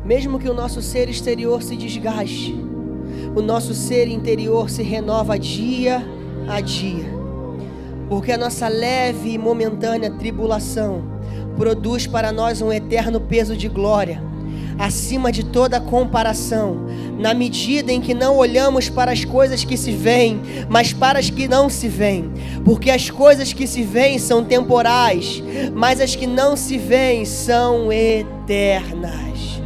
mesmo 0.05 0.41
que 0.41 0.49
o 0.49 0.53
nosso 0.53 0.83
ser 0.83 1.09
exterior 1.09 1.63
se 1.63 1.77
desgaste, 1.77 2.57
o 3.37 3.41
nosso 3.41 3.73
ser 3.73 4.09
interior 4.09 4.69
se 4.69 4.83
renova 4.83 5.39
dia 5.39 6.05
a 6.49 6.61
dia, 6.61 7.07
porque 8.09 8.33
a 8.33 8.37
nossa 8.37 8.67
leve 8.67 9.31
e 9.31 9.39
momentânea 9.39 10.11
tribulação 10.11 11.18
produz 11.59 12.07
para 12.07 12.31
nós 12.31 12.63
um 12.63 12.73
eterno 12.73 13.21
peso 13.21 13.57
de 13.57 13.69
glória, 13.69 14.23
acima 14.79 15.33
de 15.33 15.45
toda 15.45 15.81
comparação, 15.81 16.87
na 17.19 17.35
medida 17.35 17.91
em 17.91 18.01
que 18.01 18.15
não 18.15 18.37
olhamos 18.37 18.89
para 18.89 19.11
as 19.11 19.25
coisas 19.25 19.65
que 19.65 19.77
se 19.77 19.91
veem, 19.91 20.41
mas 20.69 20.93
para 20.93 21.19
as 21.19 21.29
que 21.29 21.49
não 21.49 21.69
se 21.69 21.89
veem, 21.89 22.33
porque 22.65 22.93
as 22.93 23.11
coisas 23.11 23.53
que 23.53 23.67
se 23.67 23.83
veem 23.83 24.21
são 24.21 24.45
temporais, 24.45 25.43
mas 25.75 26.01
as 26.01 26.15
que 26.15 26.29
não 26.29 26.57
se 26.57 26.79
veem 26.79 27.25
são 27.25 27.93
eternas. 27.93 29.61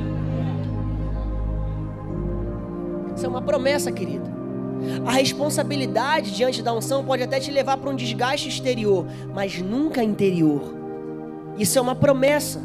Isso 3.14 3.26
é 3.26 3.28
uma 3.28 3.42
promessa, 3.42 3.92
querido. 3.92 4.32
A 5.04 5.12
responsabilidade 5.12 6.34
diante 6.34 6.62
da 6.62 6.72
unção 6.72 7.04
pode 7.04 7.22
até 7.22 7.38
te 7.38 7.50
levar 7.50 7.76
para 7.76 7.90
um 7.90 7.94
desgaste 7.94 8.48
exterior, 8.48 9.06
mas 9.34 9.60
nunca 9.60 10.02
interior. 10.02 10.81
Isso 11.62 11.78
é 11.78 11.80
uma 11.80 11.94
promessa. 11.94 12.60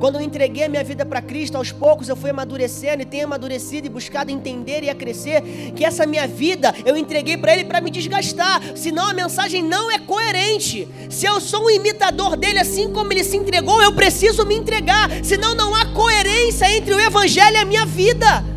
Quando 0.00 0.16
eu 0.16 0.20
entreguei 0.20 0.64
a 0.64 0.68
minha 0.68 0.82
vida 0.82 1.06
para 1.06 1.22
Cristo, 1.22 1.56
aos 1.56 1.70
poucos 1.70 2.08
eu 2.08 2.16
fui 2.16 2.30
amadurecendo 2.30 3.02
e 3.02 3.04
tenho 3.04 3.26
amadurecido 3.26 3.86
e 3.86 3.90
buscado 3.90 4.32
entender 4.32 4.82
e 4.82 4.90
a 4.90 4.94
crescer 4.94 5.40
que 5.76 5.84
essa 5.84 6.04
minha 6.04 6.26
vida 6.26 6.74
eu 6.84 6.96
entreguei 6.96 7.36
para 7.36 7.52
Ele 7.52 7.64
para 7.64 7.80
me 7.80 7.92
desgastar, 7.92 8.60
senão 8.74 9.06
a 9.06 9.14
mensagem 9.14 9.62
não 9.62 9.88
é 9.88 10.00
coerente. 10.00 10.88
Se 11.08 11.26
eu 11.26 11.40
sou 11.40 11.66
um 11.66 11.70
imitador 11.70 12.36
dele, 12.36 12.58
assim 12.58 12.92
como 12.92 13.12
Ele 13.12 13.22
se 13.22 13.36
entregou, 13.36 13.80
eu 13.80 13.92
preciso 13.92 14.44
me 14.44 14.56
entregar, 14.56 15.08
senão 15.22 15.54
não 15.54 15.72
há 15.72 15.86
coerência 15.86 16.68
entre 16.76 16.92
o 16.92 17.00
Evangelho 17.00 17.56
e 17.56 17.60
a 17.60 17.64
minha 17.64 17.86
vida. 17.86 18.53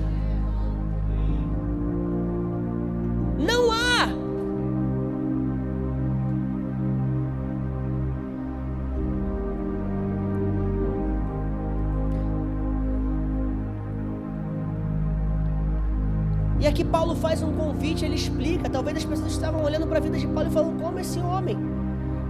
Faz 17.28 17.44
um 17.44 17.52
convite, 17.52 18.06
ele 18.06 18.16
explica. 18.16 18.70
Talvez 18.70 18.98
as 18.98 19.06
pessoas 19.06 19.34
estavam 19.34 19.62
olhando 19.62 19.86
para 19.86 19.98
a 19.98 20.02
vida 20.02 20.18
de 20.18 20.26
Paulo 20.28 20.50
e 20.50 20.54
falando: 20.54 20.82
como 20.82 20.98
esse 20.98 21.20
homem 21.20 21.58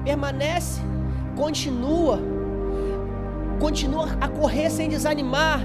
permanece, 0.04 0.82
continua, 1.36 2.20
continua 3.60 4.08
a 4.20 4.28
correr 4.28 4.72
sem 4.72 4.90
desanimar 4.90 5.62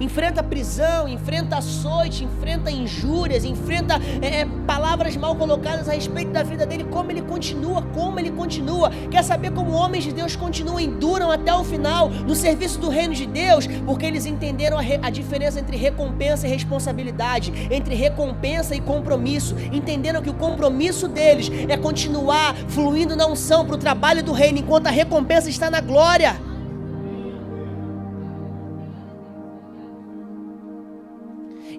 enfrenta 0.00 0.42
prisão, 0.42 1.06
enfrenta 1.06 1.56
açoite, 1.56 2.24
enfrenta 2.24 2.70
injúrias, 2.70 3.44
enfrenta 3.44 4.00
é, 4.22 4.40
é, 4.40 4.46
palavras 4.66 5.16
mal 5.16 5.36
colocadas 5.36 5.88
a 5.88 5.92
respeito 5.92 6.32
da 6.32 6.42
vida 6.42 6.66
dele, 6.66 6.84
como 6.84 7.10
ele 7.10 7.22
continua, 7.22 7.82
como 7.82 8.18
ele 8.18 8.30
continua. 8.30 8.90
Quer 9.10 9.22
saber 9.22 9.52
como 9.52 9.72
homens 9.72 10.04
de 10.04 10.12
Deus 10.12 10.34
continuam 10.34 10.80
e 10.80 10.86
duram 10.86 11.30
até 11.30 11.52
o 11.54 11.62
final 11.62 12.08
no 12.08 12.34
serviço 12.34 12.78
do 12.80 12.88
reino 12.88 13.14
de 13.14 13.26
Deus? 13.26 13.66
Porque 13.66 14.06
eles 14.06 14.26
entenderam 14.26 14.78
a, 14.78 14.82
a 15.02 15.10
diferença 15.10 15.60
entre 15.60 15.76
recompensa 15.76 16.46
e 16.46 16.50
responsabilidade, 16.50 17.52
entre 17.70 17.94
recompensa 17.94 18.74
e 18.74 18.80
compromisso. 18.80 19.54
Entenderam 19.72 20.22
que 20.22 20.30
o 20.30 20.34
compromisso 20.34 21.06
deles 21.06 21.50
é 21.68 21.76
continuar 21.76 22.54
fluindo 22.68 23.14
na 23.14 23.26
unção 23.26 23.66
para 23.66 23.74
o 23.74 23.78
trabalho 23.78 24.22
do 24.22 24.32
reino, 24.32 24.58
enquanto 24.58 24.86
a 24.86 24.90
recompensa 24.90 25.50
está 25.50 25.70
na 25.70 25.80
glória. 25.80 26.49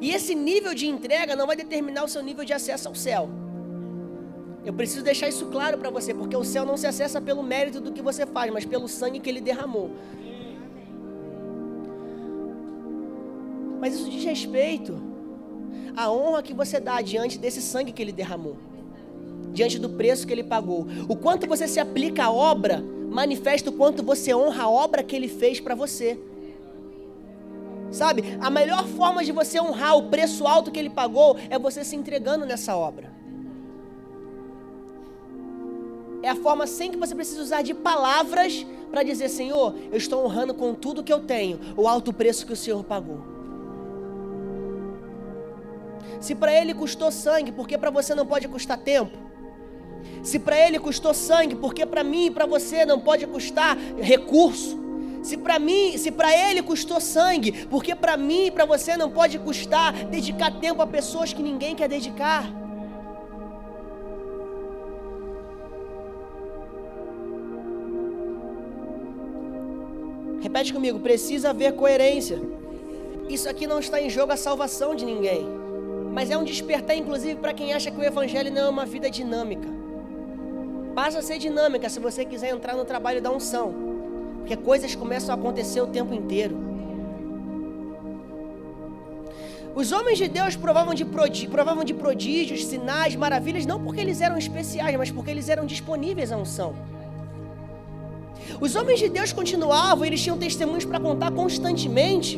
E 0.02 0.12
esse 0.12 0.34
nível 0.34 0.74
de 0.74 0.88
entrega 0.88 1.36
não 1.36 1.45
vai 1.45 1.56
determinar 1.56 2.04
o 2.04 2.08
seu 2.08 2.24
nível 2.24 2.43
de 2.43 2.52
acesso 2.52 2.88
ao 2.88 2.95
céu. 2.95 3.30
Eu 4.66 4.74
preciso 4.74 5.04
deixar 5.04 5.30
isso 5.30 5.45
claro 5.45 5.78
para 5.78 5.91
você, 5.91 6.12
porque 6.14 6.36
o 6.36 6.43
céu 6.43 6.66
não 6.66 6.76
se 6.76 6.88
acessa 6.88 7.22
pelo 7.22 7.43
mérito 7.43 7.80
do 7.80 7.91
que 7.91 8.02
você 8.02 8.26
faz, 8.26 8.52
mas 8.52 8.66
pelo 8.66 8.88
sangue 8.88 9.20
que 9.20 9.30
ele 9.30 9.39
derramou. 9.39 9.91
Mas 13.80 13.93
isso 13.93 14.10
diz 14.10 14.24
respeito 14.24 14.99
à 15.95 16.12
honra 16.12 16.41
que 16.41 16.54
você 16.54 16.80
dá 16.80 16.99
diante 17.02 17.38
desse 17.38 17.62
sangue 17.62 17.91
que 17.91 18.02
ele 18.02 18.12
derramou, 18.12 18.58
diante 19.52 19.78
do 19.78 19.89
preço 19.89 20.26
que 20.26 20.34
ele 20.34 20.43
pagou. 20.43 20.88
O 21.08 21.16
quanto 21.16 21.47
você 21.47 21.68
se 21.68 21.80
aplica 21.80 22.26
à 22.26 22.32
obra 22.32 22.84
manifesta 23.10 23.70
o 23.70 23.74
quanto 23.74 24.02
você 24.02 24.34
honra 24.34 24.64
a 24.64 24.70
obra 24.70 25.04
que 25.04 25.16
ele 25.16 25.28
fez 25.28 25.60
para 25.60 25.76
você. 25.76 26.18
Sabe, 27.92 28.38
a 28.39 28.50
melhor 28.50 28.88
forma 28.88 29.24
de 29.24 29.32
você 29.32 29.60
honrar 29.60 29.98
o 29.98 30.10
preço 30.10 30.48
alto 30.48 30.72
que 30.72 30.80
ele 30.80 30.89
pagou 30.89 31.38
é 31.50 31.60
você 31.60 31.84
se 31.84 31.96
entregando 31.96 32.46
nessa 32.46 32.76
obra. 32.76 33.12
É 36.24 36.30
a 36.30 36.36
forma 36.36 36.66
sem 36.68 36.92
que 36.92 36.98
você 36.98 37.14
precisa 37.14 37.42
usar 37.42 37.64
de 37.64 37.74
palavras 37.74 38.66
para 38.89 39.04
dizer: 39.04 39.28
Senhor, 39.28 39.76
eu 39.92 39.98
estou 39.98 40.24
honrando 40.24 40.54
com 40.54 40.74
tudo 40.74 41.04
que 41.04 41.12
eu 41.12 41.20
tenho 41.20 41.60
o 41.76 41.88
alto 41.88 42.14
preço 42.14 42.46
que 42.46 42.54
o 42.54 42.56
Senhor 42.56 42.84
pagou. 42.84 43.20
Se 46.20 46.36
para 46.36 46.54
ele 46.54 46.74
custou 46.74 47.12
sangue, 47.12 47.52
por 47.52 47.68
que 47.68 47.78
para 47.78 47.89
você 47.89 48.14
não 48.14 48.26
pode 48.26 48.48
custar 48.48 48.78
tempo? 48.78 49.18
Se 50.24 50.38
para 50.38 50.58
ele 50.60 50.80
custou 50.80 51.14
sangue, 51.14 51.56
por 51.56 51.74
que 51.74 51.86
para 51.86 52.04
mim 52.04 52.28
e 52.28 52.32
para 52.32 52.46
você 52.46 52.86
não 52.86 53.00
pode 53.00 53.26
custar 53.26 53.76
recurso? 54.00 54.80
Se 55.22 55.38
para 55.38 55.59
mim, 55.59 55.97
se 55.97 56.11
para 56.11 56.36
ele 56.36 56.63
custou 56.63 56.99
sangue, 56.99 57.65
porque 57.67 57.95
para 57.95 58.17
mim 58.17 58.47
e 58.47 58.51
para 58.51 58.65
você 58.65 58.97
não 58.97 59.09
pode 59.09 59.38
custar 59.38 59.93
dedicar 60.05 60.59
tempo 60.59 60.82
a 60.82 60.88
pessoas 60.88 61.32
que 61.32 61.43
ninguém 61.43 61.76
quer 61.76 61.88
dedicar. 61.88 62.61
Repete 70.41 70.74
comigo, 70.74 70.99
precisa 70.99 71.51
haver 71.51 71.74
coerência. 71.74 72.41
Isso 73.30 73.47
aqui 73.47 73.67
não 73.67 73.80
está 73.80 74.01
em 74.01 74.09
jogo 74.09 74.34
a 74.34 74.38
salvação 74.38 74.95
de 74.95 75.05
ninguém, 75.05 75.45
mas 76.11 76.32
é 76.32 76.38
um 76.38 76.43
despertar 76.43 76.97
inclusive 76.97 77.36
para 77.36 77.53
quem 77.53 77.74
acha 77.74 77.91
que 77.91 77.99
o 77.99 78.03
evangelho 78.03 78.51
não 78.51 78.63
é 78.63 78.69
uma 78.69 78.86
vida 78.86 79.09
dinâmica. 79.09 79.69
Passa 80.95 81.19
a 81.19 81.22
ser 81.22 81.38
dinâmica 81.38 81.88
se 81.88 81.99
você 81.99 82.26
quiser 82.26 82.49
entrar 82.49 82.76
no 82.76 82.84
trabalho 82.84 83.22
da 83.22 83.32
unção. 83.32 83.91
Porque 84.42 84.58
coisas 84.58 84.94
começam 84.96 85.34
a 85.34 85.38
acontecer 85.38 85.82
o 85.82 85.88
tempo 85.88 86.14
inteiro. 86.14 86.56
Os 89.74 89.92
homens 89.94 90.18
de 90.18 90.28
Deus 90.28 90.56
provavam 90.56 90.94
de, 90.94 91.06
provavam 91.48 91.84
de 91.84 91.94
prodígios, 91.94 92.66
sinais, 92.66 93.16
maravilhas, 93.16 93.66
não 93.66 93.82
porque 93.82 94.02
eles 94.02 94.20
eram 94.20 94.38
especiais, 94.38 94.98
mas 94.98 95.10
porque 95.10 95.32
eles 95.32 95.48
eram 95.48 95.66
disponíveis 95.66 96.32
à 96.32 96.38
unção. 96.38 96.76
Os 98.60 98.76
homens 98.76 99.00
de 99.00 99.08
Deus 99.08 99.32
continuavam, 99.32 100.04
eles 100.04 100.22
tinham 100.22 100.38
testemunhos 100.38 100.84
para 100.84 101.00
contar 101.00 101.32
constantemente, 101.32 102.38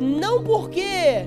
não 0.00 0.42
porque 0.42 1.26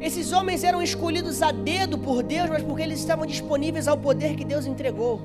esses 0.00 0.32
homens 0.32 0.62
eram 0.62 0.80
escolhidos 0.80 1.42
a 1.42 1.50
dedo 1.50 1.98
por 1.98 2.22
Deus, 2.22 2.48
mas 2.48 2.62
porque 2.62 2.82
eles 2.82 3.00
estavam 3.00 3.26
disponíveis 3.26 3.88
ao 3.88 3.98
poder 3.98 4.36
que 4.36 4.44
Deus 4.44 4.66
entregou. 4.66 5.20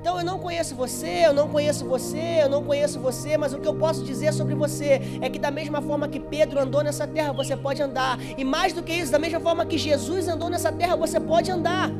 Então 0.00 0.18
eu 0.18 0.24
não 0.24 0.38
conheço 0.38 0.74
você, 0.74 1.26
eu 1.26 1.34
não 1.34 1.46
conheço 1.46 1.84
você, 1.84 2.38
eu 2.42 2.48
não 2.48 2.64
conheço 2.64 2.98
você, 2.98 3.36
mas 3.36 3.52
o 3.52 3.58
que 3.58 3.68
eu 3.68 3.74
posso 3.74 4.02
dizer 4.02 4.32
sobre 4.32 4.54
você 4.54 5.00
é 5.20 5.28
que 5.28 5.38
da 5.38 5.50
mesma 5.50 5.82
forma 5.82 6.08
que 6.08 6.18
Pedro 6.18 6.58
andou 6.58 6.82
nessa 6.82 7.06
terra, 7.06 7.34
você 7.34 7.54
pode 7.54 7.82
andar. 7.82 8.18
E 8.38 8.42
mais 8.42 8.72
do 8.72 8.82
que 8.82 8.94
isso, 8.94 9.12
da 9.12 9.18
mesma 9.18 9.40
forma 9.40 9.66
que 9.66 9.76
Jesus 9.76 10.26
andou 10.26 10.48
nessa 10.48 10.72
terra, 10.72 10.96
você 10.96 11.20
pode 11.20 11.50
andar. 11.50 11.90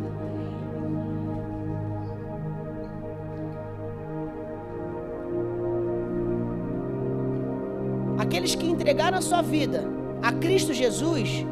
Aqueles 8.19 8.55
que 8.55 8.67
entregaram 8.67 9.19
a 9.19 9.23
sua 9.23 9.43
vida 9.43 9.85
a 10.23 10.33
Cristo 10.33 10.73
Jesus 10.73 11.47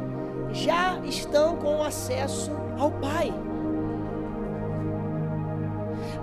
já 0.53 0.99
estão 1.05 1.57
com 1.57 1.83
acesso 1.83 2.51
ao 2.79 2.91
Pai. 2.91 3.48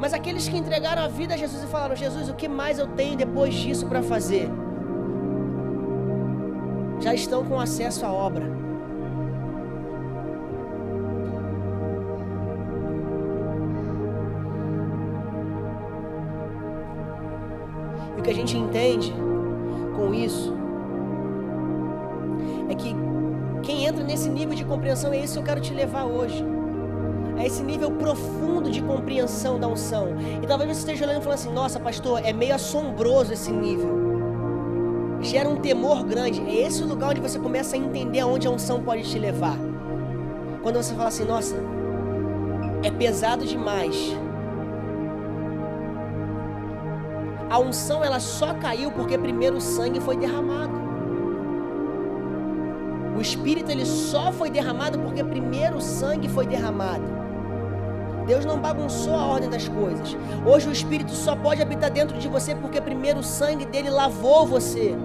Mas 0.05 0.13
aqueles 0.13 0.47
que 0.47 0.55
entregaram 0.55 1.01
a 1.01 1.07
vida 1.07 1.33
a 1.33 1.37
Jesus 1.37 1.63
e 1.63 1.65
falaram: 1.65 1.95
Jesus, 1.95 2.29
o 2.29 2.35
que 2.35 2.47
mais 2.47 2.77
eu 2.77 2.85
tenho 2.85 3.17
depois 3.17 3.55
disso 3.55 3.87
para 3.87 4.03
fazer? 4.03 4.47
Já 6.99 7.15
estão 7.15 7.43
com 7.43 7.59
acesso 7.59 8.05
à 8.05 8.13
obra. 8.13 8.45
E 18.15 18.19
o 18.19 18.21
que 18.21 18.29
a 18.29 18.35
gente 18.35 18.55
entende 18.55 19.11
com 19.95 20.13
isso 20.13 20.53
é 22.69 22.75
que 22.75 22.95
quem 23.63 23.87
entra 23.87 24.03
nesse 24.03 24.29
nível 24.29 24.53
de 24.53 24.63
compreensão 24.63 25.11
é 25.11 25.17
isso 25.17 25.33
que 25.33 25.39
eu 25.39 25.43
quero 25.43 25.61
te 25.61 25.73
levar 25.73 26.05
hoje 26.05 26.45
a 27.37 27.45
esse 27.45 27.63
nível 27.63 27.91
profundo 27.91 28.69
de 28.69 28.81
compreensão 28.81 29.59
da 29.59 29.67
unção. 29.67 30.09
E 30.41 30.47
talvez 30.47 30.69
você 30.69 30.79
esteja 30.79 31.05
olhando 31.05 31.19
e 31.19 31.23
falando 31.23 31.39
assim: 31.39 31.51
nossa, 31.51 31.79
pastor, 31.79 32.21
é 32.23 32.33
meio 32.33 32.55
assombroso 32.55 33.33
esse 33.33 33.51
nível. 33.51 34.05
Gera 35.21 35.49
um 35.49 35.57
temor 35.57 36.03
grande. 36.03 36.41
É 36.41 36.65
esse 36.67 36.83
o 36.83 36.87
lugar 36.87 37.11
onde 37.11 37.21
você 37.21 37.39
começa 37.39 37.75
a 37.75 37.79
entender 37.79 38.19
aonde 38.19 38.47
a 38.47 38.51
unção 38.51 38.81
pode 38.81 39.03
te 39.03 39.17
levar. 39.17 39.57
Quando 40.61 40.77
você 40.77 40.93
fala 40.93 41.09
assim: 41.09 41.25
nossa, 41.25 41.55
é 42.83 42.91
pesado 42.91 43.45
demais. 43.45 44.15
A 47.49 47.59
unção 47.59 48.03
ela 48.03 48.19
só 48.19 48.53
caiu 48.55 48.91
porque 48.91 49.17
primeiro 49.17 49.57
o 49.57 49.61
sangue 49.61 49.99
foi 49.99 50.17
derramado. 50.17 50.73
O 53.15 53.21
Espírito 53.21 53.71
ele 53.71 53.85
só 53.85 54.31
foi 54.31 54.49
derramado 54.49 54.99
porque 54.99 55.23
primeiro 55.23 55.77
o 55.77 55.81
sangue 55.81 56.27
foi 56.27 56.45
derramado. 56.45 57.24
Deus 58.25 58.43
não 58.43 58.59
bagunçou 58.59 59.13
a 59.15 59.25
ordem 59.25 59.49
das 59.49 59.67
coisas. 59.67 60.17
Hoje 60.45 60.67
o 60.67 60.71
Espírito 60.71 61.11
só 61.11 61.35
pode 61.35 61.61
habitar 61.61 61.91
dentro 61.91 62.17
de 62.17 62.27
você 62.27 62.55
porque 62.55 62.81
primeiro 62.81 63.19
o 63.19 63.23
sangue 63.23 63.65
dele 63.65 63.89
lavou 63.89 64.45
você. 64.45 64.95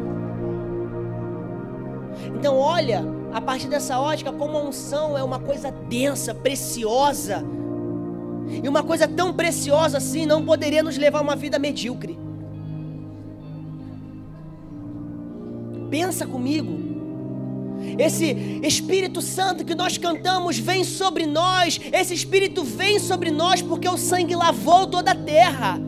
Então 2.34 2.56
olha, 2.56 3.04
a 3.32 3.40
partir 3.40 3.68
dessa 3.68 3.98
ótica, 3.98 4.32
como 4.32 4.56
a 4.56 4.62
unção 4.62 5.16
é 5.16 5.22
uma 5.22 5.38
coisa 5.38 5.70
densa, 5.70 6.34
preciosa. 6.34 7.44
E 8.62 8.68
uma 8.68 8.82
coisa 8.82 9.06
tão 9.06 9.32
preciosa 9.32 9.98
assim 9.98 10.26
não 10.26 10.44
poderia 10.44 10.82
nos 10.82 10.96
levar 10.96 11.18
a 11.18 11.22
uma 11.22 11.36
vida 11.36 11.58
medíocre. 11.58 12.18
Pensa 15.90 16.26
comigo. 16.26 16.79
Esse 17.98 18.60
Espírito 18.62 19.20
Santo 19.20 19.64
que 19.64 19.74
nós 19.74 19.98
cantamos 19.98 20.58
vem 20.58 20.84
sobre 20.84 21.26
nós. 21.26 21.80
Esse 21.92 22.14
Espírito 22.14 22.64
vem 22.64 22.98
sobre 22.98 23.30
nós 23.30 23.62
porque 23.62 23.88
o 23.88 23.96
sangue 23.96 24.34
lavou 24.34 24.86
toda 24.86 25.12
a 25.12 25.14
terra. 25.14 25.80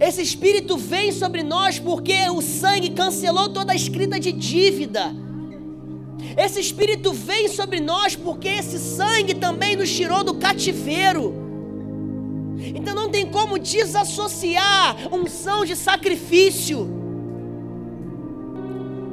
Esse 0.00 0.22
Espírito 0.22 0.76
vem 0.76 1.12
sobre 1.12 1.42
nós 1.42 1.78
porque 1.78 2.28
o 2.30 2.40
sangue 2.40 2.90
cancelou 2.90 3.48
toda 3.48 3.72
a 3.72 3.76
escrita 3.76 4.18
de 4.18 4.32
dívida. 4.32 5.14
Esse 6.36 6.60
Espírito 6.60 7.12
vem 7.12 7.48
sobre 7.48 7.80
nós 7.80 8.14
porque 8.14 8.48
esse 8.48 8.78
sangue 8.78 9.34
também 9.34 9.76
nos 9.76 9.90
tirou 9.90 10.22
do 10.22 10.34
cativeiro. 10.34 11.34
Então 12.74 12.94
não 12.94 13.10
tem 13.10 13.26
como 13.26 13.58
desassociar 13.58 15.12
unção 15.12 15.64
de 15.64 15.74
sacrifício. 15.74 17.01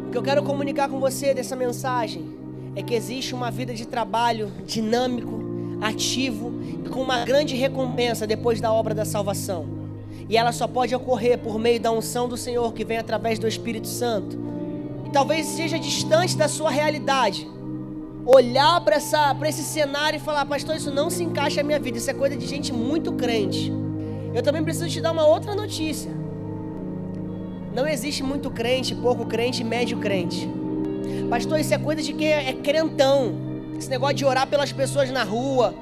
O 0.10 0.12
que 0.12 0.18
eu 0.18 0.24
quero 0.24 0.42
comunicar 0.42 0.90
com 0.90 1.00
você 1.00 1.36
dessa 1.36 1.56
mensagem 1.56 2.36
é 2.76 2.82
que 2.82 2.96
existe 2.96 3.36
uma 3.36 3.52
vida 3.52 3.76
de 3.76 3.86
trabalho 3.86 4.52
dinâmico, 4.66 5.40
ativo 5.80 6.52
e 6.84 6.90
com 6.90 7.00
uma 7.00 7.24
grande 7.26 7.56
recompensa 7.56 8.26
depois 8.26 8.60
da 8.60 8.74
obra 8.74 8.96
da 8.96 9.06
salvação. 9.06 9.68
E 10.28 10.36
ela 10.36 10.52
só 10.52 10.68
pode 10.68 10.96
ocorrer 10.96 11.38
por 11.38 11.60
meio 11.60 11.80
da 11.80 11.92
unção 11.92 12.28
do 12.28 12.36
Senhor 12.36 12.74
que 12.74 12.84
vem 12.84 12.98
através 12.98 13.38
do 13.38 13.48
Espírito 13.48 13.88
Santo. 13.88 14.36
E 15.06 15.12
talvez 15.12 15.46
seja 15.46 15.78
distante 15.78 16.36
da 16.36 16.48
sua 16.48 16.72
realidade. 16.72 17.48
Olhar 18.26 18.82
para 18.82 18.98
esse 19.48 19.62
cenário 19.62 20.18
e 20.18 20.20
falar, 20.20 20.44
pastor, 20.48 20.76
isso 20.76 20.90
não 20.90 21.12
se 21.12 21.24
encaixa 21.24 21.58
na 21.58 21.68
minha 21.68 21.80
vida, 21.80 22.00
isso 22.00 22.10
é 22.10 22.16
coisa 22.16 22.36
de 22.36 22.48
gente 22.48 22.74
muito 22.74 23.12
crente. 23.12 23.72
Eu 24.34 24.42
também 24.42 24.64
preciso 24.64 24.90
te 24.90 25.02
dar 25.02 25.12
uma 25.12 25.28
outra 25.28 25.54
notícia. 25.54 26.19
Não 27.74 27.88
existe 27.88 28.24
muito 28.24 28.50
crente, 28.50 28.96
pouco 28.96 29.26
crente, 29.26 29.64
médio 29.64 29.98
crente. 29.98 30.50
Pastor, 31.30 31.60
isso 31.60 31.74
é 31.74 31.78
coisa 31.78 32.02
de 32.02 32.14
quem 32.14 32.32
é, 32.32 32.54
crentão. 32.54 33.36
Esse 33.78 33.90
negócio 33.90 34.16
de 34.16 34.26
orar 34.26 34.48
pelas 34.48 34.72
pessoas 34.72 35.12
na 35.12 35.24
rua. 35.24 35.74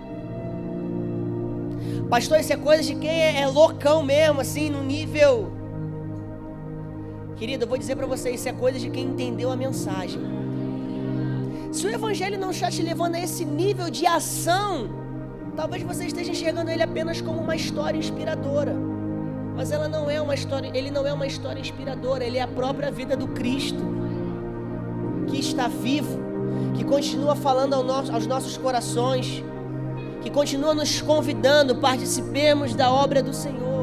Pastor, 2.09 2.39
isso 2.39 2.53
é 2.53 2.57
coisa 2.57 2.83
de 2.83 2.95
quem 2.95 3.09
é, 3.09 3.41
é 3.41 3.47
loucão 3.47 4.03
mesmo, 4.03 4.41
assim, 4.41 4.69
no 4.69 4.83
nível. 4.83 5.51
Querido, 7.37 7.63
eu 7.63 7.67
vou 7.67 7.77
dizer 7.77 7.95
para 7.95 8.05
você, 8.05 8.31
isso 8.31 8.49
é 8.49 8.51
coisa 8.51 8.79
de 8.79 8.89
quem 8.89 9.05
entendeu 9.05 9.51
a 9.51 9.55
mensagem. 9.55 10.21
Se 11.71 11.85
o 11.85 11.89
Evangelho 11.89 12.39
não 12.39 12.51
está 12.51 12.69
te 12.69 12.81
levando 12.81 13.15
a 13.15 13.19
esse 13.19 13.45
nível 13.45 13.89
de 13.89 14.05
ação, 14.05 14.89
talvez 15.55 15.83
você 15.83 16.05
esteja 16.05 16.31
enxergando 16.31 16.71
ele 16.71 16.81
apenas 16.81 17.21
como 17.21 17.39
uma 17.39 17.55
história 17.55 17.97
inspiradora. 17.97 18.86
Mas 19.57 19.71
ela 19.71 19.87
não 19.87 20.07
é 20.07 20.21
uma 20.21 20.35
história, 20.35 20.69
ele 20.73 20.91
não 20.91 21.05
é 21.07 21.11
uma 21.11 21.25
história 21.25 21.59
inspiradora, 21.59 22.23
ele 22.23 22.37
é 22.37 22.41
a 22.43 22.47
própria 22.47 22.91
vida 22.91 23.17
do 23.17 23.27
Cristo 23.29 23.83
que 25.27 25.39
está 25.39 25.67
vivo, 25.67 26.19
que 26.75 26.83
continua 26.83 27.35
falando 27.35 27.73
ao 27.73 27.83
nosso, 27.83 28.13
aos 28.13 28.27
nossos 28.27 28.55
corações, 28.55 29.43
que 30.21 30.29
continua 30.29 30.73
nos 30.73 31.01
convidando, 31.01 31.75
participemos 31.75 32.75
da 32.75 32.91
obra 32.91 33.21
do 33.21 33.33
Senhor. 33.33 33.76